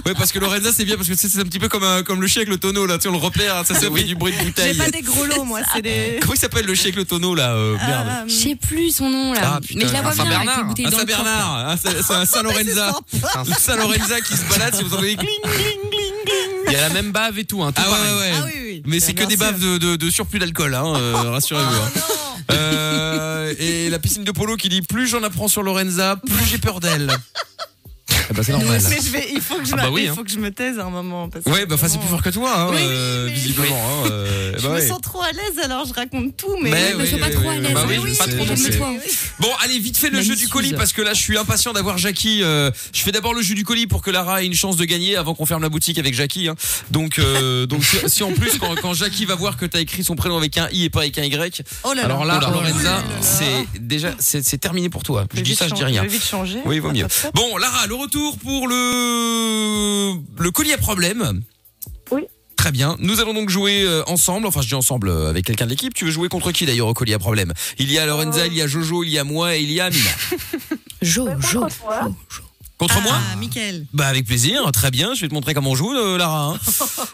Ouais 0.05 0.13
parce 0.13 0.31
que 0.31 0.39
Lorenza 0.39 0.71
c'est 0.73 0.83
bien 0.85 0.95
parce 0.97 1.07
que 1.07 1.15
c'est 1.15 1.29
c'est 1.29 1.39
un 1.47 1.49
petit 1.49 1.59
peu 1.59 1.69
comme 1.69 1.83
un- 1.83 2.03
comme 2.03 2.21
le 2.21 2.27
chien 2.27 2.41
avec 2.41 2.49
le 2.49 2.57
tonneau 2.57 2.85
là, 2.85 2.97
tu 2.97 3.03
sais 3.03 3.07
on 3.09 3.13
le 3.13 3.17
repère, 3.17 3.55
hein, 3.55 3.63
ça 3.65 3.73
c'est 3.73 3.89
du 3.89 4.15
bruit 4.15 4.33
de 4.33 4.37
J'ai 4.37 4.45
bouteille. 4.45 4.77
pas 4.77 4.91
des 4.91 5.01
gros 5.01 5.25
lots, 5.25 5.43
moi, 5.45 5.61
c'est 5.73 5.81
des. 5.81 6.17
Comment 6.21 6.33
il 6.33 6.39
s'appelle 6.39 6.65
le 6.65 6.75
chien 6.75 6.85
avec 6.85 6.95
le 6.97 7.05
tonneau 7.05 7.33
là 7.35 7.51
euh, 7.53 7.75
Merde. 7.77 8.07
Ah, 8.09 8.23
Je 8.27 8.33
sais 8.33 8.55
plus 8.55 8.91
son 8.91 9.09
nom 9.09 9.33
là. 9.33 9.41
Ah, 9.55 9.59
putain, 9.61 9.79
mais 9.81 9.87
je 9.87 9.93
la 9.93 10.01
vois 10.01 10.11
bien 10.13 10.23
avec 10.25 10.33
Saint-Bernard. 10.35 10.57
les 10.57 10.63
bouteilles 10.65 10.85
Un 10.85 10.89
dans 10.89 10.97
le 10.97 10.99
Saint-Bernard, 11.07 11.67
un 11.69 11.77
Saint- 11.77 12.03
c'est 12.05 12.13
un 12.13 12.25
Saint-Lorenza. 12.25 12.99
Un 13.35 13.43
Saint-Lorenza 13.45 14.21
qui 14.21 14.37
se 14.37 14.45
balade, 14.49 14.75
si 14.75 14.83
vous 14.83 14.93
entendez 14.93 15.15
cling, 15.15 15.29
cling, 15.43 15.51
cling, 15.51 15.89
cling. 15.89 16.43
Il 16.67 16.73
y 16.73 16.75
a 16.75 16.81
la 16.81 16.89
même 16.89 17.11
bave 17.11 17.39
et 17.39 17.45
tout, 17.45 17.63
hein, 17.63 17.71
tout 17.71 17.81
Ah 17.85 17.89
ouais, 17.89 17.95
ouais, 17.97 18.19
ouais. 18.19 18.31
Ah 18.37 18.43
oui, 18.45 18.51
oui. 18.65 18.83
Mais 18.85 18.99
c'est 18.99 19.13
que 19.13 19.19
Bien 19.19 19.27
des 19.27 19.37
baves 19.37 19.59
de, 19.59 19.77
de, 19.77 19.95
de 19.95 20.09
surplus 20.09 20.39
d'alcool, 20.39 20.75
hein, 20.75 20.93
euh, 20.97 21.13
rassurez-vous. 21.31 21.65
hein. 21.65 21.91
Oh 21.95 21.99
non. 21.99 22.57
Euh, 22.57 23.53
et 23.59 23.89
la 23.89 23.99
piscine 23.99 24.23
de 24.23 24.31
polo 24.31 24.55
qui 24.55 24.69
dit 24.69 24.81
plus 24.81 25.07
j'en 25.07 25.23
apprends 25.23 25.47
sur 25.47 25.63
Lorenza, 25.63 26.15
plus 26.25 26.45
j'ai 26.45 26.57
peur 26.57 26.79
d'elle. 26.79 27.07
Eh 28.29 28.33
ben, 28.33 28.43
c'est 28.43 28.51
normal. 28.51 28.81
Mais 28.89 28.97
je 29.01 29.09
vais, 29.11 29.27
il 29.33 29.41
faut 29.41 29.55
que 29.57 29.65
je, 29.65 29.73
Ah 29.73 29.77
bah 29.77 29.83
m'a- 29.83 29.89
oui, 29.89 30.01
il 30.03 30.09
hein. 30.09 30.13
faut 30.15 30.23
que 30.23 30.29
je 30.31 30.39
me 30.39 30.51
taise 30.51 30.79
un 30.79 30.89
moment. 30.89 31.29
Parce 31.29 31.45
que 31.45 31.49
Ouais, 31.49 31.65
bah 31.65 31.75
enfin 31.75 31.87
c'est 31.87 31.97
plus 31.99 32.07
fort 32.09 32.21
que 32.21 32.29
toi, 32.29 32.51
hein, 32.57 32.67
Oui, 32.71 32.75
oui, 32.77 32.83
euh, 32.89 33.25
mais- 33.27 33.31
visiblement. 33.33 33.75
Hein, 33.75 34.09
euh, 34.11 34.51
Je 34.57 34.63
bah 34.63 34.69
me 34.69 34.73
ouais. 34.75 34.87
sens 34.87 34.99
trop 35.01 35.21
à 35.21 35.31
l'aise, 35.31 35.63
alors 35.63 35.85
je 35.87 35.93
raconte 35.93 36.35
tout, 36.35 36.55
mais. 36.61 36.69
Mais 36.71 36.93
oui, 36.97 37.07
sois 37.07 37.19
pas 37.19 37.27
oui, 37.27 37.31
trop 37.33 37.49
à 37.49 37.53
oui. 37.53 37.61
l'aise. 37.61 37.73
Bah 37.73 37.83
oui, 37.87 37.95
mais 38.03 38.09
je 38.09 38.13
sais, 38.15 38.55
je 38.55 38.55
sais. 38.55 38.79
Bon, 39.39 39.49
allez, 39.63 39.79
vite 39.79 39.97
fait 39.97 40.09
le 40.09 40.17
jeu 40.19 40.23
du 40.23 40.29
Magnifique. 40.31 40.49
colis 40.49 40.73
parce 40.73 40.93
que 40.93 41.01
là, 41.01 41.13
je 41.13 41.21
suis 41.21 41.37
impatient 41.37 41.73
d'avoir 41.73 41.97
Jackie. 41.97 42.43
euh, 42.43 42.71
je 42.93 43.01
fais 43.01 43.11
d'abord 43.11 43.33
le 43.33 43.41
jeu 43.41 43.55
du 43.55 43.63
colis 43.63 43.87
pour 43.87 44.01
que 44.01 44.11
Lara 44.11 44.41
ait 44.43 44.45
une 44.45 44.53
chance 44.55 44.75
de 44.77 44.85
gagner 44.85 45.15
avant 45.15 45.33
qu'on 45.35 45.45
ferme 45.45 45.61
la 45.61 45.69
boutique 45.69 45.97
avec 45.99 46.13
Jackie. 46.13 46.47
hein. 46.47 46.55
Donc, 46.91 47.19
euh, 47.19 47.65
donc 47.67 47.83
si, 47.83 47.97
si 48.09 48.23
en 48.23 48.31
plus 48.31 48.57
quand, 48.59 48.75
quand 48.81 48.93
Jackie 48.93 49.25
va 49.25 49.35
voir 49.35 49.57
que 49.57 49.65
t'as 49.65 49.79
écrit 49.79 50.03
son 50.03 50.15
prénom 50.15 50.37
avec 50.37 50.57
un 50.57 50.67
i 50.71 50.85
et 50.85 50.89
pas 50.89 51.01
avec 51.01 51.17
un 51.17 51.23
y, 51.23 51.33
Oh 51.83 51.93
là 51.93 52.01
là. 52.01 52.05
alors 52.05 52.25
là, 52.25 52.39
Oh 52.39 52.41
là 52.41 52.47
là. 52.47 52.53
Lorenza, 52.53 53.03
Oh 53.05 53.09
là 53.09 53.17
c'est 53.21 53.79
déjà 53.79 54.11
c'est 54.19 54.43
c'est 54.45 54.57
terminé 54.57 54.89
pour 54.89 55.03
toi. 55.03 55.25
Je 55.33 55.41
dis 55.41 55.55
ça, 55.55 55.67
je 55.67 55.73
dis 55.73 55.83
rien. 55.83 56.01
vais 56.01 56.07
vite 56.07 56.23
changer. 56.25 56.59
Oui, 56.65 56.79
vaut 56.79 56.91
mieux. 56.91 57.05
Hop, 57.05 57.11
hop. 57.25 57.31
Bon, 57.35 57.57
Lara, 57.57 57.85
le 57.87 57.95
retour 57.95 58.16
pour 58.43 58.67
le 58.67 60.13
le 60.37 60.51
colis 60.51 60.73
à 60.73 60.77
problème. 60.77 61.41
Oui. 62.11 62.23
Très 62.55 62.71
bien. 62.71 62.95
Nous 62.99 63.19
allons 63.19 63.33
donc 63.33 63.49
jouer 63.49 63.83
euh, 63.83 64.03
ensemble. 64.07 64.47
Enfin, 64.47 64.61
je 64.61 64.67
dis 64.67 64.75
ensemble 64.75 65.09
euh, 65.09 65.29
avec 65.29 65.45
quelqu'un 65.45 65.65
de 65.65 65.69
l'équipe. 65.71 65.93
Tu 65.93 66.05
veux 66.05 66.11
jouer 66.11 66.27
contre 66.27 66.51
qui 66.51 66.65
d'ailleurs 66.65 66.87
au 66.87 66.93
colis 66.93 67.13
à 67.13 67.19
problème 67.19 67.53
Il 67.77 67.91
y 67.91 67.97
a 67.99 68.05
Lorenza, 68.05 68.47
il 68.47 68.53
y 68.53 68.61
a 68.61 68.67
Jojo, 68.67 69.03
il 69.03 69.09
y 69.09 69.19
a 69.19 69.23
moi 69.23 69.55
et 69.55 69.61
il 69.61 69.71
y 69.71 69.79
a 69.79 69.85
Amina. 69.85 70.09
Jo, 71.01 71.29
Jo. 71.39 71.61
contre 71.61 71.77
toi. 71.79 72.09
Contre 72.79 73.01
moi? 73.01 73.13
Ah, 73.15 73.35
Mickaël. 73.37 73.85
Bah 73.93 74.07
avec 74.07 74.25
plaisir. 74.25 74.61
Très 74.71 74.91
bien. 74.91 75.13
Je 75.15 75.21
vais 75.21 75.27
te 75.27 75.33
montrer 75.33 75.53
comment 75.53 75.71
on 75.71 75.75
joue, 75.75 75.93
euh, 75.95 76.17
Lara. 76.17 76.53
hein. 76.53 76.59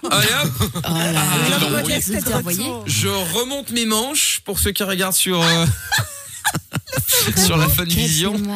Allez 0.11 0.27
hop. 0.43 0.51
Oh 0.61 0.79
là 0.93 1.11
là. 1.11 1.21
Ah, 1.23 1.59
Vous 1.59 2.33
envoyé 2.35 2.63
retour. 2.63 2.83
Je 2.85 3.07
remonte 3.07 3.71
mes 3.71 3.85
manches 3.85 4.41
pour 4.45 4.59
ceux 4.59 4.71
qui 4.71 4.83
regardent 4.83 5.13
sur 5.15 5.41
euh, 5.41 5.65
sur 7.45 7.57
la 7.57 7.67
Fun 7.69 7.83
Vision. 7.85 8.33
Bon, 8.33 8.53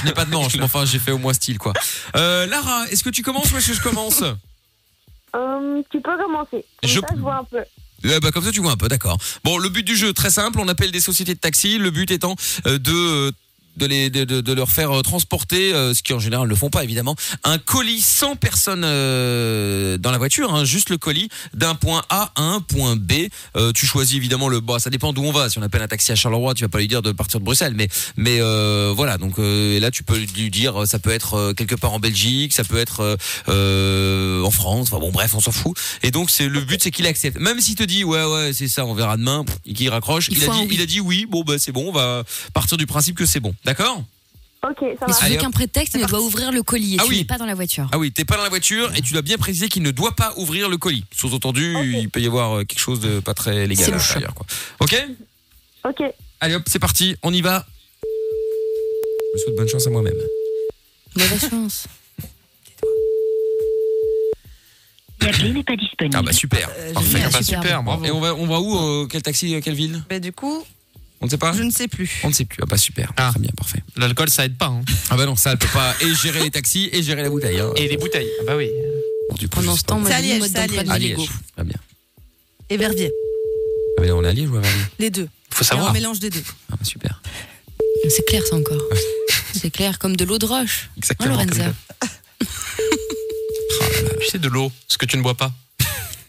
je 0.00 0.04
n'ai 0.04 0.12
pas 0.12 0.24
de 0.24 0.30
manches, 0.30 0.56
mais 0.56 0.62
enfin 0.64 0.84
j'ai 0.84 0.98
fait 0.98 1.10
au 1.12 1.18
moins 1.18 1.32
style 1.34 1.58
quoi. 1.58 1.72
Euh, 2.16 2.46
Lara, 2.46 2.86
est-ce 2.90 3.02
que 3.04 3.10
tu 3.10 3.22
commences 3.22 3.50
ou 3.52 3.56
est-ce 3.58 3.68
que 3.68 3.74
je 3.74 3.82
commence 3.82 4.22
Euh, 5.36 5.82
tu 5.90 6.00
peux 6.00 6.16
commencer. 6.16 6.64
Comme 6.82 6.90
Je- 6.90 7.00
ça, 7.00 7.06
je 7.14 7.20
vois 7.20 7.36
un 7.36 7.44
peu. 7.44 7.58
Eh 8.04 8.20
bah, 8.20 8.30
comme 8.30 8.44
ça 8.44 8.52
tu 8.52 8.60
vois 8.60 8.72
un 8.72 8.76
peu, 8.76 8.88
d'accord. 8.88 9.18
Bon, 9.44 9.58
le 9.58 9.68
but 9.68 9.82
du 9.82 9.96
jeu 9.96 10.12
très 10.12 10.30
simple, 10.30 10.60
on 10.60 10.68
appelle 10.68 10.92
des 10.92 11.00
sociétés 11.00 11.34
de 11.34 11.40
taxi. 11.40 11.78
Le 11.78 11.90
but 11.90 12.10
étant 12.12 12.36
euh, 12.66 12.78
de 12.78 12.92
euh, 12.92 13.30
de, 13.78 13.86
les, 13.86 14.10
de, 14.10 14.24
de- 14.24 14.40
de 14.40 14.52
leur 14.52 14.70
faire 14.70 14.90
euh, 14.98 15.02
transporter, 15.02 15.72
euh, 15.72 15.94
ce 15.94 16.02
qui 16.02 16.12
en 16.12 16.18
général 16.18 16.48
ne 16.48 16.54
font 16.54 16.70
pas 16.70 16.84
évidemment, 16.84 17.16
un 17.44 17.58
colis 17.58 18.00
sans 18.00 18.36
personne 18.36 18.82
euh, 18.84 19.96
dans 19.98 20.10
la 20.10 20.18
voiture, 20.18 20.54
hein, 20.54 20.64
juste 20.64 20.90
le 20.90 20.98
colis 20.98 21.28
d'un 21.54 21.74
point 21.74 22.02
A 22.10 22.32
à 22.36 22.42
un 22.42 22.60
point 22.60 22.96
B. 22.96 23.12
Euh, 23.56 23.72
tu 23.72 23.86
choisis 23.86 24.16
évidemment 24.16 24.48
le, 24.48 24.60
bon, 24.60 24.78
ça 24.78 24.90
dépend 24.90 25.12
d'où 25.12 25.22
on 25.24 25.32
va. 25.32 25.48
Si 25.48 25.58
on 25.58 25.62
appelle 25.62 25.82
un 25.82 25.88
taxi 25.88 26.12
à 26.12 26.16
Charleroi, 26.16 26.54
tu 26.54 26.64
vas 26.64 26.68
pas 26.68 26.78
lui 26.78 26.88
dire 26.88 27.02
de 27.02 27.12
partir 27.12 27.40
de 27.40 27.44
Bruxelles, 27.44 27.74
mais 27.76 27.88
mais 28.16 28.38
euh, 28.40 28.92
voilà. 28.94 29.16
Donc 29.18 29.38
euh, 29.38 29.76
et 29.76 29.80
là, 29.80 29.90
tu 29.90 30.02
peux 30.02 30.16
lui 30.18 30.50
dire, 30.50 30.86
ça 30.86 30.98
peut 30.98 31.10
être 31.10 31.52
quelque 31.54 31.74
part 31.74 31.92
en 31.92 31.98
Belgique, 32.00 32.52
ça 32.52 32.64
peut 32.64 32.78
être 32.78 33.16
en 33.48 34.50
France. 34.50 34.88
Enfin 34.90 34.98
bon, 35.00 35.10
bref, 35.10 35.34
on 35.34 35.40
s'en 35.40 35.52
fout. 35.52 35.76
Et 36.02 36.10
donc 36.10 36.30
c'est 36.30 36.48
le 36.48 36.60
but, 36.60 36.82
c'est 36.82 36.90
qu'il 36.90 37.06
accepte. 37.06 37.38
Même 37.38 37.60
s'il 37.60 37.74
te 37.74 37.82
dit 37.82 38.04
ouais 38.04 38.24
ouais 38.24 38.52
c'est 38.52 38.68
ça, 38.68 38.84
on 38.84 38.94
verra 38.94 39.16
demain, 39.16 39.44
et 39.66 39.72
qu'il 39.74 39.88
raccroche. 39.88 40.28
Il 40.30 40.38
Il, 40.38 40.44
a 40.44 40.46
dit 40.48 40.60
oui. 40.62 40.68
il 40.72 40.80
a 40.80 40.86
dit 40.86 41.00
oui. 41.00 41.26
Bon 41.28 41.42
bah 41.42 41.54
c'est 41.58 41.72
bon, 41.72 41.86
on 41.88 41.92
va 41.92 42.24
partir 42.52 42.76
du 42.76 42.86
principe 42.86 43.16
que 43.16 43.26
c'est 43.26 43.40
bon. 43.40 43.54
D'accord 43.68 44.02
Ok, 44.62 44.76
ça 44.80 44.86
Mais 44.86 44.96
marche. 45.06 45.18
sous 45.18 45.24
Allez, 45.26 45.36
aucun 45.36 45.46
hop. 45.48 45.52
prétexte, 45.54 45.94
il 45.94 46.00
ne 46.00 46.06
doit 46.06 46.20
ouvrir 46.20 46.50
le 46.50 46.62
colis 46.62 46.94
et 46.94 46.98
Ah 46.98 47.04
tu 47.04 47.10
oui. 47.10 47.18
n'es 47.18 47.24
pas 47.24 47.36
dans 47.38 47.46
la 47.46 47.54
voiture. 47.54 47.86
Ah 47.92 47.98
oui, 47.98 48.10
t'es 48.10 48.24
pas 48.24 48.36
dans 48.36 48.42
la 48.42 48.48
voiture 48.48 48.90
et 48.96 49.02
tu 49.02 49.12
dois 49.12 49.22
bien 49.22 49.36
préciser 49.36 49.68
qu'il 49.68 49.82
ne 49.82 49.90
doit 49.90 50.16
pas 50.16 50.32
ouvrir 50.36 50.68
le 50.70 50.78
colis. 50.78 51.04
Sous-entendu, 51.14 51.76
il 52.00 52.08
peut 52.10 52.20
y 52.20 52.26
avoir 52.26 52.58
euh, 52.58 52.64
quelque 52.64 52.80
chose 52.80 52.98
de 52.98 53.20
pas 53.20 53.34
très 53.34 53.66
légal 53.66 53.84
C'est 53.84 53.92
à 53.92 53.94
louche. 53.94 54.08
l'intérieur, 54.08 54.34
quoi. 54.34 54.46
Ok 54.80 54.96
Ok. 55.84 56.02
Allez 56.40 56.54
hop, 56.56 56.62
c'est 56.66 56.78
parti, 56.80 57.14
on 57.22 57.32
y 57.32 57.40
va. 57.42 57.66
Je 58.02 59.38
me 59.38 59.38
souhaite 59.44 59.56
bonne 59.56 59.68
chance 59.68 59.86
à 59.86 59.90
moi-même. 59.90 60.16
Mauvaise 61.16 61.50
chance. 61.50 61.86
N'est 65.20 65.62
pas 65.62 65.76
disponible. 65.76 66.16
Ah 66.16 66.22
bah 66.22 66.32
super. 66.32 66.68
Euh, 66.78 66.92
Parfait. 66.94 67.10
génial. 67.10 67.28
Ah 67.28 67.30
bah, 67.38 67.42
Super, 67.42 67.60
super, 67.62 67.82
bravo. 67.82 68.04
Et 68.04 68.10
on 68.10 68.20
va 68.20 68.34
on 68.34 68.46
va 68.46 68.60
où 68.60 68.76
euh, 68.76 69.06
Quel 69.10 69.22
taxi 69.22 69.54
euh, 69.54 69.60
Quelle 69.60 69.74
ville? 69.74 70.02
Mais 70.10 70.20
du 70.20 70.32
coup, 70.32 70.64
On 71.20 71.26
ne 71.26 71.30
sait 71.30 71.36
pas 71.38 71.52
je 71.52 71.62
ne 71.64 71.70
sais 71.70 71.88
plus. 71.88 72.20
On 72.22 72.28
ne 72.28 72.32
sait 72.32 72.44
plus. 72.44 72.60
Ah 72.62 72.66
bah 72.66 72.76
super. 72.76 73.12
Ah. 73.16 73.30
Très 73.32 73.40
bien, 73.40 73.50
parfait. 73.56 73.82
L'alcool, 73.96 74.30
ça 74.30 74.44
aide 74.44 74.56
pas. 74.56 74.66
Hein. 74.66 74.82
Ah 75.10 75.16
bah 75.16 75.26
non, 75.26 75.34
ça 75.36 75.50
elle 75.52 75.58
peut 75.58 75.66
pas 75.72 75.94
et 76.00 76.14
gérer 76.14 76.42
les 76.42 76.50
taxis 76.50 76.88
et 76.92 77.02
gérer 77.02 77.22
la 77.22 77.30
bouteille. 77.30 77.58
Hein. 77.58 77.72
Et 77.76 77.88
les 77.88 77.96
bouteilles. 77.96 78.28
Ah 78.40 78.44
bah 78.46 78.56
oui. 78.56 78.70
Bon, 79.30 79.36
du 79.36 79.48
coup, 79.48 79.56
Pendant 79.60 79.76
ce 79.76 79.82
temps, 79.82 79.98
moi, 79.98 80.10
à 80.10 80.20
Liège, 80.20 80.42
c'est 80.42 80.56
à 80.58 80.66
d'emploi 80.66 80.82
de 80.84 80.88
Liège. 80.88 80.94
à 80.94 80.98
Lego. 80.98 81.20
Liège. 81.22 81.30
Très 81.56 81.64
bien. 81.64 81.76
Et 82.70 82.76
Verviers. 82.76 83.12
Ah 83.98 84.02
mais 84.02 84.10
on 84.12 84.22
est 84.22 84.28
à 84.28 84.32
Liège 84.32 84.48
ou 84.50 84.56
à 84.56 84.60
Verviers 84.60 84.84
Les 85.00 85.10
deux. 85.10 85.28
Faut 85.50 85.64
Et 85.64 85.66
savoir. 85.66 85.90
un 85.90 85.92
mélange 85.92 86.20
des 86.20 86.30
deux. 86.30 86.42
Ah 86.72 86.76
super. 86.84 87.20
C'est 88.08 88.24
clair 88.26 88.42
ça 88.48 88.54
encore. 88.56 88.80
C'est 89.54 89.70
clair 89.70 89.98
comme 89.98 90.14
de 90.16 90.24
l'eau 90.24 90.38
de 90.38 90.46
roche. 90.46 90.88
Exactement, 90.98 91.34
Hein, 91.36 91.44
Lorenza 91.46 91.74
Tu 94.20 94.26
sais, 94.30 94.38
de 94.38 94.48
l'eau, 94.48 94.70
ce 94.86 94.98
que 94.98 95.06
tu 95.06 95.16
ne 95.16 95.22
bois 95.22 95.34
pas. 95.34 95.52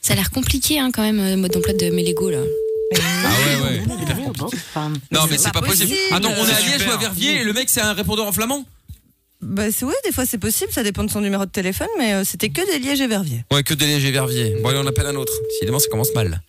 Ça 0.01 0.13
a 0.13 0.15
l'air 0.15 0.31
compliqué 0.31 0.79
hein, 0.79 0.89
quand 0.91 1.03
même, 1.03 1.19
euh, 1.19 1.35
mode 1.37 1.51
d'emploi 1.51 1.73
de 1.73 1.89
mes 1.91 2.03
Lego 2.03 2.29
là. 2.31 2.39
Ah 2.95 3.29
ouais, 3.45 3.63
ouais. 3.63 3.83
Non, 5.11 5.21
mais 5.29 5.37
c'est 5.37 5.51
pas 5.51 5.61
possible. 5.61 5.93
Attends, 6.11 6.33
on 6.37 6.47
est 6.47 6.53
à 6.53 6.59
Liège 6.61 6.87
ou 6.87 6.91
à 6.91 6.97
Verviers 6.97 7.41
et 7.41 7.43
le 7.43 7.53
mec, 7.53 7.69
c'est 7.69 7.81
un 7.81 7.93
répondeur 7.93 8.25
en 8.25 8.31
flamand 8.31 8.65
Bah 9.41 9.71
c'est 9.71 9.85
oui, 9.85 9.93
des 10.05 10.11
fois 10.11 10.25
c'est 10.25 10.37
possible, 10.37 10.71
ça 10.71 10.83
dépend 10.83 11.03
de 11.03 11.11
son 11.11 11.21
numéro 11.21 11.45
de 11.45 11.51
téléphone, 11.51 11.87
mais 11.97 12.13
euh, 12.13 12.23
c'était 12.25 12.49
que 12.49 12.65
des 12.71 12.79
lièges 12.79 13.01
et 13.01 13.07
verviers. 13.07 13.43
Ouais, 13.51 13.63
que 13.63 13.73
des 13.73 13.85
Liège 13.87 14.05
et 14.05 14.11
Verviers. 14.11 14.57
Bon, 14.61 14.69
allez, 14.69 14.79
on 14.79 14.87
appelle 14.87 15.07
un 15.07 15.15
autre. 15.15 15.33
Décidément, 15.49 15.79
ça 15.79 15.87
commence 15.89 16.13
mal. 16.13 16.41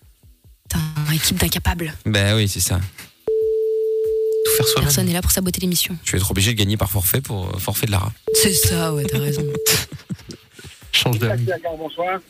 Putain, 0.68 1.14
équipe 1.14 1.38
d'incapables. 1.38 1.92
Ben 2.06 2.36
oui, 2.36 2.48
c'est 2.48 2.60
ça. 2.60 2.80
Tout 3.26 4.52
faire 4.56 4.66
soi-même. 4.66 4.84
Personne 4.86 5.06
n'est 5.06 5.12
là 5.12 5.22
pour 5.22 5.30
saboter 5.30 5.60
l'émission. 5.60 5.96
Tu 6.04 6.12
vas 6.12 6.18
être 6.18 6.30
obligé 6.30 6.52
de 6.54 6.58
gagner 6.58 6.76
par 6.76 6.90
forfait 6.90 7.20
pour 7.20 7.48
euh, 7.48 7.58
forfait 7.58 7.86
de 7.86 7.92
Lara. 7.92 8.12
C'est 8.34 8.54
ça, 8.54 8.92
ouais, 8.94 9.04
t'as 9.04 9.18
raison. 9.18 9.44
Change 10.92 11.18
d'avis. 11.18 11.46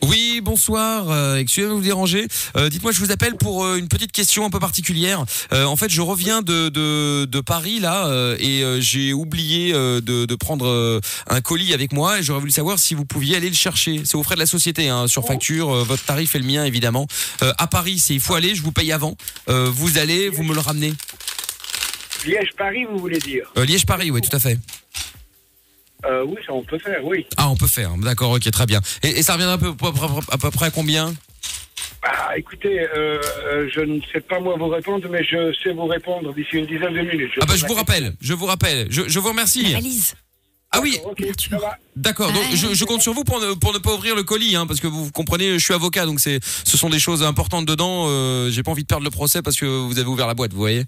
Oui, 0.03 0.39
bonsoir. 0.41 1.09
Euh, 1.09 1.37
Excusez-moi 1.37 1.73
de 1.73 1.79
vous 1.79 1.85
déranger. 1.85 2.27
Euh, 2.55 2.69
Dites-moi, 2.69 2.91
je 2.91 2.99
vous 2.99 3.11
appelle 3.11 3.35
pour 3.35 3.63
euh, 3.65 3.77
une 3.77 3.87
petite 3.87 4.11
question 4.11 4.45
un 4.45 4.49
peu 4.49 4.59
particulière. 4.59 5.25
Euh, 5.51 5.65
en 5.65 5.75
fait, 5.75 5.89
je 5.89 6.01
reviens 6.01 6.41
de, 6.41 6.69
de, 6.69 7.25
de 7.25 7.39
Paris 7.41 7.79
là 7.79 8.07
euh, 8.07 8.37
et 8.39 8.63
euh, 8.63 8.79
j'ai 8.79 9.13
oublié 9.13 9.73
euh, 9.73 9.99
de, 10.01 10.25
de 10.25 10.35
prendre 10.35 10.67
euh, 10.67 10.99
un 11.27 11.41
colis 11.41 11.73
avec 11.73 11.91
moi 11.91 12.19
et 12.19 12.23
j'aurais 12.23 12.39
voulu 12.39 12.51
savoir 12.51 12.77
si 12.79 12.93
vous 12.93 13.05
pouviez 13.05 13.35
aller 13.35 13.49
le 13.49 13.55
chercher. 13.55 14.01
C'est 14.05 14.15
aux 14.15 14.23
frais 14.23 14.35
de 14.35 14.39
la 14.41 14.45
société, 14.45 14.89
hein, 14.89 15.07
sur 15.07 15.25
facture. 15.25 15.69
euh, 15.73 15.83
votre 15.83 16.03
tarif 16.05 16.35
est 16.35 16.39
le 16.39 16.45
mien 16.45 16.63
évidemment. 16.65 17.07
Euh, 17.41 17.53
à 17.57 17.67
Paris, 17.67 17.99
c'est 17.99 18.13
il 18.13 18.19
faut 18.19 18.35
aller. 18.35 18.53
Je 18.55 18.61
vous 18.61 18.71
paye 18.71 18.91
avant. 18.91 19.15
Euh, 19.49 19.69
vous 19.73 19.97
allez, 19.97 20.29
vous 20.29 20.43
me 20.43 20.53
le 20.53 20.59
ramenez. 20.59 20.93
Liège-Paris, 22.25 22.85
vous 22.91 22.99
voulez 22.99 23.17
dire? 23.19 23.51
Euh, 23.57 23.65
Liège-Paris, 23.65 24.11
oui, 24.11 24.21
tout 24.21 24.35
à 24.35 24.39
fait. 24.39 24.57
Euh, 26.05 26.23
Oui, 26.25 26.37
ça 26.45 26.53
on 26.53 26.63
peut 26.63 26.79
faire, 26.79 27.03
oui. 27.03 27.25
Ah, 27.37 27.49
on 27.49 27.55
peut 27.55 27.67
faire. 27.67 27.91
D'accord, 27.97 28.31
ok, 28.31 28.49
très 28.51 28.65
bien. 28.65 28.79
Et, 29.03 29.19
et 29.19 29.23
ça 29.23 29.33
reviendra 29.33 29.55
à 29.55 29.57
peu, 29.57 29.69
à 30.31 30.37
peu- 30.37 30.51
près 30.51 30.67
à 30.67 30.71
combien? 30.71 31.13
Ah, 32.03 32.35
écoutez, 32.35 32.79
euh, 32.79 33.19
euh, 33.45 33.69
je 33.73 33.81
ne 33.81 33.99
sais 34.11 34.21
pas 34.21 34.39
moi 34.39 34.55
vous 34.57 34.69
répondre, 34.69 35.07
mais 35.09 35.23
je 35.23 35.53
sais 35.63 35.71
vous 35.71 35.85
répondre 35.85 36.33
d'ici 36.33 36.53
une 36.57 36.65
dizaine 36.65 36.93
de 36.93 37.01
minutes. 37.01 37.31
Ah 37.41 37.45
bah 37.45 37.55
je 37.55 37.65
vous 37.67 37.75
rappelle, 37.75 38.15
je 38.21 38.33
vous 38.33 38.47
rappelle, 38.47 38.87
je, 38.89 39.03
je 39.07 39.19
vous 39.19 39.29
remercie. 39.29 39.71
Valise. 39.73 40.15
Ah 40.73 40.79
oui, 40.81 40.97
d'accord. 41.95 42.31
Donc 42.31 42.43
je, 42.55 42.73
je 42.73 42.85
compte 42.85 43.01
sur 43.01 43.13
vous 43.13 43.23
pour 43.25 43.39
ne, 43.41 43.53
pour 43.53 43.73
ne 43.73 43.77
pas 43.77 43.93
ouvrir 43.93 44.15
le 44.15 44.23
colis, 44.23 44.55
hein, 44.55 44.65
parce 44.65 44.79
que 44.79 44.87
vous 44.87 45.11
comprenez, 45.11 45.59
je 45.59 45.63
suis 45.63 45.73
avocat, 45.73 46.05
donc 46.05 46.19
c'est 46.21 46.39
ce 46.43 46.77
sont 46.77 46.89
des 46.89 46.99
choses 46.99 47.23
importantes 47.23 47.65
dedans. 47.65 48.05
Euh, 48.07 48.49
J'ai 48.49 48.63
pas 48.63 48.71
envie 48.71 48.83
de 48.83 48.87
perdre 48.87 49.03
le 49.03 49.09
procès 49.11 49.41
parce 49.41 49.57
que 49.57 49.65
vous 49.65 49.99
avez 49.99 50.07
ouvert 50.07 50.27
la 50.27 50.33
boîte, 50.33 50.53
vous 50.53 50.59
voyez? 50.59 50.85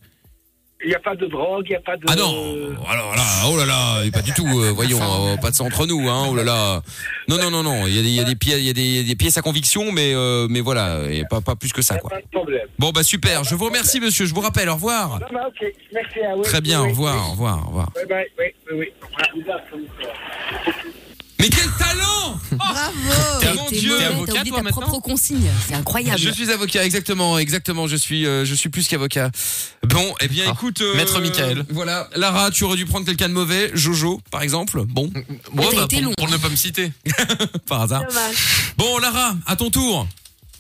Il 0.84 0.90
n'y 0.90 0.96
a 0.96 1.00
pas 1.00 1.16
de 1.16 1.26
drogue, 1.28 1.64
il 1.66 1.70
n'y 1.70 1.76
a 1.76 1.80
pas 1.82 1.96
de... 1.96 2.04
Ah 2.10 2.16
non, 2.16 2.76
alors 2.90 3.16
là, 3.16 3.24
oh 3.48 3.58
là 3.58 3.66
là, 3.66 4.02
pas 4.12 4.22
du 4.22 4.34
tout. 4.34 4.46
euh, 4.48 4.72
voyons, 4.76 5.00
euh, 5.02 5.38
pas 5.38 5.50
de 5.50 5.56
ça 5.56 5.64
entre 5.64 5.86
nous, 5.86 6.10
hein. 6.10 6.28
Oh 6.30 6.36
là 6.36 6.44
là. 6.44 6.82
Non 7.30 7.38
non 7.38 7.50
non 7.52 7.64
non, 7.64 7.88
il 7.88 7.96
y 7.96 8.00
a 8.00 8.02
des 8.02 8.10
il 8.10 8.16
y 8.16 8.20
a 8.20 8.26
des 8.26 8.36
pièces 8.36 8.60
il 8.60 8.66
y 8.66 8.70
a 8.70 8.74
des, 8.74 9.04
des 9.04 9.16
pièces 9.16 9.38
à 9.38 9.42
conviction, 9.42 9.92
mais 9.94 10.14
euh, 10.14 10.48
mais 10.50 10.60
voilà, 10.60 11.00
pas 11.30 11.40
pas 11.40 11.56
plus 11.56 11.72
que 11.72 11.82
ça 11.82 11.98
quoi. 11.98 12.10
Pas 12.10 12.22
de 12.22 12.28
problème. 12.32 12.68
Bon 12.78 12.90
bah 12.92 13.04
super, 13.04 13.44
je 13.46 13.56
vous 13.56 13.66
remercie 13.66 14.02
monsieur, 14.02 14.26
je 14.26 14.34
vous 14.34 14.42
rappelle, 14.42 14.70
au 14.70 14.74
revoir. 14.76 15.20
Ça 15.20 15.28
va, 15.34 15.48
ok. 15.48 15.74
Merci 15.94 16.20
à 16.20 16.36
vous. 16.36 16.42
Très 16.42 16.60
bien, 16.62 16.82
au 16.82 16.90
revoir, 16.90 17.30
au 17.30 17.32
revoir, 17.32 17.64
au 17.64 17.68
revoir. 17.68 17.90
Oui, 17.96 18.04
oui, 18.40 18.46
oui, 18.72 18.92
oui. 19.36 20.94
Mais 21.44 21.50
quel 21.50 21.70
talent 21.72 22.40
Bravo 22.54 22.94
T'es 23.42 23.54
mon 23.54 23.66
t'es 23.66 24.06
avocat, 24.06 24.12
oublié 24.32 24.46
toi, 24.46 24.58
ta 24.60 24.64
maintenant 24.64 24.82
propre 24.88 25.02
consigne. 25.02 25.50
C'est 25.68 25.74
incroyable. 25.74 26.18
Je 26.18 26.30
suis 26.30 26.50
avocat, 26.50 26.86
exactement, 26.86 27.38
exactement. 27.38 27.86
Je 27.86 27.98
suis, 27.98 28.26
euh, 28.26 28.46
je 28.46 28.56
suis 28.56 28.70
plus 28.70 28.88
qu'avocat. 28.88 29.30
Bon, 29.86 30.16
eh 30.22 30.30
bien, 30.30 30.46
Ah, 30.48 30.52
écoute, 30.54 30.80
euh, 30.80 30.96
Maître 30.96 31.20
Michael. 31.20 31.66
Voilà, 31.70 32.10
Lara, 32.16 32.50
tu 32.50 32.64
aurais 32.64 32.78
dû 32.78 32.86
prendre 32.86 33.06
quelqu'un 33.06 33.28
de 33.28 33.34
mauvais, 33.34 33.72
Jojo, 33.74 34.22
par 34.32 34.42
exemple. 34.42 34.86
Bon, 34.88 35.12
Bon, 35.52 35.64
t'as 35.70 35.76
bah, 35.76 35.84
été 35.84 35.98
pour, 35.98 36.06
long. 36.06 36.14
pour 36.16 36.30
ne 36.30 36.38
pas 36.38 36.48
me 36.48 36.56
citer. 36.56 36.94
par 37.68 37.82
hasard. 37.82 38.06
Dommage. 38.08 38.36
Bon, 38.78 38.98
Lara, 39.00 39.36
à 39.46 39.58
ton 39.58 39.70
tour. 39.70 40.08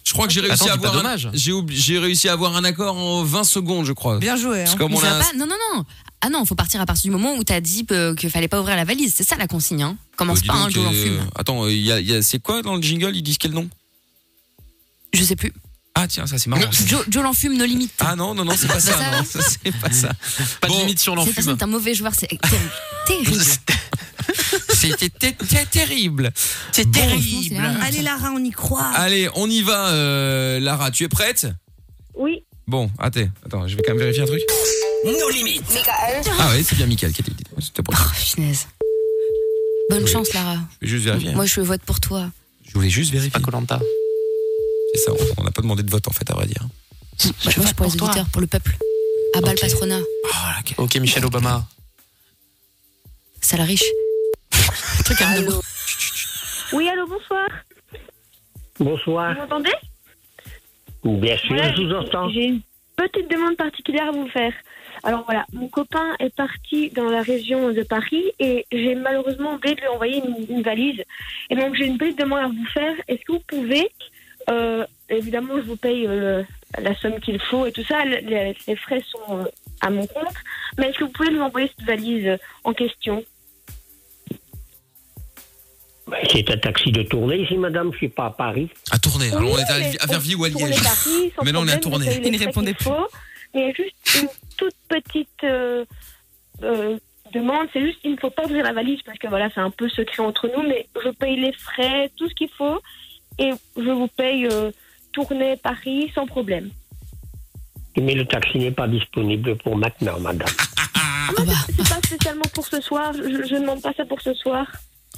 Je 0.05 0.11
crois 0.13 0.27
que 0.27 0.33
j'ai 0.33 0.41
réussi 0.41 0.63
Attends, 0.63 0.67
à 0.67 0.73
avoir, 0.73 0.93
un, 0.93 0.97
dommage. 0.97 1.29
j'ai 1.33 1.97
réussi 1.99 2.27
à 2.29 2.33
avoir 2.33 2.55
un 2.57 2.63
accord 2.63 2.97
en 2.97 3.23
20 3.23 3.43
secondes, 3.45 3.85
je 3.85 3.93
crois. 3.93 4.19
Bien 4.19 4.35
joué. 4.35 4.63
Hein. 4.63 4.75
comme 4.77 4.93
on 4.93 4.99
a, 4.99 5.09
pas 5.09 5.31
Non, 5.37 5.45
non, 5.47 5.55
non. 5.75 5.85
Ah 6.21 6.29
non, 6.29 6.45
faut 6.45 6.55
partir 6.55 6.79
à 6.81 6.85
partir 6.85 7.03
du 7.03 7.11
moment 7.11 7.35
où 7.35 7.43
t'as 7.43 7.59
dit 7.61 7.85
qu'il 8.17 8.29
fallait 8.29 8.47
pas 8.47 8.59
ouvrir 8.59 8.75
la 8.75 8.85
valise. 8.85 9.13
C'est 9.15 9.23
ça 9.27 9.35
la 9.37 9.47
consigne. 9.47 9.81
Hein. 9.83 9.97
Commence 10.17 10.41
dis 10.41 10.47
pas, 10.47 10.53
hein, 10.55 10.63
donc, 10.65 10.71
Joe 10.71 10.85
en 10.87 10.91
fume. 10.91 11.19
Attends, 11.35 11.67
il 11.67 11.77
y 11.79 11.91
a, 11.91 11.99
il 11.99 12.07
y 12.07 12.13
a- 12.15 12.21
c'est 12.21 12.39
quoi 12.39 12.61
dans 12.61 12.75
le 12.75 12.81
jingle? 12.81 13.15
Ils 13.15 13.23
disent 13.23 13.37
quel 13.37 13.51
nom? 13.51 13.69
Je 15.13 15.23
sais 15.23 15.35
plus. 15.35 15.53
Ah 15.95 16.07
tiens, 16.07 16.25
ça 16.25 16.37
c'est 16.39 16.47
marrant. 16.49 16.63
Joe, 16.87 17.03
Joe 17.07 17.23
l'enfume, 17.23 17.55
nos 17.55 17.65
limites. 17.65 17.93
Ah 17.99 18.15
non, 18.15 18.33
non, 18.33 18.43
non, 18.45 18.53
c'est 18.57 18.67
pas 18.67 18.79
ça. 18.79 18.93
ça 18.97 19.11
non, 19.11 19.23
ça, 19.23 19.39
c'est 19.41 19.71
pas 19.77 19.91
ça. 19.91 20.09
Pas 20.59 20.67
Bon. 20.67 20.75
de 20.75 20.79
limite 20.81 20.99
sur 20.99 21.15
l'enfume. 21.15 21.33
personne 21.33 21.57
est 21.57 21.63
un 21.63 21.67
mauvais 21.67 21.93
joueur. 21.93 22.13
C'est 22.17 22.27
terrible. 22.27 22.71
terrible. 23.07 23.43
C'était 24.91 25.65
terrible. 25.71 26.31
C'est 26.71 26.87
honte. 26.87 27.81
Allez 27.81 28.01
Lara, 28.01 28.31
on 28.35 28.43
y 28.43 28.51
croit. 28.51 28.85
Allez, 28.95 29.29
on 29.35 29.49
y 29.49 29.61
va, 29.61 29.89
euh, 29.89 30.59
Lara. 30.59 30.91
Tu 30.91 31.03
es 31.03 31.07
prête? 31.09 31.47
Oui. 32.15 32.43
Bon, 32.67 32.89
attends, 32.99 33.27
attends, 33.45 33.67
je 33.67 33.75
vais 33.75 33.81
quand 33.81 33.91
même 33.93 33.99
vérifier 33.99 34.23
un 34.23 34.25
truc. 34.27 34.41
Nos 35.05 35.29
limites. 35.29 35.63
Ah 36.39 36.49
ouais, 36.51 36.63
c'est 36.63 36.75
bien 36.75 36.85
Michael 36.85 37.11
qui 37.11 37.21
a 37.21 37.25
été 37.25 37.31
dit. 37.31 37.43
C'était 37.59 37.83
pour. 37.83 37.93
Oh. 37.97 38.41
Bonne 39.89 40.03
Oui. 40.03 40.09
chance, 40.09 40.33
Lara. 40.33 40.57
Je 40.81 40.85
vais 40.85 40.91
juste 40.91 41.05
vérifier. 41.05 41.33
Moi, 41.33 41.45
je 41.45 41.59
vote 41.61 41.81
pour 41.81 41.99
toi. 41.99 42.31
Je 42.65 42.73
voulais 42.73 42.89
juste 42.89 43.11
vérifier. 43.11 43.31
Pas 43.31 43.39
Colanta. 43.41 43.79
C'est 44.95 45.01
ça, 45.01 45.11
on- 45.37 45.43
n'a 45.43 45.51
pas 45.51 45.61
demandé 45.61 45.83
de 45.83 45.91
vote 45.91 46.07
en 46.07 46.11
fait, 46.11 46.29
à 46.29 46.35
vrai 46.35 46.45
dire. 46.45 46.61
Bah, 46.63 47.31
je 47.45 47.49
suis 47.61 47.73
pour 47.73 47.85
les 47.87 47.91
auditeurs, 48.01 48.29
pour 48.31 48.41
le 48.41 48.47
peuple. 48.47 48.77
À 49.35 49.41
bas 49.41 49.49
le 49.51 49.53
Ok. 49.55 49.61
patronat. 49.61 49.99
Ah, 50.33 50.55
là, 50.65 50.73
Ok, 50.83 50.95
Michelle 50.97 51.25
Obama. 51.25 51.67
Ça 53.41 53.57
la 53.57 53.65
riche. 53.65 53.83
Truc 55.05 55.21
à 55.21 55.29
Allô 55.29 55.61
Oui, 56.73 56.87
allô, 56.89 57.07
bonsoir. 57.07 57.47
Bonsoir. 58.79 59.33
Vous 59.33 59.41
m'entendez? 59.41 59.71
Bien 61.03 61.37
sûr, 61.37 61.55
Voilà, 61.55 61.73
je 61.75 61.81
vous 61.81 61.93
entends. 61.93 62.29
J'ai 62.29 62.45
une 62.45 62.61
petite 62.95 63.29
demande 63.29 63.55
particulière 63.57 64.07
à 64.07 64.11
vous 64.11 64.27
faire. 64.29 64.53
Alors 65.03 65.23
voilà, 65.25 65.45
mon 65.51 65.67
copain 65.67 66.15
est 66.19 66.33
parti 66.35 66.89
dans 66.91 67.09
la 67.09 67.21
région 67.21 67.71
de 67.73 67.83
Paris 67.83 68.23
et 68.39 68.65
j'ai 68.71 68.95
malheureusement 68.95 69.55
oublié 69.55 69.75
de 69.75 69.81
lui 69.81 69.87
envoyer 69.87 70.17
une, 70.25 70.45
une 70.57 70.61
valise. 70.61 71.03
Et 71.49 71.55
donc 71.55 71.75
j'ai 71.75 71.85
une 71.85 71.97
petite 71.97 72.19
demande 72.19 72.39
à 72.39 72.47
vous 72.47 72.65
faire. 72.73 72.93
Est-ce 73.07 73.21
que 73.25 73.33
vous 73.33 73.43
pouvez, 73.45 73.89
euh, 74.49 74.85
évidemment 75.09 75.55
je 75.57 75.63
vous 75.63 75.75
paye 75.75 76.07
euh, 76.07 76.45
le- 76.77 76.83
la 76.83 76.95
somme 76.95 77.19
qu'il 77.19 77.39
faut 77.41 77.65
et 77.65 77.71
tout 77.73 77.83
ça, 77.83 78.05
le- 78.05 78.17
les, 78.17 78.55
les 78.67 78.75
frais 78.77 79.03
sont 79.11 79.39
euh, 79.39 79.45
à 79.81 79.89
mon 79.89 80.07
compte, 80.07 80.35
mais 80.77 80.89
est-ce 80.89 80.99
que 80.99 81.03
vous 81.03 81.11
pouvez 81.11 81.31
lui 81.31 81.41
envoyer 81.41 81.69
cette 81.75 81.85
valise 81.85 82.37
en 82.63 82.73
question? 82.73 83.25
C'est 86.31 86.49
un 86.51 86.57
taxi 86.57 86.91
de 86.91 87.03
tournée 87.03 87.41
ici, 87.43 87.55
madame, 87.57 87.91
je 87.93 87.97
suis 87.97 88.09
pas 88.09 88.25
à 88.27 88.29
Paris. 88.31 88.69
À 88.91 88.99
tourner. 88.99 89.31
Alors 89.31 89.51
on 89.53 89.57
est 89.57 89.61
à, 89.99 90.03
à 90.03 90.07
Verviers 90.07 90.35
ou 90.35 90.43
à 90.45 90.49
Liège. 90.49 90.61
les 90.69 90.75
Paris, 90.75 91.31
sans 91.35 91.43
Mais 91.45 91.51
là, 91.51 91.59
on 91.59 91.67
est 91.67 91.71
à 91.73 91.75
les 91.99 92.27
Il 92.27 92.31
ne 92.31 92.39
répondait 92.39 92.73
qu'il 92.73 92.83
faut. 92.85 93.07
Mais 93.53 93.73
juste 93.75 93.95
une 94.21 94.29
toute 94.57 94.73
petite 94.89 95.29
euh, 95.43 95.85
euh, 96.63 96.97
demande, 97.33 97.67
c'est 97.71 97.81
juste 97.81 97.99
il 98.03 98.11
ne 98.13 98.17
faut 98.17 98.29
pas 98.31 98.45
ouvrir 98.45 98.63
la 98.63 98.73
valise 98.73 98.99
parce 99.05 99.17
que 99.19 99.27
voilà, 99.27 99.49
c'est 99.53 99.61
un 99.61 99.69
peu 99.69 99.87
secret 99.89 100.23
entre 100.23 100.49
nous, 100.55 100.67
mais 100.67 100.87
je 101.03 101.09
paye 101.09 101.39
les 101.39 101.53
frais, 101.53 102.11
tout 102.17 102.27
ce 102.27 102.33
qu'il 102.33 102.49
faut, 102.57 102.79
et 103.37 103.51
je 103.77 103.89
vous 103.91 104.07
paye 104.07 104.47
euh, 104.51 104.71
tournée 105.11 105.55
Paris 105.57 106.11
sans 106.15 106.25
problème. 106.25 106.69
Mais 107.95 108.15
le 108.15 108.25
taxi 108.25 108.57
n'est 108.57 108.71
pas 108.71 108.87
disponible 108.87 109.55
pour 109.57 109.75
maintenant, 109.77 110.19
madame. 110.19 110.49
Ah, 110.95 111.31
mais 111.45 111.53
c'est- 111.53 111.73
c'est 111.83 111.89
pas 111.89 112.01
spécialement 112.07 112.45
pour 112.55 112.65
ce 112.65 112.81
soir, 112.81 113.13
je, 113.13 113.21
je 113.21 113.53
ne 113.55 113.59
demande 113.61 113.81
pas 113.83 113.93
ça 113.95 114.03
pour 114.05 114.19
ce 114.21 114.33
soir. 114.33 114.65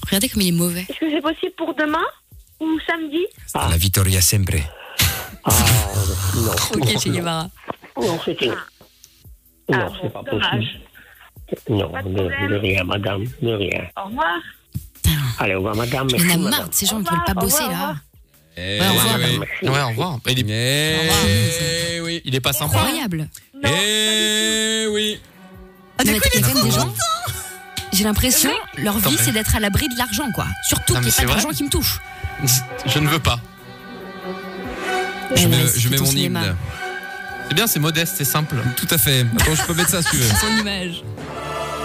Regardez 0.05 0.29
comme 0.29 0.41
il 0.41 0.49
est 0.49 0.51
mauvais. 0.51 0.85
Est-ce 0.89 0.99
que 0.99 1.09
c'est 1.09 1.21
possible 1.21 1.53
pour 1.57 1.73
demain 1.75 2.05
ou 2.59 2.79
samedi 2.87 3.25
La 3.53 3.77
Vittoria 3.77 4.21
sempre. 4.21 4.55
Ah, 5.43 5.51
non. 6.35 6.51
Ok, 6.81 6.99
Che 6.99 7.09
Guevara. 7.09 7.49
Non, 7.97 8.19
c'était. 8.25 8.49
Ah, 8.51 9.77
Non, 9.77 9.85
bon, 9.87 9.93
c'est 10.01 10.13
pas 10.13 10.23
dommage. 10.23 10.51
possible. 10.51 11.77
Non, 11.77 11.89
Pas 11.91 12.01
de 12.03 12.09
de, 12.09 12.15
problème. 12.15 12.49
de 12.49 12.55
rien, 12.55 12.83
madame, 12.83 13.23
de 13.41 13.53
rien. 13.53 13.83
Au 13.97 14.07
revoir. 14.07 14.37
Allez, 15.39 15.53
au 15.53 15.57
revoir, 15.57 15.75
madame. 15.75 16.07
Il 16.09 16.15
y 16.17 16.21
en 16.21 16.25
Merci, 16.25 16.33
a 16.33 16.37
madame. 16.37 16.49
marre 16.59 16.69
de 16.69 16.73
ces 16.73 16.85
gens 16.85 17.03
qui 17.03 17.09
veulent 17.13 17.23
pas 17.25 17.33
bosser 17.33 17.63
là. 17.63 17.69
revoir. 17.69 17.95
Eh, 18.57 18.79
Ouais, 18.79 18.87
au 18.87 18.93
revoir. 18.93 19.17
oui. 19.19 19.69
Ouais, 19.69 19.81
au 19.81 19.87
revoir. 19.89 20.19
Il, 20.27 20.51
est, 20.51 21.95
Eh, 21.95 22.01
oui. 22.01 22.21
il 22.25 22.35
est 22.35 22.39
pas 22.39 22.53
sympa. 22.53 22.77
Incroyable. 22.79 23.27
Eh 23.63 24.87
oui. 24.89 25.19
Ah, 25.97 26.03
coup, 26.03 26.09
il 26.09 26.13
y 26.13 26.17
a 26.17 26.19
quand 26.47 26.53
même 26.53 26.63
des 26.63 26.69
D'accord. 26.69 26.87
gens. 26.87 26.93
J'ai 27.95 28.03
l'impression, 28.03 28.51
leur 28.77 28.97
vie, 28.97 29.15
c'est 29.23 29.31
d'être 29.31 29.55
à 29.55 29.59
l'abri 29.61 29.87
de 29.87 29.97
l'argent, 29.97 30.29
quoi. 30.33 30.45
Surtout 30.67 30.93
qu'il 30.93 31.01
n'y 31.03 31.07
ait 31.07 31.11
c'est 31.11 31.25
pas 31.25 31.31
d'argent 31.33 31.49
qui 31.49 31.63
me 31.63 31.69
touche. 31.69 31.99
Je 32.85 32.99
ne 32.99 33.07
veux 33.07 33.19
pas. 33.19 33.39
Je 35.35 35.41
Ouais, 35.43 35.47
mets, 35.47 35.63
ouais, 35.63 35.71
je 35.77 35.89
mets 35.89 35.97
mon 35.97 36.05
cinéma. 36.05 36.41
hymne. 36.43 36.55
C'est 37.47 37.53
bien, 37.55 37.67
c'est 37.67 37.79
modeste, 37.79 38.15
c'est 38.17 38.25
simple. 38.25 38.57
Tout 38.75 38.87
à 38.89 38.97
fait. 38.97 39.25
Attends, 39.39 39.55
je 39.55 39.61
peux 39.63 39.73
mettre 39.73 39.89
ça 39.91 40.01
si 40.01 40.09
tu 40.09 40.17
veux. 40.17 40.27
Son 40.41 40.57
image. 40.61 41.03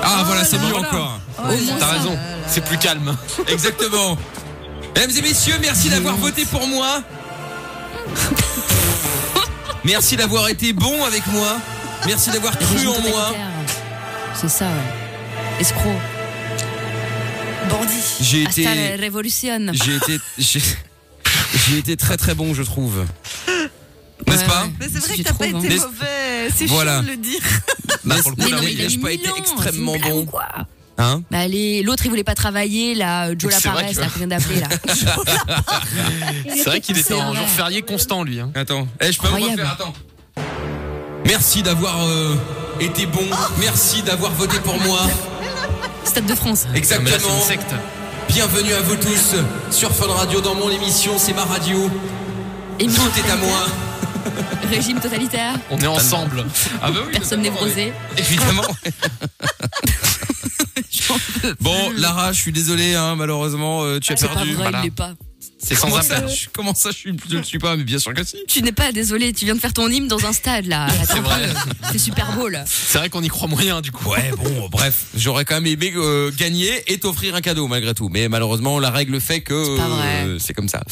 Ah 0.02 0.22
voilà, 0.26 0.44
c'est 0.44 0.58
mieux 0.58 0.74
encore. 0.74 1.20
Oh, 1.38 1.42
T'as 1.78 1.86
raison, 1.92 2.18
c'est 2.48 2.64
plus 2.64 2.78
calme. 2.78 3.16
Exactement. 3.48 4.18
Mesdames 4.96 5.16
et 5.16 5.22
messieurs, 5.22 5.56
merci 5.60 5.88
d'avoir 5.90 6.16
voté 6.16 6.44
pour 6.44 6.66
moi. 6.66 7.02
Merci 9.84 10.16
d'avoir 10.16 10.48
été 10.48 10.72
bon 10.72 11.04
avec 11.04 11.26
moi. 11.28 11.58
Merci 12.06 12.30
d'avoir 12.30 12.58
cru 12.58 12.86
en 12.88 13.00
moi. 13.00 13.32
C'est 14.34 14.48
ça. 14.50 14.64
ouais. 14.66 14.99
Escroc. 15.60 15.92
Bandit. 17.68 17.92
J'ai 18.20 18.46
Hasta 18.46 18.60
été, 18.62 18.90
la 18.90 18.96
révolution. 18.96 19.58
j'ai 19.72 19.96
été, 19.96 20.18
j'ai, 20.38 20.60
j'ai 21.68 21.78
été 21.78 21.96
très 21.96 22.16
très 22.16 22.34
bon, 22.34 22.54
je 22.54 22.62
trouve. 22.62 23.04
N'est-ce 24.26 24.40
Ouais, 24.42 24.46
pas. 24.46 24.66
Mais 24.78 24.86
c'est 24.92 24.98
vrai 24.98 25.14
Tu 25.16 25.22
que 25.22 25.28
t'as 25.28 25.34
pas 25.34 25.46
trouves, 25.48 25.64
été 25.64 25.74
hein. 25.78 25.84
mauvais. 25.84 26.50
C'est 26.54 26.66
Voilà. 26.66 26.94
chiant 26.96 27.02
de 27.02 27.10
le 27.10 27.16
dire. 27.16 27.40
Bah, 28.04 28.14
pour 28.22 28.30
le 28.30 28.36
coup, 28.36 28.42
Mais 28.44 28.50
non, 28.56 28.62
mais 28.62 28.72
il 28.72 28.98
a 28.98 29.02
pas 29.02 29.12
été 29.12 29.28
extrêmement 29.36 29.96
bon. 29.98 30.20
ou 30.22 30.24
quoi 30.24 30.46
Hein 30.96 31.22
Bah 31.30 31.40
allez, 31.40 31.82
l'autre 31.82 32.04
il 32.06 32.08
voulait 32.10 32.24
pas 32.24 32.34
travailler 32.34 32.94
là, 32.94 33.30
Joe 33.36 33.50
Laparesse 33.52 33.96
que- 33.96 34.20
là, 34.20 34.26
d'appeler 34.26 34.60
là. 34.60 34.68
C'est 36.54 36.64
vrai 36.64 36.80
qu'il 36.80 36.96
était 36.98 37.14
en 37.14 37.28
vrai. 37.30 37.38
jour 37.38 37.48
férié 37.48 37.82
constant, 37.82 38.22
lui. 38.22 38.38
hein. 38.40 38.50
Attends, 38.54 38.86
eh, 39.00 39.10
je 39.12 39.18
peux 39.18 39.28
vous 39.28 39.36
refaire, 39.36 39.72
attends. 39.72 39.92
Merci 41.26 41.62
d'avoir 41.62 42.06
euh, 42.06 42.34
été 42.80 43.06
bon. 43.06 43.24
Merci 43.58 44.02
d'avoir 44.02 44.32
voté 44.32 44.58
pour 44.60 44.78
moi. 44.80 45.00
Stade 46.04 46.26
de 46.26 46.34
France. 46.34 46.66
Là, 46.70 46.76
Exactement. 46.76 47.08
une 47.36 47.42
secte. 47.42 47.74
Bienvenue 48.28 48.72
à 48.72 48.80
vous 48.80 48.96
tous 48.96 49.34
sur 49.70 49.90
Fun 49.92 50.06
Radio 50.12 50.40
dans 50.40 50.54
mon 50.54 50.70
émission, 50.70 51.12
c'est 51.18 51.32
ma 51.34 51.44
radio. 51.44 51.90
Et 52.78 52.86
Tout 52.86 53.10
est 53.16 53.30
à 53.30 53.36
moi. 53.36 53.66
Régime 54.70 55.00
totalitaire. 55.00 55.54
On 55.70 55.78
est 55.78 55.86
ensemble. 55.86 56.44
Ah 56.82 56.90
bah 56.90 57.00
oui. 57.06 57.12
Personne 57.12 57.42
n'est 57.42 57.50
brosé. 57.50 57.92
Évidemment. 58.16 58.62
Bon, 61.60 61.90
Lara, 61.96 62.32
je 62.32 62.40
suis 62.40 62.52
désolé, 62.52 62.94
hein, 62.94 63.16
malheureusement, 63.16 63.82
euh, 63.82 63.98
tu 63.98 64.12
as 64.12 64.16
pas 64.16 64.28
perdu. 64.28 64.52
vrai, 64.54 64.62
Voilà. 64.62 64.78
il 64.80 64.84
l'est 64.84 64.90
pas. 64.90 65.14
C'est 65.62 65.74
sans 65.74 65.88
Comment 65.90 66.00
ça, 66.02 66.16
appel. 66.16 66.28
je, 66.34 66.48
comment 66.52 66.74
ça, 66.74 66.90
je, 66.90 66.96
suis, 66.96 67.12
je 67.30 67.36
le 67.36 67.42
suis 67.42 67.58
pas, 67.58 67.76
mais 67.76 67.84
bien 67.84 67.98
sûr 67.98 68.14
que 68.14 68.24
si. 68.24 68.36
Tu 68.48 68.62
n'es 68.62 68.72
pas 68.72 68.92
désolé, 68.92 69.32
tu 69.34 69.44
viens 69.44 69.54
de 69.54 69.60
faire 69.60 69.74
ton 69.74 69.88
hymne 69.88 70.08
dans 70.08 70.24
un 70.24 70.32
stade 70.32 70.64
là. 70.66 70.86
C'est 71.06 71.20
vrai. 71.20 71.48
C'est 71.92 71.98
Super 71.98 72.32
Bowl. 72.32 72.58
C'est 72.66 72.96
vrai 72.98 73.10
qu'on 73.10 73.22
y 73.22 73.28
croit 73.28 73.46
moyen, 73.46 73.80
du 73.82 73.92
coup. 73.92 74.08
Ouais, 74.08 74.30
bon, 74.42 74.68
bref, 74.70 75.04
j'aurais 75.14 75.44
quand 75.44 75.56
même 75.56 75.66
aimé 75.66 75.92
euh, 75.96 76.30
gagner 76.36 76.70
et 76.90 76.98
t'offrir 76.98 77.34
un 77.34 77.42
cadeau 77.42 77.68
malgré 77.68 77.92
tout. 77.94 78.08
Mais 78.08 78.28
malheureusement, 78.28 78.78
la 78.78 78.90
règle 78.90 79.20
fait 79.20 79.42
que 79.42 79.52
euh, 79.54 80.38
c'est 80.38 80.54
comme 80.54 80.68
ça. 80.68 80.82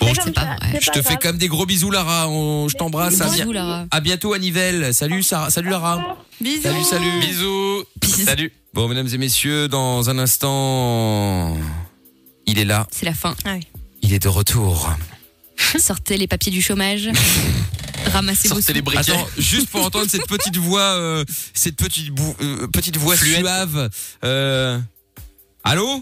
Bon, 0.00 0.12
je, 0.12 0.30
pas 0.30 0.56
je 0.80 0.90
te 0.90 1.02
fais 1.02 1.14
quand 1.14 1.28
même 1.28 1.38
des 1.38 1.46
gros 1.48 1.66
bisous, 1.66 1.90
Lara. 1.90 2.28
On- 2.28 2.68
je 2.68 2.76
t'embrasse. 2.76 3.20
À, 3.20 3.28
Bisous, 3.28 3.52
Lara. 3.52 3.86
à 3.92 4.00
bientôt 4.00 4.32
à 4.32 4.38
Nivelles. 4.40 4.92
Salut, 4.94 5.22
Sarah. 5.22 5.50
Salut, 5.50 5.70
Lara. 5.70 6.18
Bisous. 6.40 6.62
Salut, 6.62 6.82
salut. 6.84 7.20
Bisous. 7.20 7.84
Salut. 8.24 8.52
Bon, 8.74 8.88
mesdames 8.88 9.08
et 9.12 9.18
messieurs, 9.18 9.68
dans 9.68 10.10
un 10.10 10.18
instant, 10.18 11.56
il 12.46 12.58
est 12.58 12.64
là. 12.64 12.86
C'est 12.90 13.06
la 13.06 13.14
fin. 13.14 13.36
Ah 13.44 13.54
oui. 13.54 13.60
Est 14.14 14.20
de 14.20 14.28
retour. 14.28 14.90
Sortez 15.76 16.16
les 16.16 16.28
papiers 16.28 16.52
du 16.52 16.62
chômage. 16.62 17.10
Ramassez 18.12 18.46
vos 18.46 18.54
Sortez 18.54 18.72
les 18.74 18.80
briquets. 18.80 19.10
Attends, 19.10 19.26
juste 19.36 19.68
pour 19.70 19.84
entendre 19.84 20.08
cette 20.08 20.28
petite 20.28 20.56
voix, 20.56 20.80
euh, 20.82 21.24
cette 21.52 21.74
petite, 21.74 22.10
bou- 22.10 22.36
euh, 22.40 22.68
petite 22.68 22.96
voix 22.96 23.16
Fluette. 23.16 23.40
suave. 23.40 23.90
Euh... 24.22 24.78
Allô? 25.64 26.00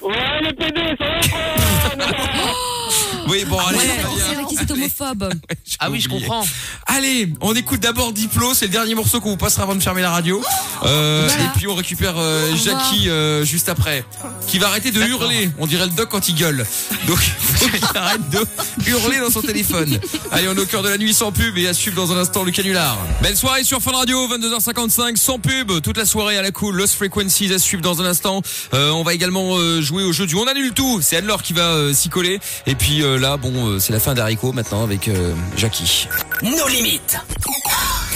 Ouais, 0.00 0.40
les 0.42 0.54
PD, 0.54 0.80
ça 0.98 1.96
va 1.98 2.54
Oui, 3.28 3.44
bon, 3.46 3.58
allez. 3.58 3.78
Ouais, 3.78 3.84
ça 4.02 4.08
on 4.10 4.14
vient. 4.14 4.24
sait 4.26 4.34
avec 4.34 4.46
qui 4.46 4.56
c'est 4.56 4.70
homophobe. 4.70 5.32
Ah 5.80 5.90
oui, 5.90 6.00
je 6.00 6.08
comprends. 6.08 6.44
Allez, 6.86 7.32
on 7.40 7.54
écoute 7.54 7.78
d'abord 7.80 8.12
Diplo, 8.12 8.52
c'est 8.54 8.66
le 8.66 8.72
dernier 8.72 8.94
morceau 8.96 9.20
qu'on 9.20 9.30
vous 9.30 9.36
passera 9.36 9.62
avant 9.62 9.76
de 9.76 9.82
fermer 9.82 10.02
la 10.02 10.10
radio. 10.10 10.42
Euh, 10.84 11.26
Voilà. 11.28 11.44
Et 11.44 11.48
puis 11.56 11.68
on 11.68 11.74
récupère 11.76 12.14
euh, 12.16 12.50
Jackie 12.56 13.08
euh, 13.08 13.44
juste 13.44 13.68
après, 13.68 14.04
qui 14.48 14.58
va 14.58 14.68
arrêter 14.68 14.90
de 14.90 15.00
hurler. 15.00 15.50
On 15.58 15.66
dirait 15.66 15.84
le 15.84 15.92
doc 15.92 16.08
quand 16.10 16.28
il 16.28 16.34
gueule. 16.34 16.66
Donc 17.06 17.18
il 17.22 17.30
faut 17.44 17.68
qu'il 17.68 17.84
arrête 17.96 18.28
de 18.30 18.44
hurler 18.88 19.18
dans 19.20 19.30
son 19.30 19.42
téléphone. 19.42 20.00
Allez, 20.32 20.48
on 20.48 20.54
est 20.56 20.60
au 20.60 20.66
cœur 20.66 20.82
de 20.82 20.88
la 20.88 20.98
nuit 20.98 21.14
sans 21.14 21.30
pub 21.30 21.56
et 21.58 21.68
à 21.68 21.74
suivre 21.74 21.94
dans 21.96 22.10
un 22.12 22.16
instant 22.18 22.42
le 22.42 22.50
canular. 22.50 22.96
Belle 23.22 23.36
soirée 23.36 23.62
sur 23.62 23.80
Fun 23.80 23.92
Radio, 23.92 24.26
22h55 24.28 25.16
sans 25.16 25.38
pub, 25.38 25.80
toute 25.82 25.96
la 25.98 26.06
soirée 26.06 26.38
à 26.38 26.42
la 26.42 26.50
cool. 26.50 26.74
Lost 26.76 26.94
Frequencies 26.94 27.52
à 27.52 27.58
suivre 27.58 27.82
dans 27.82 28.00
un 28.02 28.06
instant. 28.06 28.42
Euh, 28.74 28.90
on 28.90 29.02
va 29.04 29.14
également 29.14 29.56
euh, 29.58 29.80
jouer 29.82 30.02
au 30.02 30.12
jeu 30.12 30.26
du 30.26 30.34
on 30.34 30.46
annule 30.46 30.72
tout. 30.72 31.00
C'est 31.02 31.16
Anne-Laure 31.18 31.42
qui 31.42 31.52
va 31.52 31.62
euh, 31.68 31.92
s'y 31.92 32.08
coller. 32.08 32.40
Et 32.66 32.74
puis 32.74 32.87
euh, 33.02 33.18
là, 33.18 33.36
bon, 33.36 33.52
euh, 33.68 33.78
c'est 33.78 33.92
la 33.92 34.00
fin 34.00 34.14
d'Haricot 34.14 34.52
maintenant 34.52 34.82
avec 34.82 35.08
euh, 35.08 35.34
Jackie. 35.56 36.08
Nos 36.42 36.68
limites. 36.68 37.18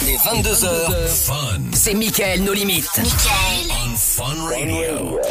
Les 0.04 0.16
22h, 0.16 1.72
c'est 1.72 1.94
Mickaël, 1.94 2.42
nos 2.42 2.52
limites. 2.52 3.00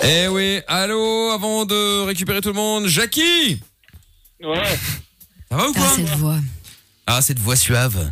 Eh 0.04 0.28
oui, 0.30 0.62
allô, 0.68 1.32
avant 1.32 1.66
de 1.66 2.06
récupérer 2.06 2.42
tout 2.42 2.50
le 2.50 2.56
monde, 2.56 2.88
Jackie 2.88 3.60
Ouais, 4.44 4.64
Ça 5.50 5.58
va 5.58 5.68
ou 5.68 5.74
Ah, 5.76 5.80
quoi 5.80 5.88
cette 5.96 6.10
voix. 6.18 6.38
Ah, 7.08 7.22
cette 7.22 7.40
voix 7.40 7.56
suave. 7.56 8.12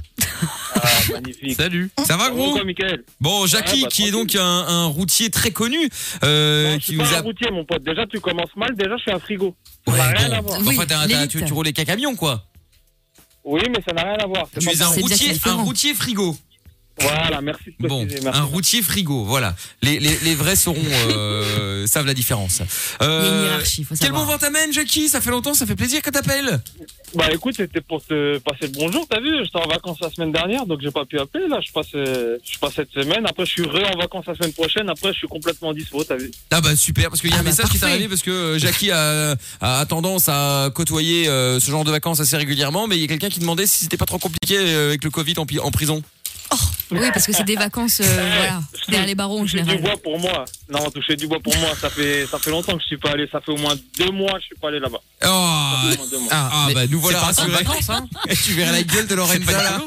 ah, 0.76 0.88
magnifique. 1.14 1.56
Salut. 1.56 1.90
Ça 2.06 2.18
va 2.18 2.30
gros 2.30 2.58
Bon, 3.22 3.46
Jackie, 3.46 3.78
Ouais, 3.78 3.82
bah, 3.84 3.88
qui 3.90 4.08
est 4.08 4.12
donc 4.12 4.36
un, 4.36 4.42
un 4.44 4.86
routier 4.86 5.30
très 5.30 5.52
connu, 5.52 5.90
euh, 6.24 6.66
Non, 6.66 6.74
je 6.74 6.78
qui 6.80 6.86
suis 6.88 6.96
vous 6.98 7.04
pas 7.04 7.16
a... 7.16 7.20
un 7.20 7.22
routier, 7.22 7.50
mon 7.52 7.64
pote. 7.66 7.84
Déjà, 7.84 8.06
tu 8.08 8.20
commences 8.20 8.56
mal. 8.58 8.76
Déjà, 8.76 8.98
je 8.98 9.02
suis 9.04 9.12
un 9.12 9.20
frigo. 9.20 9.56
Ouais, 9.92 10.42
bon. 10.42 10.58
Oui, 10.66 10.78
t'as- 10.88 11.08
l'élite. 11.08 11.32
tu, 11.32 11.44
tu 11.46 11.54
qu'un 11.74 11.86
camion, 11.86 12.16
quoi. 12.16 12.44
Oui, 13.44 13.62
mais 13.70 13.82
ça 13.88 13.94
n'a 13.94 14.04
rien 14.04 14.18
à 14.24 14.28
voir. 14.28 14.48
Tu 14.60 14.70
es 14.70 14.78
un 14.82 14.88
routier 15.64 15.94
frigo. 15.94 16.36
Voilà, 17.02 17.42
merci 17.42 17.74
de 17.80 17.88
Bon, 17.88 18.06
merci. 18.06 18.28
un 18.40 18.44
routier 18.44 18.82
frigo, 18.82 19.24
voilà. 19.24 19.56
Les, 19.82 20.00
les, 20.00 20.18
les 20.24 20.36
vrais 20.36 20.56
sauront, 20.56 20.78
euh, 21.12 21.86
savent 21.88 22.06
la 22.06 22.14
différence. 22.14 22.62
Il 23.02 23.06
y 23.06 23.08
a 23.08 23.10
une 23.10 23.12
Euh, 23.24 23.44
hiérarchie, 23.46 23.84
faut 23.84 23.96
quel 24.00 24.12
bon 24.12 24.26
vent 24.26 24.38
t'amène, 24.38 24.74
Jackie? 24.74 25.08
Ça 25.10 25.22
fait 25.22 25.32
longtemps, 25.32 25.54
ça 25.54 25.66
fait 25.66 25.76
plaisir 25.76 26.02
que 26.02 26.10
t'appelles. 26.10 26.60
Bah 27.16 27.26
écoute, 27.34 27.56
c'était 27.58 27.82
pour 27.82 28.04
te 28.06 28.38
passer 28.40 28.68
le 28.68 28.68
bonjour, 28.74 29.08
t'as 29.10 29.20
vu? 29.20 29.30
J'étais 29.44 29.58
en 29.58 29.68
vacances 29.68 29.98
la 30.02 30.12
semaine 30.12 30.32
dernière, 30.32 30.66
donc 30.68 30.80
j'ai 30.82 30.92
pas 30.92 31.06
pu 31.06 31.20
appeler. 31.20 31.48
Là, 31.48 31.60
je 31.66 31.72
passe, 31.72 31.88
euh, 31.96 32.38
je 32.50 32.60
passe 32.60 32.74
cette 32.76 32.92
semaine. 32.92 33.26
Après, 33.26 33.46
je 33.46 33.52
suis 33.52 33.64
re 33.64 33.82
en 33.94 33.98
vacances 33.98 34.26
la 34.28 34.36
semaine 34.36 34.54
prochaine. 34.54 34.90
Après, 34.90 35.12
je 35.14 35.18
suis 35.18 35.28
complètement 35.28 35.74
dispo, 35.74 36.04
t'as 36.04 36.18
vu 36.18 36.30
Ah 36.52 36.62
bah 36.62 36.76
super 36.76 37.10
parce 37.10 37.22
qu'il 37.22 37.32
y 37.32 37.34
a 37.34 37.38
Ah 37.38 37.40
un 37.40 37.44
bah 37.44 37.50
message 37.50 37.70
qui 37.70 37.78
est 37.78 37.80
parfait. 37.80 37.94
arrivé 37.96 38.10
parce 38.10 38.22
que 38.22 38.30
euh, 38.30 38.60
Jackie 38.60 38.92
a, 38.92 39.36
a 39.62 39.86
tendance 39.88 40.30
à 40.30 40.70
côtoyer 40.76 41.28
euh, 41.28 41.60
ce 41.60 41.72
genre 41.72 41.84
de 41.84 41.92
vacances 41.92 42.20
assez 42.20 42.38
régulièrement 42.38 42.88
mais 42.88 42.98
il 42.98 43.02
y 43.02 43.06
a 43.06 43.08
quelqu'un 43.08 43.30
qui 43.30 43.40
demandait 43.40 43.66
si 43.66 43.80
c'était 43.80 43.98
pas 43.98 44.06
trop 44.06 44.20
compliqué 44.20 44.58
euh, 44.60 44.90
avec 44.90 45.04
le 45.04 45.10
Covid 45.10 45.34
en, 45.38 45.46
pi- 45.46 45.60
en 45.60 45.72
prison. 45.72 46.04
Oui, 46.92 47.08
parce 47.14 47.28
que 47.28 47.34
c'est 47.34 47.44
des 47.44 47.56
vacances, 47.56 48.02
euh, 48.02 48.34
voilà, 48.38 48.62
derrière 48.88 49.06
les 49.06 49.16
barreaux 49.16 49.40
en 49.40 49.42
Toucher 49.42 49.62
du 49.62 49.78
bois 49.78 49.98
pour 50.04 50.20
moi. 50.20 50.46
Non, 50.70 50.90
toucher 50.90 51.16
du 51.16 51.28
bois 51.28 51.40
pour 51.40 51.56
moi. 51.58 51.70
Ça 51.80 51.90
fait, 51.90 52.26
ça 52.26 52.40
fait 52.40 52.50
longtemps 52.50 52.76
que 52.76 52.82
je 52.82 52.88
suis 52.88 52.98
pas 52.98 53.12
allé. 53.12 53.28
Ça 53.32 53.40
fait 53.42 53.52
au 53.52 53.58
moins 53.58 53.76
deux 53.98 54.12
mois 54.12 54.34
que 54.34 54.40
je 54.40 54.46
suis 54.46 54.56
pas 54.56 54.70
allé 54.70 54.80
là-bas. 54.80 55.00
Oh, 55.24 55.28
ah, 56.32 56.66
mais 56.68 56.74
bah 56.74 56.88
nous 56.88 57.00
voilà 57.00 57.20
rassurés. 57.20 57.52
vacances, 57.52 57.90
hein. 57.90 58.08
tu 58.44 58.54
verrais 58.54 58.72
la 58.72 58.84
gueule 58.84 59.08
de 59.08 59.16
Lorenza 59.16 59.64
là. 59.64 59.82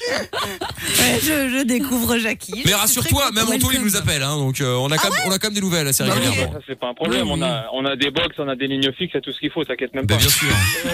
Ouais, 0.00 1.18
je, 1.22 1.58
je 1.58 1.64
découvre 1.64 2.18
Jackie. 2.18 2.62
Mais 2.64 2.74
rassure-toi, 2.74 3.30
même 3.32 3.44
contente. 3.46 3.64
Anto 3.64 3.72
il 3.72 3.80
nous 3.82 3.96
appelle 3.96 4.22
hein, 4.22 4.36
donc 4.36 4.60
euh, 4.60 4.74
on 4.74 4.90
a 4.90 4.98
quand 4.98 5.10
même, 5.10 5.20
on 5.26 5.30
a 5.32 5.38
quand 5.38 5.48
même 5.48 5.54
des 5.54 5.60
nouvelles 5.60 5.86
assez 5.88 6.04
Ah, 6.06 6.12
régulièrement. 6.12 6.52
Ça, 6.52 6.58
c'est 6.66 6.78
pas 6.78 6.88
un 6.88 6.94
problème. 6.94 7.22
Oui, 7.22 7.28
on, 7.32 7.42
a, 7.42 7.66
on 7.72 7.84
a 7.84 7.96
des 7.96 8.10
box, 8.10 8.34
on 8.38 8.48
a 8.48 8.56
des 8.56 8.66
lignes 8.66 8.92
fixes 8.92 9.14
et 9.14 9.20
tout 9.20 9.32
ce 9.32 9.40
qu'il 9.40 9.50
faut. 9.50 9.64
T'inquiète 9.64 9.94
même 9.94 10.06
Bah, 10.06 10.14
pas. 10.16 10.20
bien 10.20 10.28
sûr. 10.30 10.48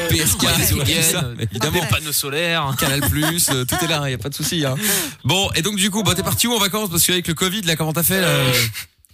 PSK, 0.08 0.42
Ouais, 0.42 1.44
évidemment. 1.50 1.80
panneaux 1.90 2.12
solaires. 2.12 2.74
Canal 2.78 3.00
Plus, 3.00 3.48
euh, 3.50 3.64
tout 3.64 3.76
est 3.84 3.88
là, 3.88 4.08
y 4.10 4.14
a 4.14 4.18
pas 4.18 4.28
de 4.28 4.34
souci. 4.34 4.64
Hein. 4.64 4.74
Bon, 5.24 5.50
et 5.54 5.62
donc 5.62 5.76
du 5.76 5.90
coup, 5.90 6.02
bah 6.02 6.14
t'es 6.14 6.22
parti 6.22 6.46
où 6.46 6.52
en 6.54 6.58
vacances? 6.58 6.90
Parce 6.90 7.06
qu'avec 7.06 7.26
le 7.28 7.34
Covid, 7.34 7.62
là, 7.62 7.76
comment 7.76 7.92
t'as 7.92 8.02
fait 8.02 8.20
là 8.20 8.28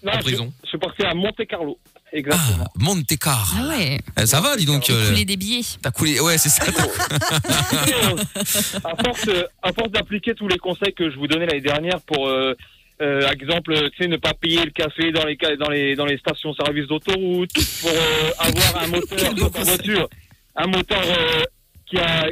Non, 0.02 0.12
en 0.12 0.16
je- 0.18 0.20
prison? 0.20 0.52
Je, 0.64 0.68
suis 0.68 0.78
parti 0.78 1.02
à 1.04 1.14
Monte 1.14 1.46
Carlo. 1.48 1.78
Ah, 2.10 2.16
Exactement. 2.16 2.68
Monte 2.76 3.16
Car. 3.20 3.54
Ah 3.58 3.68
ouais, 3.68 3.98
Eh, 4.20 4.26
Ça 4.26 4.40
va, 4.40 4.56
dis 4.56 4.64
donc. 4.66 4.88
euh, 4.90 5.08
couler 5.10 5.24
des 5.24 5.36
billets. 5.36 5.60
T'as 5.82 5.90
coulé, 5.90 6.18
ouais, 6.20 6.38
c'est 6.38 6.48
ça. 6.48 6.64
à 8.84 8.96
force, 9.04 9.28
euh, 9.28 9.44
à 9.62 9.72
force 9.72 9.90
d'appliquer 9.90 10.34
tous 10.34 10.48
les 10.48 10.58
conseils 10.58 10.94
que 10.94 11.10
je 11.10 11.16
vous 11.16 11.26
donnais 11.26 11.46
l'année 11.46 11.60
dernière 11.60 12.00
pour, 12.00 12.28
euh, 12.28 12.54
euh, 13.00 13.28
exemple, 13.30 13.74
tu 13.96 14.02
sais, 14.02 14.08
ne 14.08 14.16
pas 14.16 14.34
payer 14.34 14.64
le 14.64 14.70
café 14.70 15.12
dans 15.12 15.24
les 15.24 15.36
ca- 15.40 15.56
dans 15.56 15.68
les 15.68 15.94
dans 15.96 16.06
les 16.06 16.18
stations-service 16.18 16.86
d'autoroute, 16.86 17.50
pour 17.80 17.90
euh, 17.90 18.30
avoir 18.38 18.82
un 18.82 18.86
moteur 18.88 19.34
dans 19.34 19.50
ta 19.50 19.62
voiture, 19.62 20.08
un 20.56 20.66
moteur 20.66 21.02
euh, 21.04 21.42
qui 21.86 21.98
a 21.98 22.26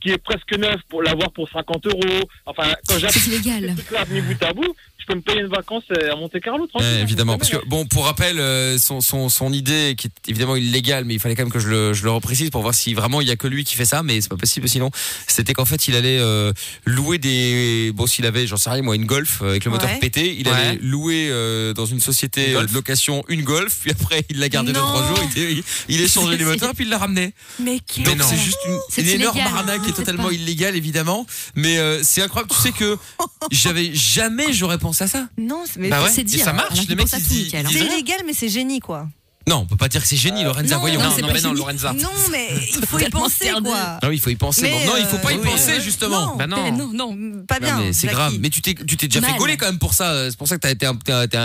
qui 0.00 0.10
est 0.10 0.18
presque 0.18 0.56
neuf 0.58 0.80
pour 0.88 1.02
l'avoir 1.02 1.30
pour 1.32 1.48
50 1.48 1.86
euros. 1.86 2.28
Enfin, 2.46 2.74
quand 2.88 2.98
j'applique 2.98 3.42
trucs-là 3.42 4.04
mis 4.10 4.20
bout 4.20 4.42
à 4.42 4.52
bout, 4.52 4.74
je 5.02 5.06
peux 5.12 5.14
me 5.16 5.20
payer 5.22 5.40
une 5.40 5.48
vacance 5.48 5.82
euh, 5.92 6.12
à 6.12 6.16
Monte 6.16 6.38
Carlo 6.40 6.66
tranquille. 6.66 6.88
Eh, 6.92 6.98
hein, 6.98 7.02
évidemment, 7.02 7.36
parce 7.38 7.50
que 7.50 7.56
bon, 7.66 7.86
pour 7.86 8.04
rappel, 8.06 8.38
euh, 8.38 8.78
son, 8.78 9.00
son, 9.00 9.28
son 9.28 9.52
idée 9.52 9.94
qui 9.98 10.06
est 10.06 10.28
évidemment 10.30 10.54
illégale, 10.56 11.04
mais 11.04 11.14
il 11.14 11.20
fallait 11.20 11.34
quand 11.34 11.42
même 11.42 11.52
que 11.52 11.58
je 11.58 11.68
le, 11.68 11.92
je 11.92 12.04
le 12.04 12.10
reprécise 12.10 12.50
pour 12.50 12.62
voir 12.62 12.74
si 12.74 12.94
vraiment 12.94 13.20
il 13.20 13.28
y 13.28 13.30
a 13.30 13.36
que 13.36 13.46
lui 13.48 13.64
qui 13.64 13.74
fait 13.74 13.84
ça, 13.84 14.02
mais 14.02 14.20
c'est 14.20 14.28
pas 14.28 14.36
possible 14.36 14.68
sinon. 14.68 14.90
C'était 15.26 15.52
qu'en 15.54 15.64
fait, 15.64 15.88
il 15.88 15.96
allait 15.96 16.18
euh, 16.20 16.52
louer 16.86 17.18
des, 17.18 17.90
bon, 17.94 18.06
s'il 18.06 18.26
avait, 18.26 18.46
j'en 18.46 18.56
sais 18.56 18.70
rien, 18.70 18.82
moi, 18.82 18.94
une 18.94 19.06
Golf 19.06 19.42
avec 19.42 19.64
le 19.64 19.70
moteur 19.70 19.88
Ouais. 19.90 19.98
pété, 19.98 20.36
il 20.38 20.46
Ouais. 20.46 20.54
allait 20.54 20.78
louer 20.82 21.28
euh, 21.30 21.72
dans 21.74 21.86
une 21.86 22.00
société 22.00 22.52
Une 22.52 22.66
de 22.66 22.72
location 22.74 23.24
une 23.28 23.42
Golf, 23.42 23.78
puis 23.80 23.90
après 23.90 24.22
il 24.30 24.38
l'a 24.38 24.48
gardé 24.48 24.72
deux 24.72 24.78
trois 24.80 25.06
jours, 25.08 25.18
il, 25.36 25.42
il, 25.42 25.62
il 25.88 26.00
échangeait 26.00 26.36
les 26.36 26.44
moteurs, 26.44 26.72
puis 26.74 26.84
il 26.84 26.90
l'a 26.90 26.98
ramené. 26.98 27.32
Mais 27.58 27.78
quel 27.86 28.04
Donc 28.04 28.22
c'est 28.22 28.36
juste 28.36 28.58
une, 28.66 29.04
une 29.04 29.08
énorme 29.10 29.36
illégal. 29.38 29.58
arnaque 29.58 29.82
qui 29.82 29.90
est 29.90 29.94
totalement 29.94 30.28
pas. 30.28 30.32
illégale 30.32 30.76
évidemment, 30.76 31.26
mais 31.56 31.78
euh, 31.78 32.00
c'est 32.02 32.22
incroyable. 32.22 32.50
Tu 32.54 32.60
sais 32.60 32.72
que 32.72 32.96
j'avais 33.50 33.90
jamais 33.94 34.52
j'aurais 34.52 34.78
pensé 34.78 34.91
à 35.00 35.06
ça. 35.06 35.28
Non, 35.38 35.64
mais 35.78 35.88
Bah 35.88 36.02
ouais. 36.02 36.10
C'est 36.12 36.20
Et 36.22 36.24
dire. 36.24 36.44
ça 36.44 36.52
marche, 36.52 36.78
les 36.88 36.94
tout, 36.96 37.04
disent- 37.04 37.30
Mickaël, 37.44 37.66
hein. 37.66 37.70
c'est 37.72 37.78
illégal, 37.86 38.20
mais 38.26 38.32
c'est 38.34 38.48
génie, 38.48 38.80
quoi. 38.80 39.08
Non, 39.48 39.56
on 39.56 39.66
peut 39.66 39.76
pas 39.76 39.88
dire 39.88 40.00
que 40.00 40.06
c'est 40.06 40.16
génie, 40.16 40.44
Lorenza, 40.44 40.78
voyons. 40.78 41.02
non, 41.02 41.10
c'est 41.14 41.22
non, 41.22 41.28
mais 41.32 41.40
non. 41.40 41.52
Lorenza. 41.52 41.92
Non, 41.94 42.08
mais 42.30 42.48
il 42.76 42.86
faut 42.86 42.98
y 43.00 43.08
penser, 43.10 43.50
quoi. 43.64 43.98
Oui, 44.04 44.14
il 44.14 44.20
faut 44.20 44.30
y 44.30 44.36
penser. 44.36 44.62
Mais, 44.62 44.86
non, 44.86 44.92
il 44.96 45.04
faut 45.04 45.18
pas 45.18 45.32
y 45.32 45.36
euh, 45.36 45.42
penser, 45.42 45.72
oui, 45.78 45.82
justement. 45.82 46.26
non. 46.26 46.36
Bah 46.36 46.46
non. 46.46 46.70
Non, 46.72 46.92
non. 46.92 47.42
Pas 47.48 47.58
Non, 47.58 47.78
bien. 47.82 47.92
c'est 47.92 48.06
grave. 48.06 48.36
Mais 48.38 48.50
tu 48.50 48.60
t'es, 48.62 48.74
tu 48.74 48.96
t'es 48.96 49.08
déjà 49.08 49.20
fait 49.26 49.36
gauler 49.38 49.56
quand 49.56 49.66
même 49.66 49.80
pour 49.80 49.94
ça. 49.94 50.30
C'est 50.30 50.36
pour 50.38 50.46
ça 50.46 50.56
que 50.56 50.60
t'as 50.60 50.70
été 50.70 50.86
un 50.86 50.94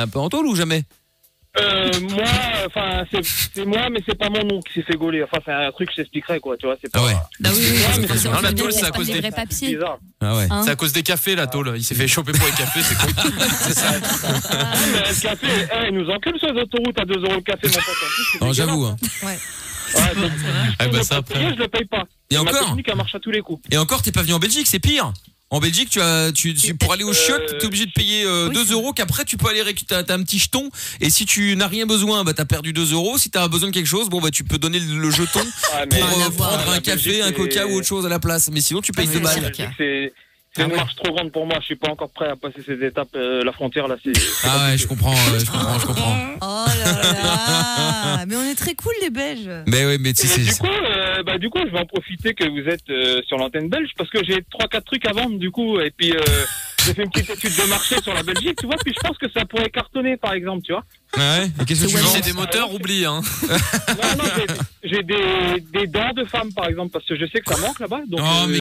peu 0.08 0.20
en 0.20 0.30
tôle 0.30 0.46
ou 0.46 0.56
jamais? 0.56 0.84
Euh, 1.60 1.90
moi, 2.12 2.24
enfin, 2.68 3.04
c'est 3.56 3.66
moi, 3.66 3.90
mais 3.92 4.00
c'est 4.08 4.18
pas 4.18 4.30
mon 4.30 4.44
nom 4.44 4.60
qui 4.62 4.74
s'est 4.74 4.84
fait 4.84 4.96
gauler. 4.98 5.24
Enfin, 5.24 5.42
c'est 5.46 5.52
un 5.52 5.72
truc 5.72 5.88
que 5.90 5.94
je 5.96 6.02
t'expliquerai, 6.02 6.40
quoi, 6.40 6.56
tu 6.58 6.66
vois. 6.66 6.76
C'est 6.82 6.92
pas. 6.92 7.00
Ah 7.02 7.06
ouais. 7.06 7.14
Bah 7.40 7.50
oui, 7.54 7.60
oui, 7.62 7.78
c'est 7.94 8.08
forcément 8.08 8.36
Non, 8.36 8.42
la 8.42 8.52
bien, 8.52 8.64
tôle, 8.64 8.74
c'est 8.74 8.80
c'est 8.80 8.86
à 8.86 8.92
pas 8.92 8.98
cause 8.98 9.08
des. 9.08 9.80
Ah 10.22 10.36
ouais. 10.36 10.48
Hein 10.50 10.62
C'est 10.64 10.72
à 10.72 10.76
cause 10.76 10.94
des 10.94 11.04
cafés, 11.04 11.36
la 11.36 11.48
tôle. 11.48 11.74
Il 11.76 11.84
s'est 11.84 11.96
fait 11.96 12.08
choper 12.08 12.32
pour 12.34 12.46
les 12.46 12.54
cafés, 12.54 12.82
c'est 12.82 12.96
con. 12.96 13.08
c'est 13.62 13.74
ça. 13.74 13.92
Mais 13.92 15.00
le 15.10 15.22
café, 15.22 15.48
eh, 15.74 15.88
ils 15.90 15.94
nous 15.98 16.10
encule 16.10 16.38
sur 16.40 16.52
les 16.54 16.62
autoroutes 16.62 17.00
à 17.00 17.06
2 17.06 17.14
euros 17.20 17.36
le 17.36 17.42
café, 17.42 17.68
mon 17.68 17.74
pote. 17.74 18.42
Non, 18.42 18.54
j'avoue. 18.54 18.86
hein. 18.86 18.96
Ouais. 19.24 19.38
Ouais, 19.96 20.22
donc, 20.22 20.32
Ah 20.80 20.84
je 20.86 20.90
bah 20.90 21.04
ça 21.04 21.16
après. 21.18 21.40
je 21.56 21.56
le 21.60 21.68
paye 21.70 21.86
pas. 21.86 22.04
Et 22.30 22.36
Ma 22.36 22.42
encore 22.42 22.66
technique, 22.68 22.88
elle 22.90 22.96
marche 22.98 23.16
à 23.16 23.20
tous 23.20 23.32
les 23.32 23.40
coups. 23.42 23.64
Et 23.72 23.78
encore, 23.78 24.02
t'es 24.02 24.12
pas 24.12 24.22
venu 24.22 24.34
en 24.34 24.40
Belgique, 24.40 24.68
c'est 24.68 24.80
pire. 24.80 25.14
En 25.50 25.60
Belgique, 25.60 25.90
tu 25.90 26.02
as, 26.02 26.32
tu, 26.34 26.54
tu- 26.54 26.76
pour 26.76 26.92
aller 26.92 27.06
au 27.06 27.14
chiottes, 27.14 27.58
t'es 27.58 27.66
obligé 27.66 27.86
de 27.86 27.92
payer 27.92 28.26
euh, 28.26 28.50
2 28.50 28.74
euros. 28.74 28.92
Qu'après, 28.92 29.24
tu 29.24 29.38
peux 29.38 29.48
aller 29.48 29.62
récupérer. 29.62 30.04
T'as 30.04 30.16
un 30.16 30.22
petit 30.24 30.40
jeton. 30.40 30.70
Et 31.00 31.10
si 31.10 31.26
tu 31.26 31.56
n'as 31.56 31.68
rien 31.68 31.86
besoin, 31.86 32.26
bah 32.26 32.34
t'as 32.34 32.44
perdu 32.44 32.74
2 32.74 32.92
euros. 32.92 33.18
Si 33.18 33.30
t'as 33.30 33.48
besoin 33.48 33.70
de 33.70 33.74
quelque 33.74 33.88
chose, 33.88 34.10
bon 34.10 34.20
bah 34.20 34.30
tu 34.30 34.44
peux 34.44 34.58
donner 34.58 34.80
le, 34.80 35.10
jeton 35.10 35.40
Ah, 35.74 35.88
pour 35.88 36.00
euh, 36.04 36.30
prendre 36.32 36.70
un 36.72 36.80
café, 36.82 37.22
un 37.22 37.32
coca 37.32 37.66
ou 37.66 37.76
autre 37.76 37.88
chose 37.88 38.06
à 38.06 38.10
la 38.10 38.20
place. 38.20 38.50
Mais 38.52 38.60
sinon, 38.60 38.82
tu 38.82 38.92
payes 38.92 39.08
Ah, 39.10 39.14
2 39.14 39.18
oui, 39.20 39.24
balles. 39.24 40.12
C'est 40.58 40.64
Ah 40.64 40.66
une 40.66 40.72
ouais. 40.72 40.78
marche 40.78 40.96
trop 40.96 41.14
grande 41.14 41.32
pour 41.32 41.46
moi. 41.46 41.58
Je 41.62 41.66
suis 41.66 41.76
pas 41.76 41.90
encore 41.92 42.10
prêt 42.10 42.28
à 42.30 42.36
passer 42.36 42.62
ces 42.66 42.84
étapes. 42.84 43.10
euh, 43.16 43.44
la 43.44 43.52
frontière, 43.52 43.88
là, 43.88 43.96
c'est. 44.04 44.12
Ah 44.44 44.70
ouais, 44.72 44.78
je 44.78 44.88
comprends, 44.88 45.14
euh, 45.14 45.40
je 45.40 45.46
comprends, 45.46 45.80
je 45.80 45.86
comprends. 45.86 46.18
Oh 46.42 46.66
là 46.84 47.14
là 47.14 48.26
Mais 48.28 48.36
on 48.36 48.44
est 48.44 48.56
très 48.56 48.74
cool, 48.76 48.94
les 49.02 49.10
Belges. 49.10 49.50
Mais 49.68 49.86
ouais, 49.86 49.98
mais 50.00 50.14
tu 50.14 50.28
sais, 50.28 50.42
du 50.42 50.54
coup, 50.56 50.68
euh, 50.68 51.24
bah, 51.24 51.38
du 51.38 51.50
coup, 51.50 51.60
je 51.66 51.72
vais 51.72 51.80
en 51.80 51.86
profiter 51.86 52.34
que 52.34 52.46
vous 52.48 52.68
êtes 52.70 52.90
euh, 52.90 53.22
sur 53.28 53.38
l'antenne 53.38 53.70
belge 53.70 53.90
parce 53.98 54.10
que 54.10 54.24
j'ai 54.24 54.44
trois 54.52 54.68
quatre 54.68 54.86
trucs 54.86 55.06
à 55.08 55.14
vendre 55.14 55.38
du 55.40 55.52
coup 55.52 55.80
et 55.80 55.92
puis 55.92 56.12
euh, 56.12 56.20
j'ai 56.86 56.94
fait 56.94 57.04
une 57.04 57.10
petite 57.10 57.30
étude 57.32 57.56
de 57.56 57.70
marché 57.70 57.96
sur 58.02 58.14
la 58.14 58.24
Belgique, 58.24 58.58
tu 58.60 58.66
vois, 58.66 58.76
puis 58.84 58.94
je 58.96 59.08
pense 59.08 59.18
que 59.18 59.30
ça 59.32 59.46
pourrait 59.46 59.70
cartonner 59.70 60.16
par 60.18 60.34
exemple, 60.34 60.64
tu 60.66 60.72
vois. 60.74 60.84
Ah 61.18 61.40
ouais? 61.40 61.50
Et 61.62 61.66
qu'est-ce 61.66 61.86
que 61.86 61.90
tu 61.90 61.98
vends? 61.98 62.08
C'est 62.10 62.24
des 62.24 62.34
moteurs, 62.34 62.74
oublie, 62.74 63.06
hein. 63.06 63.22
Non, 63.50 64.24
non, 64.24 64.24
j'ai- 64.38 64.90
j'ai 64.90 65.04
des, 65.04 65.62
des 65.74 65.88
dents 65.88 66.14
de 66.16 66.24
femmes 66.26 66.54
par 66.54 66.68
exemple 66.68 66.92
parce 66.94 67.06
que 67.06 67.16
je 67.18 67.26
sais 67.26 67.40
que 67.42 67.54
ça 67.54 67.60
manque 67.60 67.80
là-bas. 67.80 68.02
Donc, 68.08 68.20
Oh, 68.22 68.26
euh, 68.44 68.48
mais 68.48 68.56